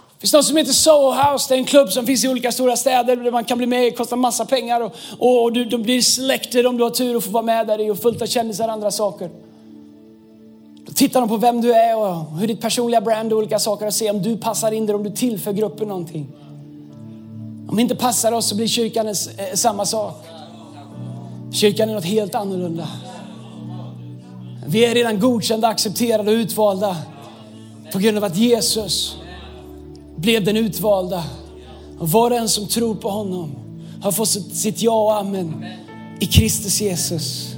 Det 0.00 0.07
finns 0.20 0.32
något 0.32 0.44
som 0.44 0.56
heter 0.56 0.72
Soho 0.72 1.12
House. 1.12 1.46
Det 1.48 1.54
är 1.54 1.58
en 1.58 1.64
klubb 1.64 1.92
som 1.92 2.06
finns 2.06 2.24
i 2.24 2.28
olika 2.28 2.52
stora 2.52 2.76
städer 2.76 3.16
där 3.16 3.30
man 3.30 3.44
kan 3.44 3.58
bli 3.58 3.66
med. 3.66 3.82
Det 3.82 3.90
kostar 3.90 4.16
massa 4.16 4.44
pengar 4.44 4.80
och, 4.80 4.94
och, 5.18 5.42
och 5.42 5.52
du, 5.52 5.64
du 5.64 5.78
blir 5.78 6.02
släkter 6.02 6.66
om 6.66 6.76
du 6.76 6.82
har 6.82 6.90
tur 6.90 7.16
och 7.16 7.24
får 7.24 7.30
vara 7.30 7.42
med 7.42 7.66
där 7.66 7.80
i 7.80 7.90
och 7.90 7.98
fullt 7.98 8.22
av 8.22 8.26
kändisar 8.26 8.66
och 8.66 8.72
andra 8.72 8.90
saker. 8.90 9.30
Då 10.86 10.92
tittar 10.92 11.20
de 11.20 11.28
på 11.28 11.36
vem 11.36 11.60
du 11.60 11.74
är 11.74 11.96
och 11.96 12.38
hur 12.38 12.46
ditt 12.46 12.60
personliga 12.60 13.00
brand 13.00 13.32
och 13.32 13.38
olika 13.38 13.58
saker 13.58 13.86
och 13.86 13.94
ser 13.94 14.10
om 14.10 14.22
du 14.22 14.36
passar 14.36 14.72
in 14.72 14.86
där, 14.86 14.94
om 14.94 15.02
du 15.02 15.10
tillför 15.10 15.52
gruppen 15.52 15.88
någonting. 15.88 16.26
Om 17.68 17.76
vi 17.76 17.82
inte 17.82 17.96
passar 17.96 18.32
oss 18.32 18.48
så 18.48 18.56
blir 18.56 18.66
kyrkan 18.66 19.06
eh, 19.08 19.14
samma 19.54 19.86
sak. 19.86 20.24
Kyrkan 21.52 21.90
är 21.90 21.94
något 21.94 22.04
helt 22.04 22.34
annorlunda. 22.34 22.88
Vi 24.66 24.84
är 24.84 24.94
redan 24.94 25.20
godkända, 25.20 25.68
accepterade 25.68 26.30
och 26.30 26.34
utvalda 26.34 26.96
på 27.92 27.98
grund 27.98 28.16
av 28.18 28.24
att 28.24 28.36
Jesus 28.36 29.16
blev 30.20 30.44
den 30.44 30.56
utvalda. 30.56 31.24
Och 31.98 32.10
var 32.10 32.30
och 32.30 32.36
en 32.36 32.48
som 32.48 32.66
tror 32.66 32.94
på 32.94 33.10
honom 33.10 33.50
har 34.02 34.12
fått 34.12 34.28
sitt 34.28 34.82
ja 34.82 35.04
och 35.04 35.16
amen 35.16 35.64
i 36.20 36.26
Kristus 36.26 36.80
Jesus. 36.80 37.54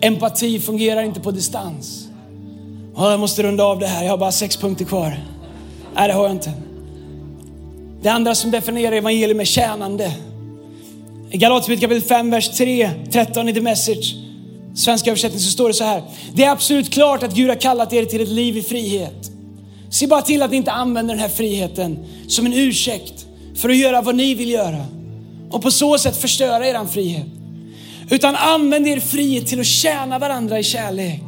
Empati 0.00 0.60
fungerar 0.60 1.02
inte 1.02 1.20
på 1.20 1.30
distans. 1.30 2.08
jag 2.96 3.20
måste 3.20 3.42
runda 3.42 3.64
av 3.64 3.78
det 3.78 3.86
här, 3.86 4.04
jag 4.04 4.10
har 4.10 4.18
bara 4.18 4.32
sex 4.32 4.56
punkter 4.56 4.84
kvar. 4.84 5.20
Nej, 5.94 6.08
det 6.08 6.14
har 6.14 6.22
jag 6.22 6.32
inte. 6.32 6.52
Det 8.02 8.08
andra 8.08 8.34
som 8.34 8.50
definierar 8.50 8.96
evangelium 8.96 9.40
är 9.40 9.44
tjänande. 9.44 10.12
I 11.30 11.36
Galaterbrevet 11.36 11.80
kapitel 11.80 12.02
5, 12.02 12.30
vers 12.30 12.48
3, 12.48 12.90
13 13.12 13.48
i 13.48 13.54
The 13.54 13.60
Message, 13.60 14.14
svenska 14.74 15.10
översättning, 15.10 15.40
så 15.40 15.50
står 15.50 15.68
det 15.68 15.74
så 15.74 15.84
här. 15.84 16.02
Det 16.32 16.44
är 16.44 16.50
absolut 16.50 16.90
klart 16.90 17.22
att 17.22 17.34
Gud 17.34 17.48
har 17.48 17.56
kallat 17.56 17.92
er 17.92 18.04
till 18.04 18.20
ett 18.20 18.28
liv 18.28 18.56
i 18.56 18.62
frihet. 18.62 19.30
Se 19.90 20.06
bara 20.06 20.22
till 20.22 20.42
att 20.42 20.50
ni 20.50 20.56
inte 20.56 20.72
använder 20.72 21.14
den 21.14 21.20
här 21.22 21.28
friheten 21.28 21.98
som 22.28 22.46
en 22.46 22.52
ursäkt 22.52 23.26
för 23.56 23.68
att 23.68 23.76
göra 23.76 24.02
vad 24.02 24.14
ni 24.14 24.34
vill 24.34 24.50
göra 24.50 24.86
och 25.50 25.62
på 25.62 25.70
så 25.70 25.98
sätt 25.98 26.16
förstöra 26.16 26.66
er 26.66 26.86
frihet. 26.86 27.26
Utan 28.10 28.36
använd 28.36 28.88
er 28.88 29.00
frihet 29.00 29.46
till 29.46 29.60
att 29.60 29.66
tjäna 29.66 30.18
varandra 30.18 30.58
i 30.58 30.62
kärlek. 30.62 31.22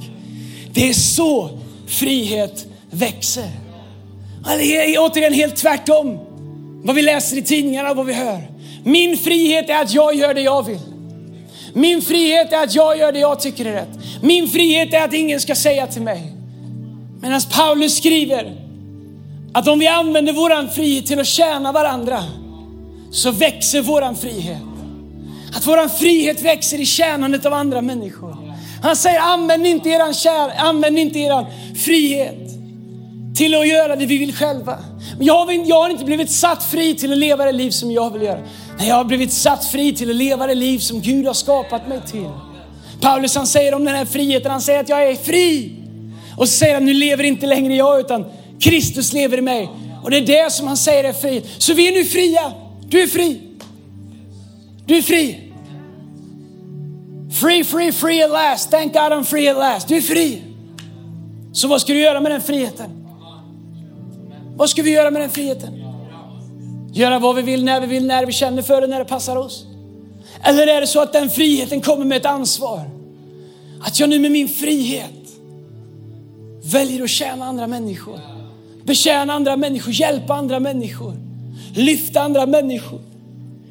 Det 0.73 0.89
är 0.89 0.93
så 0.93 1.59
frihet 1.87 2.67
växer. 2.91 3.51
Eller 4.51 4.99
återigen 4.99 5.33
helt 5.33 5.57
tvärtom 5.57 6.19
vad 6.85 6.97
vi 6.97 7.03
läser 7.03 7.37
i 7.37 7.43
tidningarna 7.43 7.91
och 7.91 7.97
vad 7.97 8.07
vi 8.07 8.13
hör. 8.13 8.41
Min 8.85 9.19
frihet 9.19 9.71
är 9.71 9.83
att 9.83 9.95
jag 9.95 10.15
gör 10.15 10.35
det 10.35 10.41
jag 10.41 10.67
vill. 10.67 10.79
Min 11.75 12.03
frihet 12.03 12.53
är 12.53 12.65
att 12.65 12.75
jag 12.75 12.99
gör 12.99 13.13
det 13.13 13.19
jag 13.19 13.41
tycker 13.41 13.65
är 13.65 13.73
rätt. 13.73 14.23
Min 14.23 14.49
frihet 14.49 14.95
är 14.95 15.05
att 15.05 15.15
ingen 15.15 15.41
ska 15.41 15.55
säga 15.55 15.87
till 15.87 16.03
mig. 16.03 16.32
Medan 17.23 17.41
Paulus 17.51 17.97
skriver 17.97 18.57
att 19.53 19.69
om 19.69 19.79
vi 19.79 19.87
använder 19.87 20.33
våran 20.33 20.71
frihet 20.71 21.07
till 21.07 21.21
att 21.21 21.27
tjäna 21.27 21.73
varandra 21.73 22.25
så 23.11 23.31
växer 23.31 23.83
våran 23.83 24.17
frihet. 24.17 24.63
Att 25.57 25.67
våran 25.67 25.91
frihet 25.91 26.43
växer 26.43 26.81
i 26.81 26.87
tjänandet 26.87 27.47
av 27.47 27.53
andra 27.53 27.81
människor. 27.81 28.37
Han 28.83 28.97
säger 28.97 29.21
använd 29.21 29.67
inte 29.67 29.89
eran, 29.89 30.15
kär, 30.15 30.53
använd 30.57 30.99
inte 30.99 31.19
eran 31.19 31.47
frihet 31.85 32.39
till 33.37 33.55
att 33.55 33.69
göra 33.69 33.97
det 33.97 34.07
vi 34.07 34.19
vill 34.19 34.35
själva. 34.35 34.79
Jag, 35.21 35.35
har, 35.35 35.69
jag 35.69 35.83
har 35.83 35.91
inte 35.91 36.05
blivit 36.05 36.31
satt 36.31 36.65
fri 36.65 36.95
till 36.95 37.13
att 37.13 37.19
leva 37.19 37.45
det 37.45 37.53
liv 37.53 37.71
som 37.71 37.91
jag 37.91 38.13
vill 38.13 38.23
göra. 38.23 38.41
Nej, 38.79 38.89
jag 38.89 38.97
har 38.97 39.05
blivit 39.05 39.33
satt 39.33 39.65
fri 39.65 39.95
till 39.95 40.11
att 40.11 40.17
leva 40.17 40.47
det 40.47 40.55
liv 40.55 40.79
som 40.79 41.01
Gud 41.01 41.27
har 41.27 41.35
skapat 41.35 41.89
mig 41.89 42.01
till. 42.11 42.31
Paulus 43.01 43.37
han 43.37 43.47
säger 43.47 43.75
om 43.75 43.85
den 43.85 43.95
här 43.95 44.05
friheten, 44.05 44.51
han 44.51 44.61
säger 44.61 44.81
att 44.81 44.89
jag 44.89 45.11
är 45.11 45.15
fri. 45.15 45.82
Och 46.37 46.49
så 46.49 46.55
säger 46.59 46.75
han, 46.75 46.85
nu 46.85 46.95
lever 46.95 47.25
inte 47.25 47.47
längre 47.47 47.75
jag 47.75 48.01
utan 48.01 48.25
Kristus 48.61 49.13
lever 49.13 49.39
i 49.39 49.41
mig. 49.41 49.69
Och 50.03 50.11
det 50.11 50.17
är 50.17 50.27
det 50.27 50.53
som 50.53 50.67
han 50.67 50.77
säger 50.77 51.05
är 51.05 51.13
frihet. 51.13 51.45
Så 51.59 51.75
vi 51.75 51.89
är 51.89 51.93
nu 51.93 52.05
fria. 52.05 52.53
Du 52.89 53.03
är 53.03 53.07
fri. 53.07 53.41
Du 54.87 54.97
är 54.97 55.03
fri. 55.03 55.53
Free, 57.41 57.65
free, 57.65 57.93
free 57.93 58.23
at 58.23 58.31
last. 58.31 58.71
Thank 58.71 58.93
God 58.93 59.13
I'm 59.13 59.25
free 59.25 59.49
at 59.49 59.57
last. 59.57 59.89
Du 59.89 59.97
är 59.97 60.01
fri. 60.01 60.43
Så 61.53 61.69
vad 61.69 61.81
ska 61.81 61.93
du 61.93 62.01
göra 62.01 62.21
med 62.21 62.33
den 62.33 62.43
friheten? 62.43 62.91
Vad 64.57 64.71
ska 64.71 64.83
vi 64.83 64.91
göra 64.91 65.11
med 65.11 65.23
den 65.23 65.31
friheten? 65.31 65.85
Göra 66.93 67.19
vad 67.19 67.37
vi 67.37 67.43
vill, 67.43 67.65
när 67.65 67.81
vi 67.81 67.87
vill, 67.87 68.07
när 68.07 68.27
vi 68.27 68.33
känner 68.33 68.63
för 68.63 68.81
det, 68.81 68.87
när 68.87 68.99
det 68.99 69.05
passar 69.05 69.37
oss? 69.37 69.67
Eller 70.43 70.67
är 70.67 70.81
det 70.81 70.87
så 70.87 71.01
att 71.01 71.13
den 71.13 71.31
friheten 71.31 71.81
kommer 71.81 72.05
med 72.05 72.17
ett 72.17 72.27
ansvar? 72.27 72.91
Att 73.81 74.01
jag 74.01 74.09
nu 74.09 74.19
med 74.19 74.31
min 74.31 74.49
frihet 74.49 75.22
väljer 76.65 77.03
att 77.03 77.11
tjäna 77.11 77.45
andra 77.45 77.67
människor. 77.67 78.21
Betjäna 78.85 79.33
andra 79.33 79.57
människor, 79.57 79.93
hjälpa 79.93 80.35
andra 80.35 80.61
människor, 80.61 81.17
lyfta 81.75 82.21
andra 82.21 82.47
människor. 82.47 83.01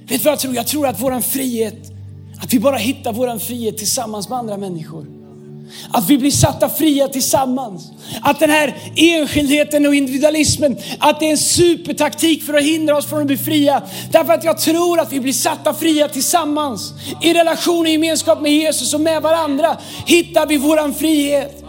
Vet 0.08 0.20
du 0.22 0.24
vad 0.24 0.32
jag 0.32 0.40
tror? 0.40 0.56
Jag 0.56 0.68
tror 0.68 0.88
att 0.88 1.02
våran 1.02 1.22
frihet, 1.22 1.92
att 2.44 2.54
vi 2.54 2.60
bara 2.60 2.78
hittar 2.78 3.14
våran 3.14 3.40
frihet 3.40 3.78
tillsammans 3.78 4.30
med 4.30 4.38
andra 4.38 4.58
människor. 4.58 5.06
Att 5.92 6.10
vi 6.10 6.18
blir 6.18 6.32
satta 6.32 6.70
fria 6.70 7.08
tillsammans. 7.08 7.92
Att 8.22 8.40
den 8.40 8.50
här 8.50 8.76
enskildheten 8.96 9.86
och 9.86 9.96
individualismen, 9.96 10.78
att 11.00 11.20
det 11.20 11.26
är 11.26 11.32
en 11.32 11.38
supertaktik 11.38 12.44
för 12.44 12.54
att 12.54 12.64
hindra 12.64 12.98
oss 12.98 13.06
från 13.06 13.20
att 13.20 13.28
bli 13.28 13.38
fria. 13.38 13.82
Därför 14.12 14.34
att 14.34 14.44
jag 14.44 14.60
tror 14.60 15.00
att 15.00 15.14
vi 15.14 15.20
blir 15.20 15.34
satta 15.34 15.74
fria 15.74 16.08
tillsammans. 16.08 16.94
I 17.22 17.34
relation 17.34 17.80
och 17.80 17.92
gemenskap 17.92 18.42
med 18.42 18.52
Jesus 18.52 18.94
och 18.94 19.02
med 19.02 19.22
varandra 19.22 19.78
hittar 20.06 20.48
vi 20.48 20.58
våran 20.58 20.94
frihet. 20.94 21.61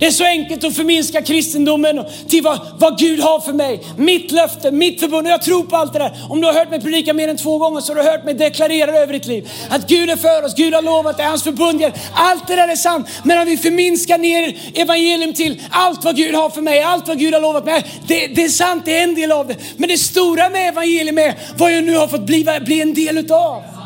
Det 0.00 0.06
är 0.06 0.10
så 0.10 0.24
enkelt 0.24 0.64
att 0.64 0.76
förminska 0.76 1.22
kristendomen 1.22 2.04
till 2.28 2.42
vad, 2.42 2.60
vad 2.78 2.98
Gud 2.98 3.20
har 3.20 3.40
för 3.40 3.52
mig. 3.52 3.80
Mitt 3.96 4.30
löfte, 4.30 4.70
mitt 4.70 5.00
förbund. 5.00 5.26
Och 5.26 5.32
jag 5.32 5.42
tror 5.42 5.62
på 5.62 5.76
allt 5.76 5.92
det 5.92 5.98
där. 5.98 6.26
Om 6.28 6.40
du 6.40 6.46
har 6.46 6.54
hört 6.54 6.70
mig 6.70 6.80
predika 6.80 7.14
mer 7.14 7.28
än 7.28 7.36
två 7.36 7.58
gånger 7.58 7.80
så 7.80 7.94
har 7.94 8.02
du 8.02 8.10
hört 8.10 8.24
mig 8.24 8.34
deklarera 8.34 8.90
över 8.90 9.12
ditt 9.12 9.26
liv. 9.26 9.50
Att 9.70 9.88
Gud 9.88 10.10
är 10.10 10.16
för 10.16 10.44
oss, 10.44 10.54
Gud 10.54 10.74
har 10.74 10.82
lovat 10.82 11.16
det, 11.16 11.22
hans 11.22 11.42
förbund. 11.42 11.84
Allt 12.14 12.48
det 12.48 12.56
där 12.56 12.68
är 12.68 12.76
sant. 12.76 13.08
Men 13.24 13.38
om 13.38 13.46
vi 13.46 13.56
förminskar 13.56 14.18
ner 14.18 14.56
evangelium 14.74 15.34
till 15.34 15.62
allt 15.70 16.04
vad 16.04 16.16
Gud 16.16 16.34
har 16.34 16.50
för 16.50 16.62
mig, 16.62 16.82
allt 16.82 17.08
vad 17.08 17.18
Gud 17.18 17.34
har 17.34 17.40
lovat 17.40 17.64
mig. 17.64 17.84
Det, 18.06 18.26
det 18.26 18.44
är 18.44 18.48
sant, 18.48 18.84
det 18.84 18.98
är 18.98 19.02
en 19.02 19.14
del 19.14 19.32
av 19.32 19.46
det. 19.46 19.56
Men 19.76 19.88
det 19.88 19.98
stora 19.98 20.48
med 20.48 20.68
evangelium 20.68 21.18
är 21.18 21.34
vad 21.56 21.72
jag 21.72 21.84
nu 21.84 21.96
har 21.96 22.08
fått 22.08 22.26
bli, 22.26 22.46
bli 22.60 22.80
en 22.80 22.94
del 22.94 23.18
utav. 23.18 23.79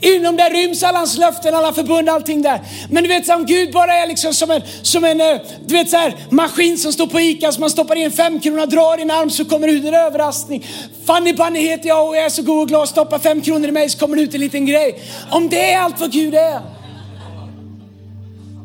Inom 0.00 0.36
det 0.36 0.48
ryms 0.48 0.82
alla 0.82 0.98
hans 0.98 1.18
löften, 1.18 1.54
alla 1.54 1.72
förbund, 1.72 2.08
allting 2.08 2.42
där. 2.42 2.60
Men 2.90 3.02
du 3.02 3.08
vet, 3.08 3.28
om 3.28 3.46
Gud 3.46 3.72
bara 3.72 3.94
är 3.94 4.06
liksom 4.06 4.34
som 4.34 4.50
en, 4.50 4.62
som 4.82 5.04
en 5.04 5.20
eh, 5.20 5.36
du 5.66 5.74
vet, 5.74 5.90
så 5.90 5.96
här, 5.96 6.14
maskin 6.30 6.78
som 6.78 6.92
står 6.92 7.06
på 7.06 7.20
ICA, 7.20 7.52
som 7.52 7.60
man 7.60 7.70
stoppar 7.70 7.96
i 7.96 8.02
en 8.04 8.10
femkrona, 8.10 8.66
drar 8.66 8.98
i 8.98 9.02
en 9.02 9.10
arm 9.10 9.30
så 9.30 9.44
kommer 9.44 9.66
det 9.66 9.72
ut 9.72 9.84
en 9.84 9.94
överraskning. 9.94 10.66
Fanny 11.06 11.32
Bunny 11.32 11.60
heter 11.60 11.88
jag 11.88 12.08
och 12.08 12.16
jag 12.16 12.24
är 12.24 12.28
så 12.28 12.42
god 12.42 12.62
och 12.62 12.68
glad, 12.68 12.88
stoppa 12.88 13.18
fem 13.18 13.40
kronor 13.40 13.68
i 13.68 13.72
mig 13.72 13.88
så 13.88 13.98
kommer 13.98 14.16
det 14.16 14.22
ut 14.22 14.34
en 14.34 14.40
liten 14.40 14.66
grej. 14.66 15.02
Om 15.30 15.48
det 15.48 15.72
är 15.72 15.80
allt 15.80 16.00
vad 16.00 16.12
Gud 16.12 16.34
är, 16.34 16.60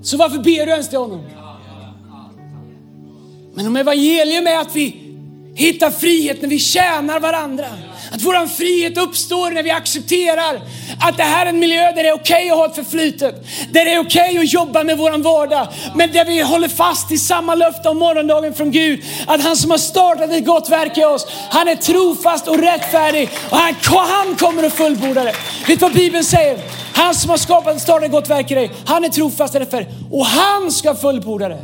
så 0.04 0.18
varför 0.18 0.38
ber 0.38 0.66
du 0.66 0.72
ens 0.72 0.90
till 0.90 0.98
honom? 0.98 1.26
Men 3.54 3.68
om 3.68 3.76
evangelium 3.76 4.48
är 4.48 4.58
att 4.58 4.76
vi 4.76 4.96
hittar 5.56 5.92
frihet 5.92 6.42
när 6.42 6.50
vi 6.50 6.60
tjänar 6.60 7.20
varandra. 7.20 7.66
Att 8.12 8.22
vår 8.22 8.48
frihet 8.48 8.98
uppstår 8.98 9.52
när 9.52 9.64
vi 9.64 9.72
accepterar 9.72 10.62
att 11.00 11.18
det 11.18 11.24
här 11.24 11.46
är 11.46 11.50
en 11.50 11.60
miljö 11.60 11.92
där 11.92 12.04
det 12.04 12.10
är 12.10 12.14
okej 12.14 12.36
okay 12.36 12.50
att 12.50 12.58
ha 12.58 12.66
ett 12.66 12.76
förflutet. 12.76 13.46
Där 13.72 13.86
det 13.86 13.94
är 13.94 14.00
okej 14.00 14.30
okay 14.30 14.44
att 14.44 14.54
jobba 14.54 14.84
med 14.84 14.98
våran 14.98 15.22
vardag. 15.22 15.68
Men 15.96 16.12
där 16.12 16.26
vi 16.26 16.42
håller 16.42 16.68
fast 16.68 17.12
i 17.12 17.18
samma 17.18 17.56
löfte 17.56 17.90
om 17.90 17.98
morgondagen 17.98 18.54
från 18.54 18.72
Gud. 18.72 19.04
Att 19.28 19.42
han 19.42 19.56
som 19.58 19.72
har 19.72 19.78
startat 19.78 20.32
ett 20.32 20.46
gott 20.46 20.70
verk 20.70 20.98
i 20.98 21.04
oss, 21.04 21.28
han 21.50 21.68
är 21.68 21.76
trofast 21.76 22.48
och 22.48 22.58
rättfärdig. 22.58 23.30
Och 23.50 23.58
han, 23.58 23.76
han 23.86 24.36
kommer 24.36 24.64
att 24.64 24.74
fullborda 24.74 25.24
det. 25.24 25.36
Vet 25.68 25.80
du 25.80 25.86
vad 25.86 25.94
Bibeln 25.94 26.24
säger? 26.24 26.58
Han 26.94 27.16
som 27.16 27.30
har 27.30 27.38
skapat 27.38 27.76
och 27.76 27.82
startat 27.82 28.04
ett 28.04 28.12
gott 28.12 28.30
verk 28.30 28.52
i 28.52 28.56
dig, 28.56 28.72
han 28.86 29.04
är 29.04 29.10
trofast 29.10 29.56
och 29.56 29.62
rättfärdig. 29.62 29.88
Och 30.12 30.26
han 30.26 30.72
ska 30.72 30.96
fullborda 30.96 31.50
det. 31.50 31.60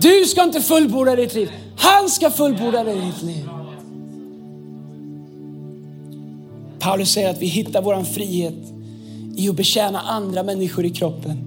Du 0.00 0.24
ska 0.24 0.42
inte 0.42 0.60
fullborda 0.60 1.16
ditt 1.16 1.34
liv. 1.34 1.52
Han 1.78 2.08
ska 2.08 2.30
fullborda 2.30 2.80
i 2.80 3.00
ditt 3.00 3.22
liv. 3.22 3.48
Paulus 6.78 7.12
säger 7.12 7.30
att 7.30 7.42
vi 7.42 7.46
hittar 7.46 7.82
vår 7.82 8.04
frihet 8.04 8.54
i 9.36 9.48
att 9.48 9.56
betjäna 9.56 10.00
andra 10.00 10.42
människor 10.42 10.84
i 10.84 10.90
kroppen. 10.90 11.44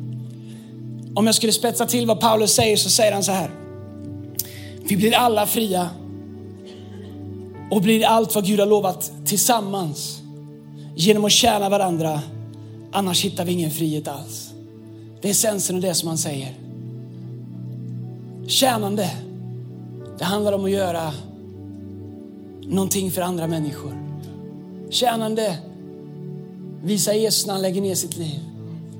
Om 1.15 1.25
jag 1.25 1.35
skulle 1.35 1.51
spetsa 1.51 1.85
till 1.85 2.07
vad 2.07 2.19
Paulus 2.19 2.51
säger 2.51 2.77
så 2.77 2.89
säger 2.89 3.11
han 3.11 3.23
så 3.23 3.31
här. 3.31 3.51
Vi 4.83 4.97
blir 4.97 5.15
alla 5.15 5.45
fria 5.45 5.89
och 7.71 7.81
blir 7.81 8.05
allt 8.05 8.35
vad 8.35 8.45
Gud 8.45 8.59
har 8.59 8.67
lovat 8.67 9.11
tillsammans 9.25 10.21
genom 10.95 11.25
att 11.25 11.31
tjäna 11.31 11.69
varandra. 11.69 12.21
Annars 12.91 13.25
hittar 13.25 13.45
vi 13.45 13.51
ingen 13.51 13.71
frihet 13.71 14.07
alls. 14.07 14.51
Det 15.21 15.27
är 15.27 15.31
essensen 15.31 15.75
av 15.75 15.81
det 15.81 15.93
som 15.93 16.07
han 16.07 16.17
säger. 16.17 16.53
Tjänande, 18.47 19.09
det 20.17 20.23
handlar 20.23 20.53
om 20.53 20.65
att 20.65 20.71
göra 20.71 21.13
någonting 22.61 23.11
för 23.11 23.21
andra 23.21 23.47
människor. 23.47 24.00
Tjänande 24.91 25.57
visar 26.83 27.13
Jesus 27.13 27.45
när 27.45 27.53
han 27.53 27.61
lägger 27.61 27.81
ner 27.81 27.95
sitt 27.95 28.17
liv. 28.17 28.39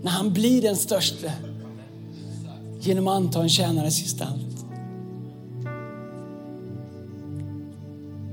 När 0.02 0.12
han 0.12 0.34
blir 0.34 0.62
den 0.62 0.76
största 0.76 1.32
genom 2.82 3.08
att 3.08 3.16
anta 3.16 3.42
en 3.42 3.50
tjänares 3.50 4.02
gestalt. 4.02 4.66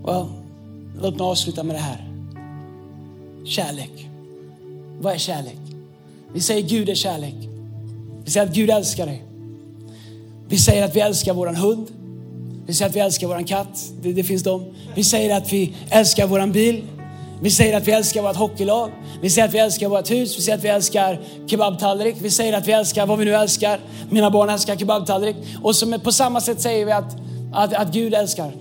Well, 0.04 0.26
låt 1.00 1.18
mig 1.18 1.24
avsluta 1.24 1.62
med 1.62 1.76
det 1.76 1.80
här. 1.80 2.12
Kärlek. 3.44 4.08
Vad 5.00 5.14
är 5.14 5.18
kärlek? 5.18 5.58
Vi 6.32 6.40
säger 6.40 6.68
Gud 6.68 6.88
är 6.88 6.94
kärlek. 6.94 7.36
Vi 8.24 8.30
säger 8.30 8.46
att 8.46 8.54
Gud 8.54 8.70
älskar 8.70 9.06
dig. 9.06 9.24
Vi 10.48 10.58
säger 10.58 10.84
att 10.84 10.96
vi 10.96 11.00
älskar 11.00 11.34
våran 11.34 11.56
hund. 11.56 11.86
Vi 12.66 12.74
säger 12.74 12.90
att 12.90 12.96
vi 12.96 13.00
älskar 13.00 13.26
våran 13.26 13.44
katt. 13.44 13.92
Det, 14.02 14.12
det 14.12 14.24
finns 14.24 14.42
dem. 14.42 14.64
Vi 14.94 15.04
säger 15.04 15.36
att 15.36 15.52
vi 15.52 15.74
älskar 15.90 16.26
våran 16.26 16.52
bil. 16.52 16.84
Vi 17.40 17.50
säger 17.50 17.76
att 17.76 17.88
vi 17.88 17.92
älskar 17.92 18.22
vårt 18.22 18.36
hockeylag. 18.36 18.90
Vi 19.20 19.30
säger 19.30 19.48
att 19.48 19.54
vi 19.54 19.58
älskar 19.58 19.88
vårt 19.88 20.10
hus. 20.10 20.38
Vi 20.38 20.42
säger 20.42 20.58
att 20.58 20.64
vi 20.64 20.68
älskar 20.68 21.20
kebabtallrik. 21.46 22.16
Vi 22.20 22.30
säger 22.30 22.52
att 22.52 22.66
vi 22.66 22.72
älskar 22.72 23.06
vad 23.06 23.18
vi 23.18 23.24
nu 23.24 23.34
älskar. 23.34 23.80
Mina 24.10 24.30
barn 24.30 24.50
älskar 24.50 24.76
kebabtallrik. 24.76 25.36
Och 25.62 25.76
som, 25.76 26.00
på 26.00 26.12
samma 26.12 26.40
sätt 26.40 26.60
säger 26.60 26.86
vi 26.86 26.92
att, 26.92 27.16
att, 27.52 27.74
att 27.74 27.92
Gud 27.92 28.14
älskar. 28.14 28.52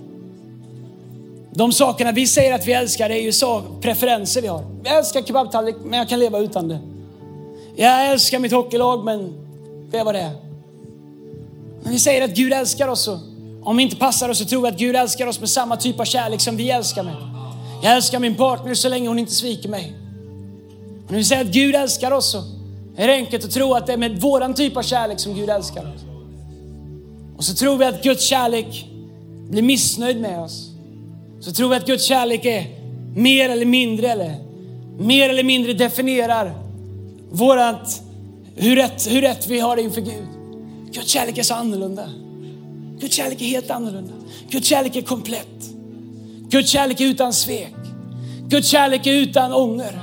De 1.50 1.72
sakerna 1.72 2.12
vi 2.12 2.26
säger 2.26 2.54
att 2.54 2.66
vi 2.66 2.72
älskar 2.72 3.10
är 3.10 3.20
ju 3.22 3.32
så 3.32 3.62
preferenser 3.80 4.42
vi 4.42 4.48
har. 4.48 4.64
Jag 4.84 4.98
älskar 4.98 5.22
kebabtallrik 5.22 5.76
men 5.84 5.98
jag 5.98 6.08
kan 6.08 6.18
leva 6.18 6.38
utan 6.38 6.68
det. 6.68 6.78
Jag 7.76 8.06
älskar 8.06 8.38
mitt 8.38 8.52
hockeylag 8.52 9.04
men 9.04 9.34
det 9.90 9.98
är 9.98 10.04
vad 10.04 10.14
det 10.14 10.30
Men 11.82 11.92
vi 11.92 11.98
säger 11.98 12.24
att 12.24 12.30
Gud 12.30 12.52
älskar 12.52 12.88
oss. 12.88 13.08
och 13.08 13.18
Om 13.62 13.76
vi 13.76 13.82
inte 13.82 13.96
passar 13.96 14.28
oss 14.28 14.38
så 14.38 14.44
tror 14.44 14.62
vi 14.62 14.68
att 14.68 14.78
Gud 14.78 14.96
älskar 14.96 15.26
oss 15.26 15.40
med 15.40 15.48
samma 15.48 15.76
typ 15.76 16.00
av 16.00 16.04
kärlek 16.04 16.40
som 16.40 16.56
vi 16.56 16.70
älskar 16.70 17.02
med. 17.02 17.37
Jag 17.82 17.96
älskar 17.96 18.18
min 18.18 18.34
partner 18.34 18.74
så 18.74 18.88
länge 18.88 19.08
hon 19.08 19.18
inte 19.18 19.34
sviker 19.34 19.68
mig. 19.68 19.92
Och 21.04 21.10
när 21.10 21.18
vi 21.18 21.24
säger 21.24 21.44
att 21.44 21.50
Gud 21.50 21.74
älskar 21.74 22.10
oss 22.10 22.30
så 22.30 22.42
är 22.96 23.08
det 23.08 23.14
enkelt 23.14 23.44
att 23.44 23.50
tro 23.50 23.74
att 23.74 23.86
det 23.86 23.92
är 23.92 23.96
med 23.96 24.20
våran 24.20 24.54
typ 24.54 24.76
av 24.76 24.82
kärlek 24.82 25.20
som 25.20 25.34
Gud 25.34 25.50
älskar 25.50 25.80
oss. 25.80 26.00
Och 27.36 27.44
så 27.44 27.54
tror 27.54 27.76
vi 27.76 27.84
att 27.84 28.02
Guds 28.02 28.24
kärlek 28.24 28.86
blir 29.50 29.62
missnöjd 29.62 30.20
med 30.20 30.40
oss. 30.40 30.70
Så 31.40 31.52
tror 31.52 31.68
vi 31.68 31.76
att 31.76 31.86
Guds 31.86 32.04
kärlek 32.04 32.44
är 32.44 32.66
mer 33.14 33.48
eller 33.48 33.66
mindre 33.66 34.08
eller 34.08 34.36
mer 34.98 35.28
eller 35.30 35.44
mindre 35.44 35.72
definierar 35.72 36.54
vårat, 37.30 38.02
hur 38.56 38.76
rätt, 38.76 39.10
hur 39.10 39.22
rätt 39.22 39.46
vi 39.46 39.60
har 39.60 39.76
det 39.76 39.82
inför 39.82 40.00
Gud. 40.00 40.28
Guds 40.92 41.08
kärlek 41.08 41.38
är 41.38 41.42
så 41.42 41.54
annorlunda. 41.54 42.10
Guds 43.00 43.14
kärlek 43.14 43.42
är 43.42 43.46
helt 43.46 43.70
annorlunda. 43.70 44.12
Guds 44.50 44.68
kärlek 44.68 44.96
är 44.96 45.02
komplett. 45.02 45.77
Guds 46.50 46.70
kärlek 46.70 47.00
är 47.00 47.04
utan 47.04 47.32
svek. 47.32 47.74
Guds 48.48 48.68
kärlek 48.68 49.06
är 49.06 49.12
utan 49.12 49.52
ånger. 49.52 50.00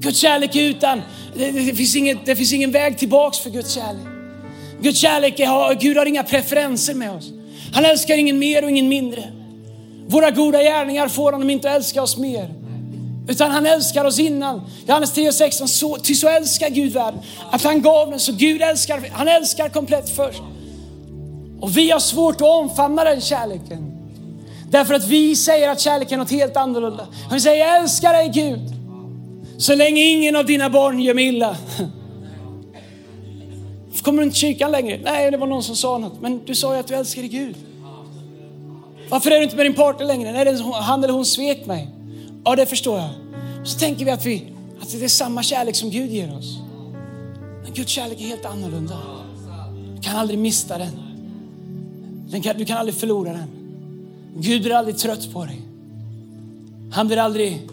Guds 0.00 0.18
kärlek 0.18 0.56
är 0.56 0.62
utan, 0.62 1.02
det, 1.34 1.50
det, 1.50 1.74
finns, 1.74 1.96
inget, 1.96 2.26
det 2.26 2.36
finns 2.36 2.52
ingen 2.52 2.72
väg 2.72 2.98
tillbaks 2.98 3.38
för 3.38 3.50
Guds 3.50 3.74
kärlek. 3.74 4.06
Guds 4.80 4.98
kärlek 4.98 5.40
är, 5.40 5.80
Gud 5.80 5.96
har 5.96 6.06
inga 6.06 6.22
preferenser 6.22 6.94
med 6.94 7.10
oss. 7.10 7.30
Han 7.72 7.84
älskar 7.84 8.18
ingen 8.18 8.38
mer 8.38 8.64
och 8.64 8.70
ingen 8.70 8.88
mindre. 8.88 9.32
Våra 10.06 10.30
goda 10.30 10.62
gärningar 10.62 11.08
får 11.08 11.32
honom 11.32 11.50
inte 11.50 11.70
att 11.70 11.76
älska 11.76 12.02
oss 12.02 12.16
mer. 12.16 12.54
Utan 13.28 13.50
han 13.50 13.66
älskar 13.66 14.04
oss 14.04 14.18
innan. 14.18 14.62
Johannes 14.86 15.12
10 15.12 15.28
och 15.28 15.34
16, 15.34 15.68
så, 15.68 15.96
ty 15.98 16.14
så 16.14 16.28
älskar 16.28 16.70
Gud 16.70 16.92
världen. 16.92 17.20
Att 17.50 17.62
han 17.62 17.82
gav 17.82 18.10
den, 18.10 18.20
så 18.20 18.32
Gud 18.32 18.62
älskar, 18.62 19.02
han 19.12 19.28
älskar 19.28 19.68
komplett 19.68 20.16
först. 20.16 20.42
Och 21.60 21.76
vi 21.76 21.90
har 21.90 22.00
svårt 22.00 22.36
att 22.36 22.42
omfamna 22.42 23.04
den 23.04 23.20
kärleken. 23.20 23.95
Därför 24.76 24.94
att 24.94 25.06
vi 25.06 25.36
säger 25.36 25.68
att 25.68 25.80
kärlek 25.80 26.12
är 26.12 26.16
något 26.16 26.30
helt 26.30 26.56
annorlunda. 26.56 27.06
Vi 27.32 27.40
säger 27.40 27.66
jag 27.66 27.76
älskar 27.76 28.12
dig 28.12 28.28
Gud. 28.28 28.60
Så 29.58 29.74
länge 29.74 30.02
ingen 30.02 30.36
av 30.36 30.46
dina 30.46 30.70
barn 30.70 31.00
gör 31.00 31.14
mig 31.14 31.26
illa. 31.26 31.56
Kommer 34.02 34.18
du 34.18 34.24
inte 34.24 34.34
till 34.34 34.40
kyrkan 34.40 34.70
längre? 34.70 35.00
Nej, 35.04 35.30
det 35.30 35.36
var 35.36 35.46
någon 35.46 35.62
som 35.62 35.76
sa 35.76 35.98
något. 35.98 36.20
Men 36.20 36.44
du 36.44 36.54
sa 36.54 36.74
ju 36.74 36.80
att 36.80 36.86
du 36.86 36.94
älskade 36.94 37.28
Gud. 37.28 37.56
Varför 39.08 39.30
är 39.30 39.36
du 39.36 39.44
inte 39.44 39.56
med 39.56 39.66
din 39.66 39.74
partner 39.74 40.06
längre? 40.06 40.32
Nej, 40.32 40.62
han 40.80 41.04
eller 41.04 41.14
hon 41.14 41.26
svek 41.26 41.66
mig. 41.66 41.88
Ja, 42.44 42.56
det 42.56 42.66
förstår 42.66 42.98
jag. 42.98 43.10
Så 43.64 43.78
tänker 43.78 44.04
vi 44.04 44.10
att, 44.10 44.26
vi 44.26 44.52
att 44.80 44.92
det 44.92 45.04
är 45.04 45.08
samma 45.08 45.42
kärlek 45.42 45.76
som 45.76 45.90
Gud 45.90 46.10
ger 46.10 46.36
oss. 46.38 46.58
Men 47.62 47.72
Guds 47.74 47.90
kärlek 47.92 48.20
är 48.20 48.24
helt 48.24 48.44
annorlunda. 48.44 48.98
Du 49.96 50.02
kan 50.02 50.16
aldrig 50.16 50.38
mista 50.38 50.78
den. 50.78 51.00
den 52.30 52.42
kan, 52.42 52.58
du 52.58 52.64
kan 52.64 52.76
aldrig 52.76 52.96
förlora 52.96 53.32
den. 53.32 53.55
Gud 54.38 54.62
blir 54.62 54.74
aldrig 54.74 54.98
trött 54.98 55.32
på 55.32 55.44
dig. 55.44 55.60
Han 56.90 57.06
blir 57.06 57.16
aldrig... 57.16 57.68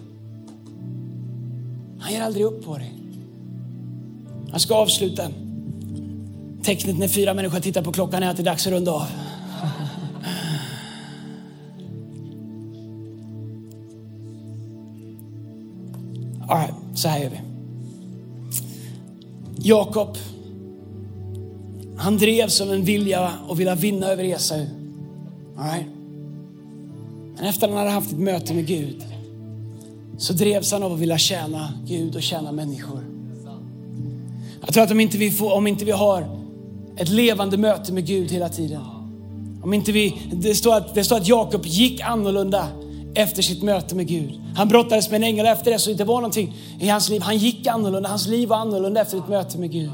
Han 1.99 2.13
ger 2.13 2.21
aldrig 2.21 2.45
upp 2.45 2.65
på 2.65 2.77
dig. 2.77 2.93
Jag 4.51 4.61
ska 4.61 4.75
avsluta 4.75 5.29
Tecknet 6.63 6.97
när 6.97 7.07
fyra 7.07 7.33
människor 7.33 7.59
tittar 7.59 7.81
på 7.81 7.91
klockan 7.91 8.23
är 8.23 8.29
att 8.29 8.37
det 8.37 8.43
är 8.43 8.45
dags 8.45 8.67
att 8.67 8.73
runda 8.73 8.91
av. 8.91 9.05
All 16.47 16.59
right, 16.59 16.73
så 16.95 17.07
här 17.07 17.19
gör 17.19 17.29
vi. 17.29 17.39
Jakob, 19.55 20.17
han 21.97 22.17
drevs 22.17 22.61
av 22.61 22.73
en 22.73 22.83
vilja 22.83 23.33
och 23.47 23.59
vilja 23.59 23.75
vinna 23.75 24.07
över 24.07 24.23
Esau. 24.23 24.65
All 25.57 25.71
right. 25.71 26.02
Men 27.43 27.49
efter 27.49 27.67
att 27.67 27.73
han 27.73 27.79
hade 27.79 27.91
haft 27.91 28.11
ett 28.11 28.19
möte 28.19 28.53
med 28.53 28.67
Gud 28.67 29.03
så 30.17 30.33
drevs 30.33 30.71
han 30.71 30.83
av 30.83 30.93
att 30.93 30.99
vilja 30.99 31.17
tjäna 31.17 31.73
Gud 31.87 32.15
och 32.15 32.21
tjäna 32.21 32.51
människor. 32.51 32.99
Jag 34.61 34.73
tror 34.73 34.83
att 34.83 34.91
om 34.91 34.99
inte 34.99 35.17
vi, 35.17 35.31
får, 35.31 35.53
om 35.53 35.67
inte 35.67 35.85
vi 35.85 35.91
har 35.91 36.39
ett 36.97 37.09
levande 37.09 37.57
möte 37.57 37.93
med 37.93 38.05
Gud 38.05 38.31
hela 38.31 38.49
tiden. 38.49 38.81
Om 39.63 39.73
inte 39.73 39.91
vi, 39.91 40.21
det, 40.33 40.55
står 40.55 40.75
att, 40.75 40.95
det 40.95 41.03
står 41.03 41.17
att 41.17 41.27
Jakob 41.27 41.65
gick 41.65 42.01
annorlunda 42.01 42.67
efter 43.15 43.41
sitt 43.41 43.63
möte 43.63 43.95
med 43.95 44.07
Gud. 44.07 44.41
Han 44.55 44.67
brottades 44.67 45.09
med 45.09 45.17
en 45.17 45.23
ängel 45.23 45.45
efter 45.45 45.71
det, 45.71 45.79
så 45.79 45.93
det 45.93 46.03
var 46.03 46.15
någonting 46.15 46.55
i 46.79 46.87
hans 46.87 47.09
liv. 47.09 47.21
Han 47.21 47.37
gick 47.37 47.67
annorlunda, 47.67 48.09
hans 48.09 48.27
liv 48.27 48.49
var 48.49 48.57
annorlunda 48.57 49.01
efter 49.01 49.17
ett 49.17 49.27
möte 49.27 49.57
med 49.57 49.71
Gud. 49.71 49.91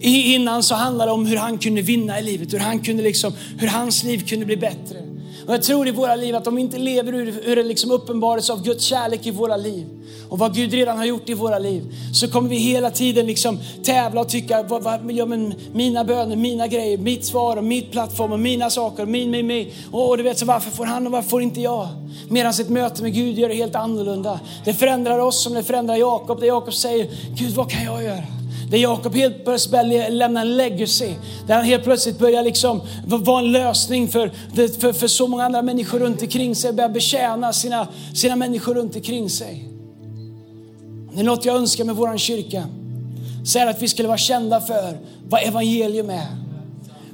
Innan 0.00 0.62
så 0.62 0.74
handlade 0.74 1.10
det 1.10 1.14
om 1.14 1.26
hur 1.26 1.36
han 1.36 1.58
kunde 1.58 1.82
vinna 1.82 2.20
i 2.20 2.22
livet, 2.22 2.52
hur, 2.52 2.58
han 2.58 2.80
kunde 2.80 3.02
liksom, 3.02 3.32
hur 3.58 3.68
hans 3.68 4.04
liv 4.04 4.18
kunde 4.18 4.46
bli 4.46 4.56
bättre. 4.56 5.10
Och 5.46 5.54
jag 5.54 5.62
tror 5.62 5.88
i 5.88 5.90
våra 5.90 6.16
liv 6.16 6.36
att 6.36 6.46
om 6.46 6.54
vi 6.54 6.62
inte 6.62 6.78
lever 6.78 7.14
ur, 7.14 7.34
ur 7.44 7.58
en 7.58 7.68
liksom 7.68 7.90
uppenbarelse 7.90 8.52
av 8.52 8.64
Guds 8.64 8.84
kärlek 8.84 9.26
i 9.26 9.30
våra 9.30 9.56
liv 9.56 9.86
och 10.28 10.38
vad 10.38 10.54
Gud 10.54 10.72
redan 10.72 10.98
har 10.98 11.04
gjort 11.04 11.28
i 11.28 11.34
våra 11.34 11.58
liv 11.58 11.94
så 12.14 12.28
kommer 12.28 12.48
vi 12.48 12.56
hela 12.56 12.90
tiden 12.90 13.26
liksom 13.26 13.58
tävla 13.82 14.20
och 14.20 14.28
tycka, 14.28 14.62
vad, 14.62 14.82
vad, 14.82 15.12
ja, 15.12 15.26
men 15.26 15.54
mina 15.72 16.04
böner, 16.04 16.36
mina 16.36 16.66
grejer, 16.66 16.98
mitt 16.98 17.24
svar 17.24 17.56
och 17.56 17.64
mitt 17.64 17.92
plattform 17.92 18.32
och 18.32 18.40
mina 18.40 18.70
saker, 18.70 19.06
min, 19.06 19.30
min, 19.30 19.46
min. 19.46 19.70
Och 19.90 20.16
du 20.16 20.22
vet, 20.22 20.38
så 20.38 20.46
varför 20.46 20.70
får 20.70 20.84
han 20.84 21.06
och 21.06 21.12
varför 21.12 21.28
får 21.28 21.42
inte 21.42 21.60
jag? 21.60 21.88
Medan 22.28 22.50
ett 22.50 22.68
möte 22.68 23.02
med 23.02 23.14
Gud 23.14 23.38
gör 23.38 23.48
det 23.48 23.54
helt 23.54 23.74
annorlunda. 23.74 24.40
Det 24.64 24.74
förändrar 24.74 25.18
oss 25.18 25.42
som 25.42 25.54
det 25.54 25.62
förändrar 25.62 25.96
Jakob. 25.96 26.40
Där 26.40 26.46
Jakob 26.46 26.74
säger, 26.74 27.08
Gud 27.34 27.50
vad 27.50 27.70
kan 27.70 27.84
jag 27.84 28.04
göra? 28.04 28.39
Där 28.70 28.78
Jakob 28.78 29.14
helt 29.14 29.44
plötsligt 29.44 29.72
börjar 29.72 30.10
lämna 30.10 30.40
en 30.40 30.56
legacy. 30.56 31.14
Där 31.46 31.54
han 31.54 31.64
helt 31.64 31.84
plötsligt 31.84 32.18
börjar 32.18 32.42
liksom 32.42 32.80
vara 33.04 33.38
en 33.38 33.52
lösning 33.52 34.08
för, 34.08 34.30
för, 34.80 34.92
för 34.92 35.06
så 35.06 35.26
många 35.26 35.44
andra 35.44 35.62
människor 35.62 35.98
runt 35.98 36.22
omkring 36.22 36.54
sig. 36.54 36.72
Börjar 36.72 36.88
betjäna 36.88 37.52
sina, 37.52 37.88
sina 38.14 38.36
människor 38.36 38.74
runt 38.74 38.96
omkring 38.96 39.30
sig. 39.30 39.68
Det 41.14 41.20
är 41.20 41.24
något 41.24 41.44
jag 41.44 41.56
önskar 41.56 41.84
med 41.84 41.96
vår 41.96 42.18
kyrka. 42.18 42.64
Så 43.44 43.58
är 43.58 43.66
att 43.66 43.82
vi 43.82 43.88
skulle 43.88 44.08
vara 44.08 44.18
kända 44.18 44.60
för 44.60 44.98
vad 45.28 45.42
evangelium 45.42 46.10
är. 46.10 46.26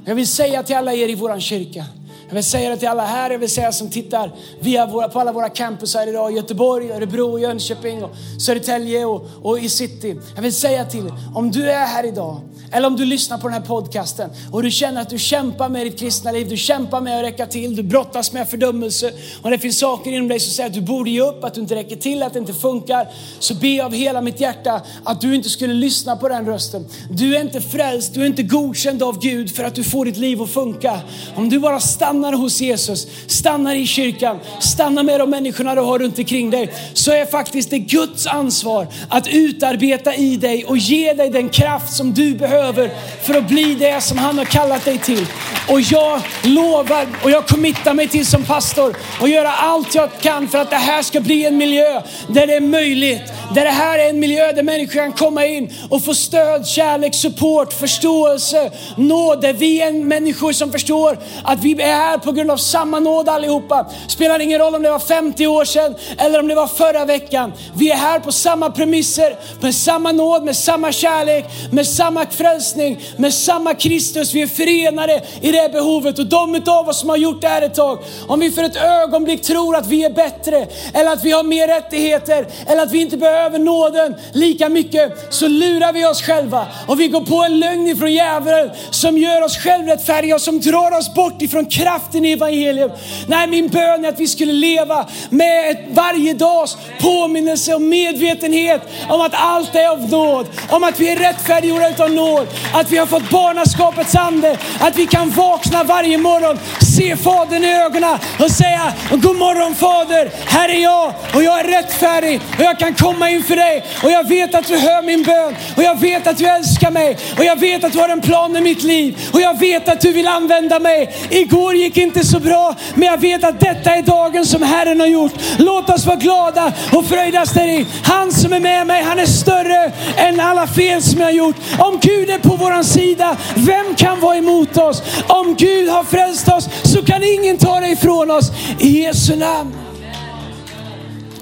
Jag 0.05 0.15
vill 0.15 0.27
säga 0.27 0.63
till 0.63 0.75
alla 0.75 0.93
er 0.93 1.09
i 1.09 1.15
vår 1.15 1.39
kyrka. 1.39 1.85
Jag 2.27 2.33
vill 2.33 2.43
säga 2.43 2.69
det 2.69 2.77
till 2.77 2.87
alla 2.87 3.05
här, 3.05 3.29
jag 3.29 3.39
vill 3.39 3.49
säga 3.49 3.71
som 3.71 3.89
tittar 3.89 4.31
via 4.59 4.85
våra, 4.85 5.09
på 5.09 5.19
alla 5.19 5.31
våra 5.31 5.49
campus 5.49 5.95
här 5.95 6.07
idag. 6.07 6.31
Göteborg, 6.31 6.91
Örebro, 6.91 7.39
Jönköping, 7.39 8.03
och 8.03 8.11
Södertälje 8.39 9.05
och, 9.05 9.27
och 9.41 9.59
i 9.59 9.69
city. 9.69 10.19
Jag 10.35 10.41
vill 10.41 10.53
säga 10.53 10.85
till 10.85 11.13
om 11.35 11.51
du 11.51 11.71
är 11.71 11.85
här 11.85 12.05
idag 12.05 12.41
eller 12.71 12.87
om 12.87 12.95
du 12.95 13.05
lyssnar 13.05 13.37
på 13.37 13.47
den 13.47 13.53
här 13.53 13.67
podcasten 13.67 14.29
och 14.51 14.63
du 14.63 14.71
känner 14.71 15.01
att 15.01 15.09
du 15.09 15.17
kämpar 15.17 15.69
med 15.69 15.85
ditt 15.85 15.99
kristna 15.99 16.31
liv, 16.31 16.49
du 16.49 16.57
kämpar 16.57 17.01
med 17.01 17.17
att 17.17 17.23
räcka 17.23 17.45
till, 17.45 17.75
du 17.75 17.83
brottas 17.83 18.33
med 18.33 18.49
fördömelse 18.49 19.11
och 19.41 19.51
det 19.51 19.59
finns 19.59 19.79
saker 19.79 20.11
inom 20.11 20.27
dig 20.27 20.39
som 20.39 20.53
säger 20.53 20.69
att 20.69 20.75
du 20.75 20.81
borde 20.81 21.09
ge 21.09 21.21
upp, 21.21 21.43
att 21.43 21.53
du 21.53 21.61
inte 21.61 21.75
räcker 21.75 21.95
till, 21.95 22.23
att 22.23 22.33
det 22.33 22.39
inte 22.39 22.53
funkar. 22.53 23.07
Så 23.39 23.55
be 23.55 23.67
jag 23.67 23.85
av 23.85 23.93
hela 23.93 24.21
mitt 24.21 24.39
hjärta 24.39 24.81
att 25.03 25.21
du 25.21 25.35
inte 25.35 25.49
skulle 25.49 25.73
lyssna 25.73 26.15
på 26.15 26.27
den 26.27 26.45
rösten. 26.45 26.85
Du 27.11 27.35
är 27.35 27.41
inte 27.41 27.61
frälst, 27.61 28.13
du 28.13 28.21
är 28.21 28.25
inte 28.25 28.43
godkänd 28.43 29.03
av 29.03 29.19
Gud 29.19 29.55
för 29.55 29.63
att 29.63 29.75
du 29.75 29.83
får 29.83 30.05
ditt 30.05 30.17
liv 30.17 30.41
att 30.41 30.49
funka. 30.49 30.99
Om 31.35 31.49
du 31.49 31.59
bara 31.59 31.79
stannar 31.79 32.33
hos 32.33 32.61
Jesus, 32.61 33.07
stannar 33.27 33.75
i 33.75 33.87
kyrkan, 33.87 34.39
stannar 34.59 35.03
med 35.03 35.19
de 35.19 35.29
människorna 35.29 35.75
du 35.75 35.81
har 35.81 35.99
runt 35.99 36.19
omkring 36.19 36.49
dig, 36.49 36.73
så 36.93 37.11
är 37.11 37.25
faktiskt 37.25 37.69
det 37.69 37.79
Guds 37.79 38.27
ansvar 38.27 38.87
att 39.09 39.27
utarbeta 39.27 40.15
i 40.15 40.37
dig 40.37 40.65
och 40.65 40.77
ge 40.77 41.13
dig 41.13 41.29
den 41.29 41.49
kraft 41.49 41.93
som 41.93 42.13
du 42.13 42.35
behöver 42.35 42.56
behöver 42.57 42.91
för 43.21 43.33
att 43.33 43.47
bli 43.47 43.75
det 43.75 44.01
som 44.01 44.17
han 44.17 44.37
har 44.37 44.45
kallat 44.45 44.85
dig 44.85 44.97
till. 44.97 45.25
Och 45.69 45.81
jag 45.81 46.21
lovar 46.43 47.07
och 47.23 47.31
jag 47.31 47.47
committar 47.47 47.93
mig 47.93 48.07
till 48.07 48.25
som 48.25 48.43
pastor 48.43 48.97
och 49.21 49.29
göra 49.29 49.51
allt 49.51 49.95
jag 49.95 50.09
kan 50.21 50.47
för 50.47 50.57
att 50.57 50.69
det 50.69 50.75
här 50.75 51.01
ska 51.03 51.19
bli 51.19 51.45
en 51.45 51.57
miljö 51.57 52.01
där 52.27 52.47
det 52.47 52.55
är 52.55 52.61
möjligt. 52.61 53.21
Där 53.55 53.65
det 53.65 53.71
här 53.71 53.99
är 53.99 54.09
en 54.09 54.19
miljö 54.19 54.51
där 54.51 54.63
människor 54.63 54.93
kan 54.93 55.11
komma 55.11 55.45
in 55.45 55.73
och 55.89 56.03
få 56.03 56.13
stöd, 56.13 56.67
kärlek, 56.67 57.15
support, 57.15 57.73
förståelse, 57.73 58.71
nåd. 58.97 59.41
Där 59.41 59.53
vi 59.53 59.81
är 59.81 59.91
människor 59.91 60.51
som 60.51 60.71
förstår 60.71 61.19
att 61.43 61.63
vi 61.63 61.81
är 61.81 61.95
här 61.95 62.17
på 62.17 62.31
grund 62.31 62.51
av 62.51 62.57
samma 62.57 62.99
nåd 62.99 63.29
allihopa. 63.29 63.85
Spelar 64.07 64.39
ingen 64.39 64.59
roll 64.59 64.75
om 64.75 64.83
det 64.83 64.89
var 64.89 64.99
50 64.99 65.47
år 65.47 65.65
sedan 65.65 65.95
eller 66.17 66.39
om 66.39 66.47
det 66.47 66.55
var 66.55 66.67
förra 66.67 67.05
veckan. 67.05 67.53
Vi 67.75 67.91
är 67.91 67.95
här 67.95 68.19
på 68.19 68.31
samma 68.31 68.69
premisser, 68.69 69.35
med 69.59 69.75
samma 69.75 70.11
nåd, 70.11 70.43
med 70.43 70.55
samma 70.55 70.91
kärlek, 70.91 71.45
med 71.71 71.87
samma 71.87 72.25
frälsning, 72.25 72.46
frälsning 72.47 72.99
med 73.17 73.33
samma 73.33 73.73
Kristus. 73.73 74.33
Vi 74.33 74.41
är 74.41 74.47
förenade 74.47 75.21
i 75.41 75.51
det 75.51 75.69
behovet 75.71 76.19
och 76.19 76.25
de 76.25 76.61
av 76.67 76.89
oss 76.89 76.99
som 76.99 77.09
har 77.09 77.17
gjort 77.17 77.41
det 77.41 77.47
här 77.47 77.61
ett 77.61 77.75
tag, 77.75 77.99
om 78.27 78.39
vi 78.39 78.51
för 78.51 78.63
ett 78.63 78.75
ögonblick 78.75 79.41
tror 79.41 79.75
att 79.75 79.87
vi 79.87 80.03
är 80.03 80.09
bättre 80.09 80.67
eller 80.93 81.11
att 81.11 81.23
vi 81.23 81.31
har 81.31 81.43
mer 81.43 81.67
rättigheter 81.67 82.47
eller 82.67 82.83
att 82.83 82.91
vi 82.91 83.01
inte 83.01 83.17
behöver 83.17 83.59
nåden 83.59 84.15
lika 84.33 84.69
mycket 84.69 85.27
så 85.29 85.47
lurar 85.47 85.93
vi 85.93 86.05
oss 86.05 86.21
själva 86.21 86.67
och 86.87 86.99
vi 86.99 87.07
går 87.07 87.21
på 87.21 87.43
en 87.43 87.59
lögn 87.59 87.87
ifrån 87.87 88.13
djävulen 88.13 88.69
som 88.91 89.17
gör 89.17 89.41
oss 89.43 89.57
självrättfärdiga 89.57 90.35
och 90.35 90.41
som 90.41 90.59
drar 90.59 90.97
oss 90.97 91.13
bort 91.13 91.41
ifrån 91.41 91.65
kraften 91.65 92.25
i 92.25 92.31
evangelium. 92.31 92.91
Nej, 93.27 93.47
min 93.47 93.67
bön 93.67 94.05
är 94.05 94.09
att 94.09 94.19
vi 94.19 94.27
skulle 94.27 94.53
leva 94.53 95.05
med 95.29 95.71
ett 95.71 95.85
varje 95.89 96.33
dags 96.33 96.77
påminnelse 97.01 97.75
och 97.75 97.81
medvetenhet 97.81 98.81
om 99.09 99.21
att 99.21 99.33
allt 99.33 99.75
är 99.75 99.89
av 99.89 100.09
nåd, 100.09 100.45
om 100.69 100.83
att 100.83 100.99
vi 100.99 101.09
är 101.09 101.15
rättfärdiggjorda 101.15 101.89
utav 101.89 102.11
nåd, 102.11 102.36
att 102.73 102.91
vi 102.91 102.97
har 102.97 103.05
fått 103.05 103.29
barnaskapets 103.29 104.15
ande, 104.15 104.57
att 104.79 104.95
vi 104.95 105.05
kan 105.07 105.29
vakna 105.29 105.83
varje 105.83 106.17
morgon, 106.17 106.59
se 106.95 107.15
Fadern 107.15 107.63
i 107.63 107.73
ögonen 107.73 108.17
och 108.39 108.51
säga 108.51 108.93
God 109.11 109.35
morgon 109.35 109.75
Fader, 109.75 110.31
här 110.45 110.69
är 110.69 110.83
jag 110.83 111.13
och 111.33 111.43
jag 111.43 111.59
är 111.59 111.63
rättfärdig 111.63 112.41
och 112.57 112.63
jag 112.63 112.79
kan 112.79 112.93
komma 112.93 113.29
inför 113.29 113.55
dig 113.55 113.85
och 114.03 114.11
jag 114.11 114.27
vet 114.27 114.55
att 114.55 114.67
du 114.67 114.77
hör 114.77 115.01
min 115.01 115.23
bön 115.23 115.55
och 115.75 115.83
jag 115.83 115.99
vet 115.99 116.27
att 116.27 116.37
du 116.37 116.45
älskar 116.45 116.91
mig 116.91 117.17
och 117.37 117.43
jag 117.43 117.59
vet 117.59 117.83
att 117.83 117.93
du 117.93 117.99
har 117.99 118.09
en 118.09 118.21
plan 118.21 118.51
med 118.51 118.63
mitt 118.63 118.83
liv 118.83 119.29
och 119.33 119.41
jag 119.41 119.59
vet 119.59 119.89
att 119.89 120.01
du 120.01 120.11
vill 120.11 120.27
använda 120.27 120.79
mig. 120.79 121.15
Igår 121.29 121.75
gick 121.75 121.97
inte 121.97 122.25
så 122.25 122.39
bra, 122.39 122.75
men 122.93 123.07
jag 123.07 123.17
vet 123.17 123.43
att 123.43 123.59
detta 123.59 123.95
är 123.95 124.01
dagen 124.01 124.45
som 124.45 124.61
Herren 124.63 124.99
har 124.99 125.07
gjort. 125.07 125.33
Låt 125.57 125.89
oss 125.89 126.05
vara 126.05 126.15
glada 126.15 126.73
och 126.91 127.05
fröjdas 127.05 127.53
däri. 127.53 127.77
i. 127.77 127.85
Han 128.03 128.31
som 128.31 128.53
är 128.53 128.59
med 128.59 128.87
mig, 128.87 129.03
han 129.03 129.19
är 129.19 129.25
större 129.25 129.91
än 130.15 130.39
alla 130.39 130.67
fel 130.67 131.01
som 131.01 131.19
jag 131.19 131.27
har 131.27 131.31
gjort. 131.31 131.55
Om 131.79 131.99
Gud 132.01 132.26
är 132.29 132.39
på 132.39 132.55
vår 132.55 132.83
sida, 132.83 133.37
vem 133.55 133.95
kan 133.95 134.19
vara 134.19 134.37
emot 134.37 134.77
oss? 134.77 135.03
Om 135.27 135.55
Gud 135.55 135.89
har 135.89 136.03
frälst 136.03 136.47
oss 136.47 136.69
så 136.83 137.05
kan 137.05 137.23
ingen 137.23 137.57
ta 137.57 137.79
det 137.79 137.87
ifrån 137.87 138.31
oss. 138.31 138.51
I 138.79 139.03
Jesu 139.03 139.35
namn. 139.35 139.73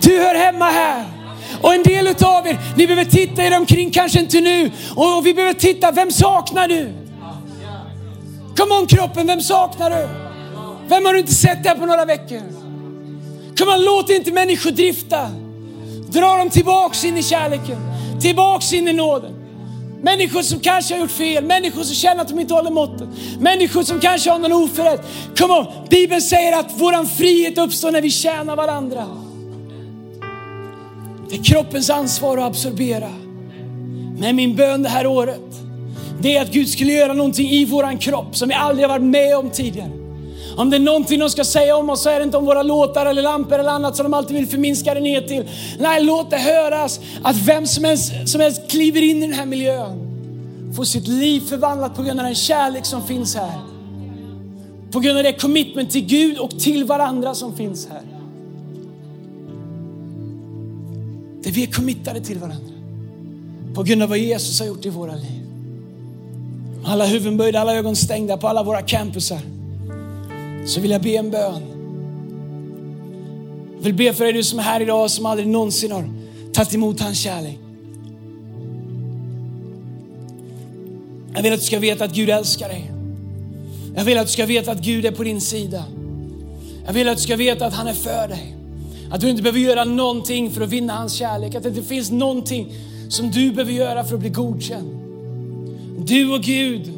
Du 0.01 0.19
hör 0.19 0.35
hemma 0.35 0.65
här. 0.65 1.05
Och 1.61 1.73
en 1.73 1.83
del 1.83 2.07
utav 2.07 2.47
er, 2.47 2.57
ni 2.75 2.87
behöver 2.87 3.11
titta 3.11 3.43
er 3.43 3.57
omkring, 3.57 3.91
kanske 3.91 4.19
inte 4.19 4.41
nu. 4.41 4.71
Och 4.95 5.25
vi 5.25 5.33
behöver 5.33 5.53
titta, 5.53 5.91
vem 5.91 6.11
saknar 6.11 6.67
du? 6.67 6.93
Kom 8.57 8.71
on 8.71 8.87
kroppen, 8.87 9.27
vem 9.27 9.41
saknar 9.41 9.89
du? 9.89 10.07
Vem 10.87 11.05
har 11.05 11.13
du 11.13 11.19
inte 11.19 11.33
sett 11.33 11.63
där 11.63 11.75
på 11.75 11.85
några 11.85 12.05
veckor? 12.05 12.41
Kom 13.57 13.69
on, 13.69 13.83
låt 13.85 14.09
inte 14.09 14.31
människor 14.31 14.71
drifta. 14.71 15.29
Dra 16.07 16.37
dem 16.37 16.49
tillbaks 16.49 17.05
in 17.05 17.17
i 17.17 17.23
kärleken, 17.23 17.77
tillbaks 18.21 18.73
in 18.73 18.87
i 18.87 18.93
nåden. 18.93 19.44
Människor 20.05 20.41
som 20.41 20.59
kanske 20.59 20.93
har 20.93 21.01
gjort 21.01 21.11
fel, 21.11 21.43
människor 21.43 21.83
som 21.83 21.95
känner 21.95 22.21
att 22.21 22.27
de 22.27 22.39
inte 22.39 22.53
håller 22.53 22.71
måttet. 22.71 23.09
Människor 23.39 23.83
som 23.83 23.99
kanske 23.99 24.29
har 24.31 24.39
någon 24.39 24.53
oförrätt. 24.53 25.01
Kom 25.37 25.51
on, 25.51 25.65
Bibeln 25.89 26.21
säger 26.21 26.59
att 26.59 26.79
våran 26.79 27.07
frihet 27.07 27.57
uppstår 27.57 27.91
när 27.91 28.01
vi 28.01 28.11
tjänar 28.11 28.55
varandra. 28.55 29.05
Det 31.29 31.35
är 31.35 31.43
kroppens 31.43 31.89
ansvar 31.89 32.37
att 32.37 32.43
absorbera. 32.43 33.09
Men 34.19 34.35
min 34.35 34.55
bön 34.55 34.83
det 34.83 34.89
här 34.89 35.07
året, 35.07 35.55
det 36.21 36.37
är 36.37 36.41
att 36.41 36.51
Gud 36.51 36.69
skulle 36.69 36.91
göra 36.91 37.13
någonting 37.13 37.49
i 37.49 37.65
våran 37.65 37.97
kropp 37.97 38.37
som 38.37 38.49
vi 38.49 38.55
aldrig 38.55 38.87
har 38.87 38.99
varit 38.99 39.11
med 39.11 39.37
om 39.37 39.49
tidigare. 39.49 40.04
Om 40.57 40.69
det 40.69 40.77
är 40.77 40.79
någonting 40.79 41.19
de 41.19 41.29
ska 41.29 41.43
säga 41.43 41.75
om 41.75 41.89
oss 41.89 42.01
så 42.01 42.09
är 42.09 42.19
det 42.19 42.23
inte 42.23 42.37
om 42.37 42.45
våra 42.45 42.63
låtar 42.63 43.05
eller 43.05 43.21
lampor 43.21 43.59
eller 43.59 43.69
annat 43.69 43.95
som 43.95 44.03
de 44.03 44.13
alltid 44.13 44.37
vill 44.37 44.47
förminska 44.47 44.93
det 44.93 44.99
ner 44.99 45.21
till. 45.21 45.43
Nej, 45.79 46.03
låt 46.03 46.29
det 46.29 46.37
höras 46.37 46.99
att 47.23 47.35
vem 47.35 47.67
som 47.67 47.83
helst, 47.83 48.11
som 48.25 48.41
helst 48.41 48.61
kliver 48.67 49.01
in 49.01 49.17
i 49.17 49.27
den 49.27 49.33
här 49.33 49.45
miljön 49.45 50.05
får 50.75 50.83
sitt 50.83 51.07
liv 51.07 51.41
förvandlat 51.41 51.95
på 51.95 52.03
grund 52.03 52.19
av 52.19 52.25
den 52.25 52.35
kärlek 52.35 52.85
som 52.85 53.07
finns 53.07 53.35
här. 53.35 53.59
På 54.91 54.99
grund 54.99 55.17
av 55.17 55.23
det 55.23 55.33
commitment 55.33 55.91
till 55.91 56.05
Gud 56.05 56.37
och 56.37 56.59
till 56.59 56.83
varandra 56.83 57.35
som 57.35 57.55
finns 57.55 57.87
här. 57.91 58.01
Det 61.43 61.51
vi 61.51 61.63
är 61.63 61.71
committade 61.71 62.21
till 62.21 62.39
varandra. 62.39 62.73
På 63.73 63.83
grund 63.83 64.03
av 64.03 64.09
vad 64.09 64.17
Jesus 64.17 64.59
har 64.59 64.67
gjort 64.67 64.85
i 64.85 64.89
våra 64.89 65.15
liv. 65.15 65.41
Alla 66.85 67.05
huvuden 67.05 67.37
böjda, 67.37 67.59
alla 67.59 67.75
ögon 67.75 67.95
stängda 67.95 68.37
på 68.37 68.47
alla 68.47 68.63
våra 68.63 68.81
campusar. 68.81 69.54
Så 70.65 70.81
vill 70.81 70.91
jag 70.91 71.01
be 71.01 71.15
en 71.15 71.31
bön. 71.31 71.61
Jag 73.75 73.83
vill 73.83 73.93
be 73.93 74.13
för 74.13 74.23
dig 74.23 74.33
du 74.33 74.43
som 74.43 74.59
är 74.59 74.63
här 74.63 74.81
idag 74.81 75.11
som 75.11 75.25
aldrig 75.25 75.47
någonsin 75.47 75.91
har 75.91 76.09
tagit 76.53 76.73
emot 76.73 76.99
hans 76.99 77.19
kärlek. 77.19 77.59
Jag 81.35 81.43
vill 81.43 81.53
att 81.53 81.59
du 81.59 81.65
ska 81.65 81.79
veta 81.79 82.03
att 82.05 82.13
Gud 82.13 82.29
älskar 82.29 82.67
dig. 82.67 82.91
Jag 83.95 84.03
vill 84.05 84.17
att 84.17 84.25
du 84.25 84.31
ska 84.31 84.45
veta 84.45 84.71
att 84.71 84.81
Gud 84.81 85.05
är 85.05 85.11
på 85.11 85.23
din 85.23 85.41
sida. 85.41 85.83
Jag 86.85 86.93
vill 86.93 87.07
att 87.09 87.17
du 87.17 87.23
ska 87.23 87.35
veta 87.35 87.65
att 87.65 87.73
han 87.73 87.87
är 87.87 87.93
för 87.93 88.27
dig. 88.27 88.55
Att 89.11 89.21
du 89.21 89.29
inte 89.29 89.43
behöver 89.43 89.59
göra 89.59 89.83
någonting 89.83 90.51
för 90.51 90.61
att 90.61 90.69
vinna 90.69 90.93
hans 90.93 91.13
kärlek. 91.13 91.55
Att 91.55 91.63
det 91.63 91.69
inte 91.69 91.83
finns 91.83 92.11
någonting 92.11 92.73
som 93.09 93.31
du 93.31 93.51
behöver 93.51 93.73
göra 93.73 94.03
för 94.03 94.15
att 94.15 94.19
bli 94.19 94.29
godkänd. 94.29 94.89
Du 96.07 96.33
och 96.33 96.41
Gud 96.41 96.93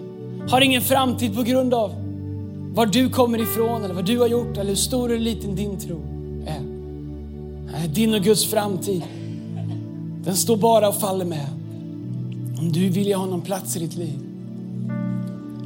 har 0.49 0.61
ingen 0.61 0.82
framtid 0.82 1.36
på 1.36 1.43
grund 1.43 1.74
av 1.74 2.07
var 2.78 2.86
du 2.86 3.09
kommer 3.09 3.41
ifrån 3.41 3.84
eller 3.84 3.93
vad 3.93 4.05
du 4.05 4.19
har 4.19 4.28
gjort 4.28 4.57
eller 4.57 4.69
hur 4.69 4.75
stor 4.75 5.11
eller 5.11 5.19
liten 5.19 5.55
din 5.55 5.80
tro 5.80 6.01
är. 6.45 7.88
Din 7.88 8.13
och 8.13 8.21
Guds 8.21 8.45
framtid, 8.45 9.03
den 10.23 10.36
står 10.36 10.57
bara 10.57 10.88
och 10.88 10.95
faller 10.95 11.25
med 11.25 11.47
om 12.59 12.71
du 12.71 12.89
vill 12.89 13.07
ge 13.07 13.15
honom 13.15 13.41
plats 13.41 13.75
i 13.75 13.80
ditt 13.80 13.95
liv. 13.95 14.19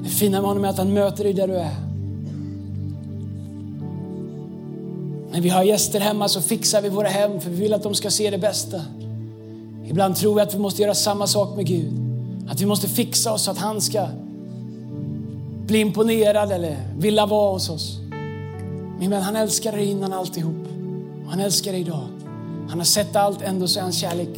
Det 0.03 0.09
fina 0.09 0.41
med 0.41 0.47
honom 0.47 0.66
är 0.66 0.70
att 0.70 0.78
han 0.78 0.93
möter 0.93 1.24
dig 1.24 1.34
där 1.34 1.47
du 1.47 1.55
är. 1.55 1.76
När 5.32 5.41
vi 5.41 5.49
har 5.49 5.64
gäster 5.64 5.99
hemma 5.99 6.28
så 6.28 6.41
fixar 6.41 6.82
vi 6.82 6.89
våra 6.89 7.07
hem 7.07 7.39
för 7.41 7.49
vi 7.49 7.55
vill 7.55 7.74
att 7.74 7.84
de 7.84 7.93
ska 7.93 8.09
se 8.09 8.30
det 8.30 8.38
bästa. 8.38 8.82
Ibland 9.88 10.16
tror 10.16 10.36
vi 10.36 10.41
att 10.41 10.53
vi 10.55 10.59
måste 10.59 10.82
göra 10.82 10.95
samma 10.95 11.28
sak 11.28 11.55
med 11.55 11.68
Gud. 11.68 11.93
Att 12.49 12.62
vi 12.62 12.66
måste 12.66 12.88
fixa 12.88 13.34
oss 13.34 13.43
så 13.43 13.51
att 13.51 13.57
han 13.57 13.82
ska 13.82 14.07
bli 15.72 15.80
imponerad 15.80 16.52
eller 16.52 16.78
vilja 16.98 17.26
vara 17.26 17.54
hos 17.54 17.70
oss. 17.70 17.98
Min 19.00 19.10
vän, 19.10 19.22
han 19.22 19.36
älskar 19.36 19.72
dig 19.72 19.86
innan 19.86 20.14
alltihop. 20.14 20.68
Han 21.28 21.40
älskar 21.40 21.72
dig 21.72 21.82
idag. 21.82 22.08
Han 22.70 22.78
har 22.78 22.86
sett 22.86 23.16
allt, 23.16 23.42
ändå 23.42 23.68
så 23.68 23.80
är 23.80 23.84
hans 23.84 23.98
kärlek 23.98 24.30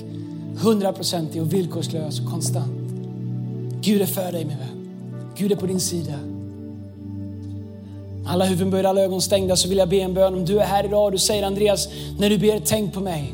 hundraprocentig 0.58 1.42
och 1.42 1.54
villkorslös 1.54 2.20
och 2.20 2.32
konstant. 2.32 2.72
Gud 3.82 4.02
är 4.02 4.06
för 4.06 4.32
dig 4.32 4.46
min 4.46 4.58
vän. 4.58 4.88
Gud 5.38 5.52
är 5.52 5.56
på 5.56 5.66
din 5.66 5.80
sida. 5.80 6.14
Alla 8.28 8.46
huvuden 8.46 8.72
böjda, 8.72 8.90
alla 8.90 9.02
ögon 9.02 9.22
stängda 9.22 9.56
så 9.56 9.70
vill 9.70 9.78
jag 9.78 9.90
be 9.90 10.00
en 10.00 10.14
bön. 10.14 10.34
Om 10.34 10.46
du 10.46 10.60
är 10.60 10.66
här 10.66 10.84
idag 10.84 11.06
och 11.06 11.12
du 11.12 11.18
säger 11.18 11.44
Andreas, 11.44 11.88
när 12.20 12.30
du 12.30 12.38
ber, 12.38 12.62
tänk 12.66 12.94
på 12.94 13.00
mig. 13.00 13.34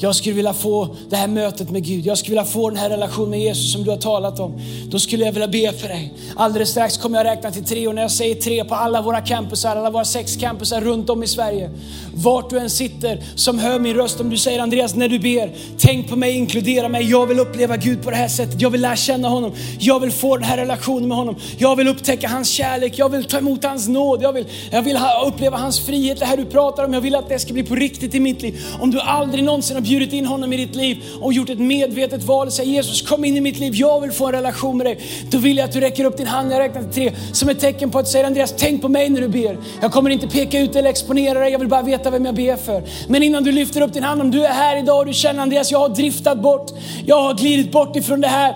Jag 0.00 0.14
skulle 0.16 0.34
vilja 0.34 0.54
få 0.54 0.96
det 1.10 1.16
här 1.16 1.28
mötet 1.28 1.70
med 1.70 1.84
Gud. 1.84 2.06
Jag 2.06 2.18
skulle 2.18 2.30
vilja 2.30 2.44
få 2.44 2.70
den 2.70 2.78
här 2.78 2.90
relationen 2.90 3.30
med 3.30 3.40
Jesus 3.40 3.72
som 3.72 3.84
du 3.84 3.90
har 3.90 3.96
talat 3.96 4.40
om. 4.40 4.60
Då 4.90 4.98
skulle 4.98 5.24
jag 5.24 5.32
vilja 5.32 5.48
be 5.48 5.72
för 5.72 5.88
dig. 5.88 6.12
Alldeles 6.36 6.68
strax 6.68 6.96
kommer 6.96 7.18
jag 7.18 7.24
räkna 7.24 7.50
till 7.50 7.64
tre 7.64 7.88
och 7.88 7.94
när 7.94 8.02
jag 8.02 8.10
säger 8.10 8.34
tre 8.34 8.64
på 8.64 8.74
alla 8.74 9.02
våra 9.02 9.20
campusar, 9.20 9.76
alla 9.76 9.90
våra 9.90 10.04
sex 10.04 10.36
campusar 10.36 10.80
runt 10.80 11.10
om 11.10 11.22
i 11.22 11.26
Sverige. 11.26 11.70
Vart 12.14 12.50
du 12.50 12.58
än 12.58 12.70
sitter 12.70 13.22
som 13.34 13.58
hör 13.58 13.78
min 13.78 13.94
röst, 13.94 14.20
om 14.20 14.30
du 14.30 14.36
säger 14.36 14.60
Andreas 14.60 14.94
när 14.94 15.08
du 15.08 15.18
ber, 15.18 15.52
tänk 15.78 16.08
på 16.08 16.16
mig, 16.16 16.32
inkludera 16.32 16.88
mig. 16.88 17.10
Jag 17.10 17.26
vill 17.26 17.38
uppleva 17.38 17.76
Gud 17.76 18.02
på 18.02 18.10
det 18.10 18.16
här 18.16 18.28
sättet. 18.28 18.60
Jag 18.60 18.70
vill 18.70 18.80
lära 18.80 18.96
känna 18.96 19.28
honom. 19.28 19.52
Jag 19.78 20.00
vill 20.00 20.10
få 20.10 20.36
den 20.36 20.44
här 20.44 20.56
relationen 20.56 21.08
med 21.08 21.16
honom. 21.16 21.36
Jag 21.58 21.76
vill 21.76 21.88
upptäcka 21.88 22.28
hans 22.28 22.48
kärlek. 22.48 22.98
Jag 22.98 23.08
vill 23.08 23.24
ta 23.24 23.38
emot 23.38 23.64
hans 23.64 23.88
nåd. 23.88 24.22
Jag 24.22 24.32
vill, 24.32 24.44
jag 24.70 24.82
vill 24.82 24.98
uppleva 25.26 25.56
hans 25.56 25.80
frihet. 25.80 26.18
Det 26.18 26.24
här 26.24 26.36
du 26.36 26.44
pratar 26.44 26.84
om, 26.84 26.94
jag 26.94 27.00
vill 27.00 27.14
att 27.14 27.28
det 27.28 27.38
ska 27.38 27.52
bli 27.52 27.62
på 27.62 27.74
riktigt 27.74 28.14
i 28.14 28.20
mitt 28.20 28.42
liv. 28.42 28.60
Om 28.80 28.90
du 28.90 29.00
aldrig 29.00 29.44
någonsin 29.44 29.76
har 29.76 29.87
bjudit 29.88 30.12
in 30.12 30.26
honom 30.26 30.52
i 30.52 30.56
ditt 30.56 30.74
liv 30.74 31.02
och 31.20 31.32
gjort 31.32 31.50
ett 31.50 31.58
medvetet 31.58 32.22
val 32.22 32.46
och 32.46 32.52
säger 32.52 32.72
Jesus 32.72 33.02
kom 33.02 33.24
in 33.24 33.36
i 33.36 33.40
mitt 33.40 33.58
liv, 33.58 33.74
jag 33.74 34.00
vill 34.00 34.12
få 34.12 34.26
en 34.26 34.32
relation 34.32 34.76
med 34.76 34.86
dig. 34.86 34.98
Då 35.30 35.38
vill 35.38 35.56
jag 35.56 35.64
att 35.64 35.72
du 35.72 35.80
räcker 35.80 36.04
upp 36.04 36.16
din 36.16 36.26
hand, 36.26 36.52
jag 36.52 36.60
räknar 36.60 36.82
till 36.82 36.92
tre, 36.92 37.12
som 37.32 37.48
ett 37.48 37.60
tecken 37.60 37.90
på 37.90 37.98
att 37.98 38.08
säga 38.08 38.26
Andreas, 38.26 38.54
tänk 38.58 38.82
på 38.82 38.88
mig 38.88 39.08
när 39.08 39.20
du 39.20 39.28
ber. 39.28 39.58
Jag 39.82 39.92
kommer 39.92 40.10
inte 40.10 40.28
peka 40.28 40.60
ut 40.60 40.76
eller 40.76 40.90
exponera 40.90 41.38
dig, 41.38 41.52
jag 41.52 41.58
vill 41.58 41.68
bara 41.68 41.82
veta 41.82 42.10
vem 42.10 42.24
jag 42.24 42.34
ber 42.34 42.56
för. 42.56 42.82
Men 43.08 43.22
innan 43.22 43.44
du 43.44 43.52
lyfter 43.52 43.80
upp 43.80 43.92
din 43.92 44.02
hand, 44.02 44.20
om 44.20 44.30
du 44.30 44.44
är 44.44 44.52
här 44.52 44.78
idag 44.78 44.98
och 44.98 45.06
du 45.06 45.12
känner 45.12 45.42
Andreas, 45.42 45.70
jag 45.70 45.78
har 45.78 45.88
driftat 45.88 46.42
bort, 46.42 46.70
jag 47.06 47.22
har 47.22 47.34
glidit 47.34 47.72
bort 47.72 47.96
ifrån 47.96 48.20
det 48.20 48.28
här 48.28 48.54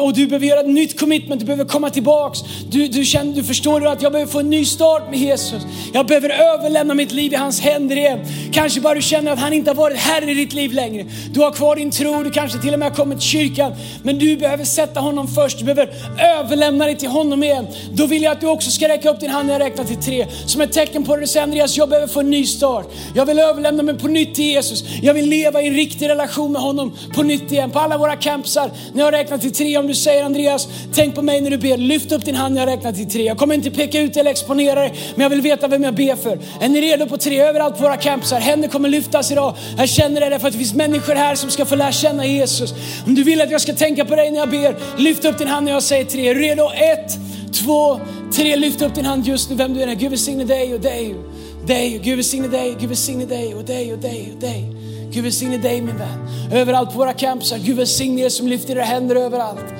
och 0.00 0.14
du 0.14 0.26
behöver 0.26 0.46
göra 0.46 0.60
ett 0.60 0.68
nytt 0.68 1.00
commitment, 1.00 1.40
du 1.40 1.46
behöver 1.46 1.64
komma 1.64 1.90
tillbaks. 1.90 2.38
Du, 2.70 2.88
du, 2.88 3.04
känner, 3.04 3.34
du 3.34 3.44
förstår 3.44 3.86
att 3.86 4.02
jag 4.02 4.12
behöver 4.12 4.32
få 4.32 4.40
en 4.40 4.50
ny 4.50 4.64
start 4.64 5.10
med 5.10 5.18
Jesus. 5.18 5.62
Jag 5.92 6.06
behöver 6.06 6.30
överlämna 6.30 6.94
mitt 6.94 7.12
liv 7.12 7.32
i 7.32 7.36
hans 7.36 7.60
händer 7.60 7.96
igen. 7.96 8.18
Kanske 8.52 8.80
bara 8.80 8.94
du 8.94 9.02
känner 9.02 9.32
att 9.32 9.38
han 9.38 9.52
inte 9.52 9.70
har 9.70 9.74
varit 9.74 9.96
herre 9.96 10.30
i 10.30 10.34
ditt 10.34 10.52
liv 10.52 10.72
längre. 10.74 11.04
Du 11.30 11.40
har 11.40 11.50
kvar 11.50 11.76
din 11.76 11.90
tro, 11.90 12.22
du 12.22 12.30
kanske 12.30 12.58
till 12.58 12.72
och 12.72 12.78
med 12.78 12.88
har 12.88 12.96
kommit 12.96 13.20
till 13.20 13.28
kyrkan. 13.28 13.72
Men 14.02 14.18
du 14.18 14.36
behöver 14.36 14.64
sätta 14.64 15.00
honom 15.00 15.28
först, 15.28 15.58
du 15.58 15.64
behöver 15.64 15.94
överlämna 16.38 16.84
dig 16.84 16.96
till 16.96 17.08
honom 17.08 17.42
igen. 17.42 17.66
Då 17.92 18.06
vill 18.06 18.22
jag 18.22 18.32
att 18.32 18.40
du 18.40 18.46
också 18.46 18.70
ska 18.70 18.88
räcka 18.88 19.10
upp 19.10 19.20
din 19.20 19.30
hand 19.30 19.46
när 19.46 19.54
jag 19.54 19.62
räknar 19.62 19.84
till 19.84 20.02
tre. 20.02 20.26
Som 20.46 20.60
ett 20.60 20.72
tecken 20.72 21.04
på 21.04 21.16
det 21.16 21.20
du 21.20 21.26
säger 21.26 21.42
Andreas, 21.44 21.76
jag 21.76 21.88
behöver 21.88 22.08
få 22.08 22.20
en 22.20 22.30
ny 22.30 22.46
start. 22.46 22.86
Jag 23.14 23.26
vill 23.26 23.38
överlämna 23.38 23.82
mig 23.82 23.98
på 23.98 24.08
nytt 24.08 24.34
till 24.34 24.44
Jesus. 24.44 24.84
Jag 25.02 25.14
vill 25.14 25.28
leva 25.28 25.62
i 25.62 25.66
en 25.68 25.74
riktig 25.74 26.08
relation 26.08 26.52
med 26.52 26.62
honom 26.62 26.96
på 27.14 27.22
nytt 27.22 27.52
igen. 27.52 27.70
På 27.70 27.78
alla 27.78 27.98
våra 27.98 28.16
campsar, 28.16 28.70
när 28.92 29.04
jag 29.04 29.12
räknar 29.12 29.38
till 29.38 29.52
tre. 29.52 29.78
Om 29.78 29.86
du 29.86 29.94
säger 29.94 30.24
Andreas, 30.24 30.68
tänk 30.94 31.14
på 31.14 31.22
mig 31.22 31.40
när 31.40 31.50
du 31.50 31.58
ber. 31.58 31.76
Lyft 31.76 32.12
upp 32.12 32.24
din 32.24 32.34
hand 32.34 32.54
när 32.54 32.66
jag 32.66 32.76
räknar 32.76 32.92
till 32.92 33.10
tre. 33.10 33.22
Jag 33.22 33.38
kommer 33.38 33.54
inte 33.54 33.70
peka 33.70 34.00
ut 34.00 34.16
eller 34.16 34.30
exponera 34.30 34.80
dig, 34.80 34.94
men 35.14 35.22
jag 35.22 35.30
vill 35.30 35.40
veta 35.40 35.68
vem 35.68 35.84
jag 35.84 35.94
ber 35.94 36.16
för. 36.16 36.38
Är 36.60 36.68
ni 36.68 36.80
redo 36.80 37.06
på 37.06 37.16
tre? 37.16 37.40
Överallt 37.40 37.76
på 37.76 37.82
våra 37.82 37.96
campsar. 37.96 38.40
Händer 38.40 38.68
kommer 38.68 38.88
lyftas 38.88 39.32
idag. 39.32 39.54
Jag 39.78 39.88
känner 39.88 40.20
det 40.20 40.28
därför 40.28 40.48
att 40.48 40.54
vi 40.54 40.63
finns 40.64 40.74
människor 40.74 41.14
här 41.14 41.34
som 41.34 41.50
ska 41.50 41.64
få 41.64 41.74
lära 41.74 41.92
känna 41.92 42.26
Jesus. 42.26 42.74
Om 43.06 43.14
du 43.14 43.22
vill 43.24 43.40
att 43.40 43.50
jag 43.50 43.60
ska 43.60 43.72
tänka 43.72 44.04
på 44.04 44.16
dig 44.16 44.30
när 44.30 44.38
jag 44.38 44.50
ber, 44.50 44.76
lyft 44.98 45.24
upp 45.24 45.38
din 45.38 45.48
hand 45.48 45.64
när 45.64 45.72
jag 45.72 45.82
säger 45.82 46.04
tre. 46.04 46.34
Redo? 46.34 46.70
Ett, 46.74 47.12
två, 47.52 48.00
tre. 48.34 48.56
Lyft 48.56 48.82
upp 48.82 48.94
din 48.94 49.04
hand 49.04 49.26
just 49.26 49.50
nu, 49.50 49.56
vem 49.56 49.74
du 49.74 49.82
än 49.82 49.88
är. 49.88 49.94
Gud 49.94 50.10
välsigne 50.10 50.44
dig 50.44 50.74
och 50.74 50.80
dig 50.80 51.14
och 51.14 51.66
dig. 51.66 52.00
Gud 52.04 52.16
välsigne 52.16 52.48
dig, 52.48 52.76
Gud 52.80 52.88
välsigne 52.88 53.24
dig 53.24 53.54
och 53.54 53.64
dig 53.64 53.92
och 53.92 53.98
dig 53.98 54.30
och 54.34 54.40
dig. 54.40 54.64
Gud 55.12 55.24
välsigne 55.24 55.58
dig 55.58 55.80
min 55.80 55.98
vän. 55.98 56.28
Överallt 56.52 56.92
på 56.92 56.98
våra 56.98 57.12
campusar. 57.12 57.58
Gud 57.58 57.76
välsigne 57.76 58.22
er 58.22 58.28
som 58.28 58.48
lyfter 58.48 58.76
era 58.76 58.84
händer 58.84 59.16
överallt. 59.16 59.74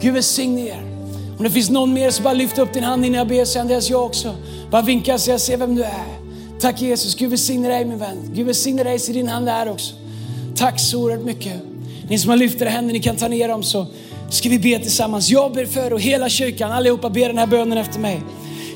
Gud 0.00 0.14
välsigne 0.14 0.68
er. 0.68 0.82
Om 1.38 1.44
det 1.44 1.50
finns 1.50 1.70
någon 1.70 1.92
mer 1.92 2.10
så 2.10 2.22
bara 2.22 2.34
lyft 2.34 2.58
upp 2.58 2.72
din 2.72 2.84
hand 2.84 3.04
innan 3.04 3.18
jag 3.18 3.28
ber. 3.28 3.44
Säg 3.44 3.60
Andreas, 3.60 3.90
jag 3.90 4.04
också. 4.04 4.34
Bara 4.70 4.82
vinka 4.82 5.18
så 5.18 5.30
jag 5.30 5.40
ser 5.40 5.56
vem 5.56 5.74
du 5.74 5.82
är. 5.82 6.18
Tack 6.60 6.82
Jesus, 6.82 7.14
Gud 7.14 7.30
välsigne 7.30 7.68
dig 7.68 7.84
min 7.84 7.98
vän. 7.98 8.30
Gud 8.34 8.46
välsigne 8.46 8.84
dig, 8.84 8.98
se 8.98 9.12
din 9.12 9.28
hand 9.28 9.46
där 9.46 9.70
också. 9.70 9.94
Tack 10.58 10.80
så 10.80 11.02
oerhört 11.02 11.24
mycket. 11.24 11.52
Ni 12.08 12.18
som 12.18 12.30
har 12.30 12.36
lyft 12.36 12.62
era 12.62 12.68
händer, 12.68 12.92
ni 12.92 13.00
kan 13.00 13.16
ta 13.16 13.28
ner 13.28 13.48
dem 13.48 13.62
så 13.62 13.86
ska 14.30 14.48
vi 14.48 14.58
be 14.58 14.78
tillsammans. 14.78 15.30
Jag 15.30 15.52
ber 15.52 15.66
för 15.66 15.92
och 15.92 16.00
hela 16.00 16.28
kyrkan, 16.28 16.72
allihopa 16.72 17.10
ber 17.10 17.28
den 17.28 17.38
här 17.38 17.46
bönen 17.46 17.78
efter 17.78 18.00
mig. 18.00 18.20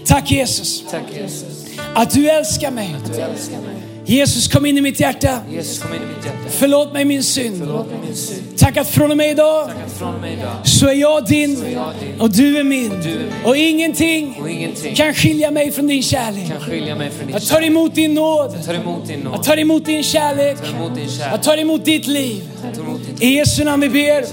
Tack 0.07 0.31
Jesus. 0.31 0.85
Tack 0.91 1.03
Jesus. 1.15 1.67
Att 1.95 2.11
du 2.11 2.31
älskar 2.31 2.71
mig. 2.71 2.97
Du 3.15 3.21
älskar 3.21 3.61
mig. 3.61 3.72
Jesus 4.07 4.49
kom 4.49 4.67
in 4.67 4.79
i 4.79 4.81
mitt 4.81 5.01
hjärta. 5.01 5.41
Jesus 5.51 5.79
kom 5.79 5.95
in 5.95 6.03
i 6.03 6.07
mitt 6.07 6.25
hjärta. 6.25 6.39
Förlåt 6.51 6.93
mig 6.93 7.05
min 7.05 7.23
synd. 7.23 7.59
Förlåt 7.59 7.87
mig 7.91 7.99
min 8.07 8.17
synd. 8.17 8.59
Tack 8.59 8.77
att 8.77 8.89
från 8.89 9.11
och 9.11 9.17
med 9.17 9.31
idag 9.31 9.71
från 9.99 10.21
mig 10.21 10.33
idag 10.33 10.53
så 10.65 10.87
är 10.89 10.93
jag 10.93 11.27
din 11.27 11.63
är 11.65 11.71
jag 11.71 11.93
din 12.01 12.21
och 12.21 12.31
du 12.31 12.59
är 12.59 12.65
min. 12.65 12.89
du 12.89 13.11
är 13.11 13.19
min. 13.19 13.33
Och 13.45 13.57
ingenting 13.57 14.39
och 14.41 14.51
ingenting 14.51 14.95
kan 14.95 15.15
skilja 15.15 15.51
mig 15.51 15.73
från 15.73 15.87
din 15.87 16.03
kärlek. 16.03 16.49
kan 16.49 16.61
skilja 16.61 16.97
mig 16.97 17.11
från 17.11 17.27
din 17.27 17.35
Jag 17.35 17.47
tar 17.47 17.63
emot 17.63 17.95
din 17.95 18.15
nåd. 18.15 18.53
Jag 18.57 18.65
tar 18.65 18.75
emot 18.75 19.07
din 19.07 19.21
nåd. 19.21 19.35
Jag 19.35 19.43
tar 19.45 19.57
emot 19.57 19.85
din 19.85 20.03
kärlek. 20.03 20.57
Jag 20.63 20.71
tar 20.71 20.77
emot 20.79 20.95
din 20.95 21.05
Jag 21.05 21.13
kärlek. 21.13 21.43
tar 21.43 21.59
emot 21.59 21.85
ditt 21.85 22.07
liv. 22.07 22.43
Jag 22.65 22.75
tar 22.75 22.83
emot 22.83 23.01
ditt 23.07 23.23
I 23.23 23.35
Jesu 23.35 23.65
namn 23.65 23.83
vi 23.83 23.89
ber. 23.89 24.25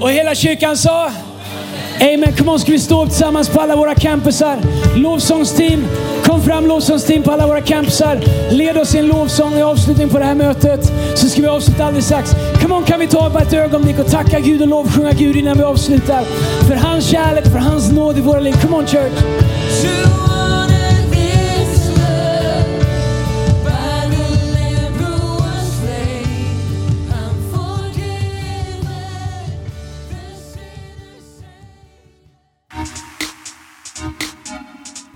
Och 0.00 0.10
hela 0.10 0.34
kyrkan 0.34 0.76
sa 0.76 1.12
Amen. 2.04 2.32
Kom 2.36 2.48
on, 2.48 2.60
ska 2.60 2.72
vi 2.72 2.78
stå 2.78 3.02
upp 3.02 3.08
tillsammans 3.08 3.48
på 3.48 3.60
alla 3.60 3.76
våra 3.76 3.94
campusar. 3.94 4.58
Lovsångsteam, 4.96 5.86
kom 6.24 6.42
fram 6.42 6.66
lovsångsteam 6.66 7.22
på 7.22 7.30
alla 7.30 7.46
våra 7.46 7.60
campusar. 7.60 8.20
Led 8.50 8.76
oss 8.76 8.94
i 8.94 8.98
en 8.98 9.06
lovsång 9.06 9.54
i 9.54 9.62
avslutning 9.62 10.08
på 10.08 10.18
det 10.18 10.24
här 10.24 10.34
mötet. 10.34 10.92
Så 11.14 11.28
ska 11.28 11.42
vi 11.42 11.48
avsluta 11.48 11.84
alldeles 11.84 12.06
strax. 12.06 12.30
Come 12.62 12.74
on, 12.74 12.84
kan 12.84 13.00
vi 13.00 13.06
ta 13.06 13.30
bara 13.30 13.42
ett 13.42 13.52
ögonblick 13.52 13.98
och 13.98 14.10
tacka 14.10 14.40
Gud 14.40 14.62
och 14.62 14.68
lovsjunga 14.68 15.12
Gud 15.12 15.36
innan 15.36 15.56
vi 15.56 15.62
avslutar. 15.62 16.22
För 16.68 16.74
hans 16.74 17.04
kärlek, 17.04 17.44
för 17.44 17.58
hans 17.58 17.92
nåd 17.92 18.18
i 18.18 18.20
våra 18.20 18.40
liv. 18.40 18.54
Come 18.62 18.76
on 18.76 18.86
church. 18.86 20.23